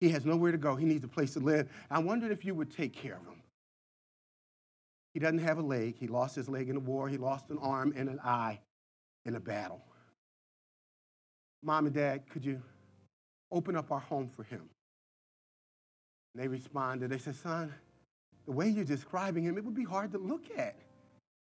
He 0.00 0.08
has 0.08 0.26
nowhere 0.26 0.50
to 0.50 0.58
go. 0.58 0.74
He 0.74 0.84
needs 0.84 1.04
a 1.04 1.08
place 1.08 1.34
to 1.34 1.38
live. 1.38 1.68
I 1.88 2.00
wondered 2.00 2.32
if 2.32 2.44
you 2.44 2.56
would 2.56 2.74
take 2.74 2.92
care 2.92 3.14
of 3.14 3.24
him. 3.24 3.40
He 5.14 5.20
doesn't 5.20 5.38
have 5.38 5.58
a 5.58 5.62
leg. 5.62 5.94
He 5.96 6.08
lost 6.08 6.34
his 6.34 6.48
leg 6.48 6.68
in 6.70 6.74
the 6.74 6.80
war. 6.80 7.08
He 7.08 7.18
lost 7.18 7.50
an 7.50 7.58
arm 7.58 7.92
and 7.96 8.08
an 8.08 8.18
eye 8.24 8.58
in 9.24 9.36
a 9.36 9.40
battle. 9.40 9.82
Mom 11.62 11.86
and 11.86 11.94
Dad, 11.94 12.28
could 12.30 12.44
you 12.44 12.60
open 13.50 13.76
up 13.76 13.92
our 13.92 14.00
home 14.00 14.28
for 14.28 14.42
him? 14.42 14.68
And 16.34 16.42
they 16.42 16.48
responded. 16.48 17.10
They 17.10 17.18
said, 17.18 17.36
Son, 17.36 17.72
the 18.46 18.52
way 18.52 18.68
you're 18.68 18.84
describing 18.84 19.44
him, 19.44 19.56
it 19.56 19.64
would 19.64 19.74
be 19.74 19.84
hard 19.84 20.12
to 20.12 20.18
look 20.18 20.44
at. 20.56 20.76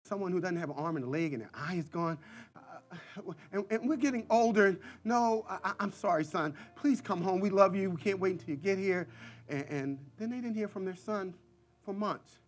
Someone 0.07 0.33
who 0.33 0.41
doesn't 0.41 0.57
have 0.57 0.71
an 0.71 0.77
arm 0.79 0.97
and 0.97 1.05
a 1.05 1.09
leg 1.09 1.35
and 1.35 1.43
their 1.43 1.51
eye 1.53 1.75
is 1.75 1.89
gone. 1.89 2.17
Uh, 2.57 3.33
and, 3.53 3.65
and, 3.71 3.89
we're 3.89 3.97
getting 3.97 4.25
older. 4.31 4.79
No, 5.05 5.45
I, 5.49 5.75
am 5.81 5.93
sorry, 5.93 6.25
son. 6.25 6.55
Please 6.77 7.03
come 7.03 7.21
home. 7.21 7.41
We 7.41 7.51
love 7.51 7.77
you. 7.77 7.91
We 7.91 8.01
can't 8.01 8.19
wait 8.19 8.33
until 8.33 8.51
you 8.51 8.57
get 8.57 8.79
here. 8.79 9.09
And, 9.51 9.65
and 9.69 9.99
then 10.17 10.31
they 10.31 10.37
didn't 10.37 10.55
hear 10.55 10.69
from 10.69 10.87
their 10.87 10.97
son 10.97 11.35
for 11.85 11.93
months. 11.93 12.39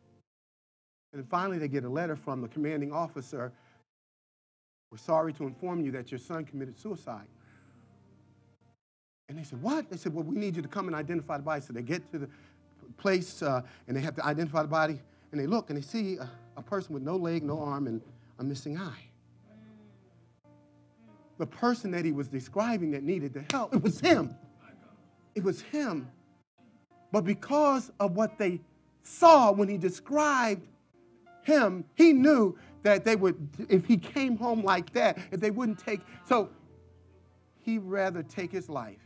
And 1.12 1.28
finally, 1.28 1.58
they 1.58 1.68
get 1.68 1.84
a 1.84 1.88
letter 1.88 2.16
from 2.16 2.40
the 2.40 2.48
commanding 2.48 2.92
officer 2.92 3.52
we're 4.90 4.98
sorry 4.98 5.32
to 5.34 5.44
inform 5.44 5.84
you 5.84 5.92
that 5.92 6.10
your 6.10 6.18
son 6.18 6.44
committed 6.44 6.78
suicide. 6.78 7.26
And 9.28 9.38
they 9.38 9.44
said, 9.44 9.62
What? 9.62 9.88
They 9.88 9.96
said, 9.96 10.12
Well, 10.12 10.24
we 10.24 10.36
need 10.36 10.56
you 10.56 10.62
to 10.62 10.68
come 10.68 10.88
and 10.88 10.96
identify 10.96 11.36
the 11.36 11.44
body. 11.44 11.60
So 11.60 11.72
they 11.72 11.82
get 11.82 12.10
to 12.12 12.18
the 12.18 12.28
place 12.96 13.42
uh, 13.42 13.62
and 13.86 13.96
they 13.96 14.00
have 14.00 14.16
to 14.16 14.26
identify 14.26 14.62
the 14.62 14.68
body. 14.68 15.00
And 15.30 15.40
they 15.40 15.46
look 15.46 15.70
and 15.70 15.76
they 15.76 15.82
see 15.82 16.16
a, 16.16 16.28
a 16.56 16.62
person 16.62 16.92
with 16.92 17.04
no 17.04 17.14
leg, 17.14 17.44
no 17.44 17.60
arm, 17.60 17.86
and 17.86 18.00
a 18.40 18.44
missing 18.44 18.76
eye. 18.76 19.04
The 21.38 21.46
person 21.46 21.92
that 21.92 22.04
he 22.04 22.10
was 22.10 22.26
describing 22.26 22.90
that 22.90 23.04
needed 23.04 23.32
the 23.32 23.44
help, 23.52 23.72
it 23.74 23.82
was 23.82 24.00
him. 24.00 24.34
It 25.36 25.44
was 25.44 25.60
him. 25.60 26.10
But 27.12 27.22
because 27.22 27.92
of 28.00 28.16
what 28.16 28.38
they 28.38 28.60
saw 29.04 29.52
when 29.52 29.68
he 29.68 29.78
described 29.78 30.66
him, 31.42 31.84
he 31.94 32.12
knew 32.12 32.58
that 32.82 33.04
they 33.04 33.16
would, 33.16 33.36
if 33.68 33.84
he 33.86 33.96
came 33.96 34.36
home 34.36 34.62
like 34.62 34.92
that, 34.92 35.18
if 35.30 35.40
they 35.40 35.50
wouldn't 35.50 35.78
take, 35.78 36.00
so 36.26 36.50
he'd 37.64 37.82
rather 37.82 38.22
take 38.22 38.50
his 38.50 38.68
life. 38.68 39.00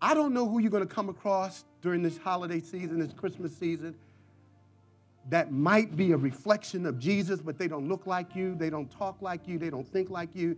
I 0.00 0.14
don't 0.14 0.34
know 0.34 0.48
who 0.48 0.58
you're 0.58 0.70
going 0.70 0.86
to 0.86 0.94
come 0.94 1.08
across 1.08 1.64
during 1.82 2.02
this 2.02 2.18
holiday 2.18 2.60
season, 2.60 2.98
this 2.98 3.12
Christmas 3.12 3.56
season, 3.56 3.94
that 5.28 5.50
might 5.50 5.96
be 5.96 6.12
a 6.12 6.16
reflection 6.16 6.86
of 6.86 6.98
Jesus, 6.98 7.40
but 7.40 7.58
they 7.58 7.66
don't 7.66 7.88
look 7.88 8.06
like 8.06 8.36
you, 8.36 8.54
they 8.54 8.70
don't 8.70 8.90
talk 8.90 9.20
like 9.20 9.48
you, 9.48 9.58
they 9.58 9.70
don't 9.70 9.86
think 9.86 10.10
like 10.10 10.28
you, 10.34 10.56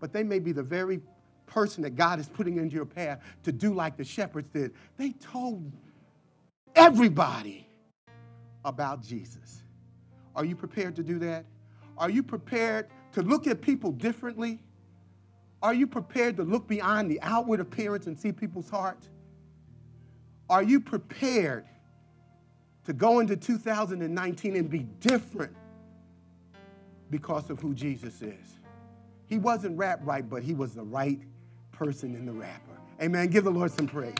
but 0.00 0.12
they 0.12 0.22
may 0.22 0.38
be 0.38 0.52
the 0.52 0.62
very 0.62 1.00
person 1.46 1.82
that 1.82 1.96
God 1.96 2.18
is 2.18 2.28
putting 2.28 2.56
into 2.56 2.74
your 2.74 2.86
path 2.86 3.20
to 3.42 3.52
do 3.52 3.74
like 3.74 3.96
the 3.96 4.04
shepherds 4.04 4.48
did. 4.48 4.72
They 4.96 5.12
told 5.12 5.70
everybody 6.74 7.68
about 8.64 9.02
Jesus. 9.02 9.61
Are 10.34 10.44
you 10.44 10.56
prepared 10.56 10.96
to 10.96 11.02
do 11.02 11.18
that? 11.20 11.44
Are 11.98 12.10
you 12.10 12.22
prepared 12.22 12.88
to 13.12 13.22
look 13.22 13.46
at 13.46 13.60
people 13.60 13.92
differently? 13.92 14.60
Are 15.62 15.74
you 15.74 15.86
prepared 15.86 16.36
to 16.38 16.42
look 16.42 16.66
beyond 16.66 17.10
the 17.10 17.20
outward 17.22 17.60
appearance 17.60 18.06
and 18.06 18.18
see 18.18 18.32
people's 18.32 18.68
heart? 18.68 19.08
Are 20.50 20.62
you 20.62 20.80
prepared 20.80 21.66
to 22.84 22.92
go 22.92 23.20
into 23.20 23.36
2019 23.36 24.56
and 24.56 24.68
be 24.68 24.80
different 25.00 25.54
because 27.10 27.48
of 27.50 27.60
who 27.60 27.74
Jesus 27.74 28.22
is? 28.22 28.58
He 29.26 29.38
wasn't 29.38 29.78
wrapped 29.78 30.04
right, 30.04 30.28
but 30.28 30.42
he 30.42 30.52
was 30.52 30.74
the 30.74 30.82
right 30.82 31.20
person 31.70 32.14
in 32.14 32.26
the 32.26 32.32
wrapper. 32.32 32.78
Amen. 33.00 33.28
Give 33.28 33.44
the 33.44 33.50
Lord 33.50 33.70
some 33.70 33.86
praise. 33.86 34.14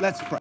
Let's 0.00 0.22
pray. 0.22 0.38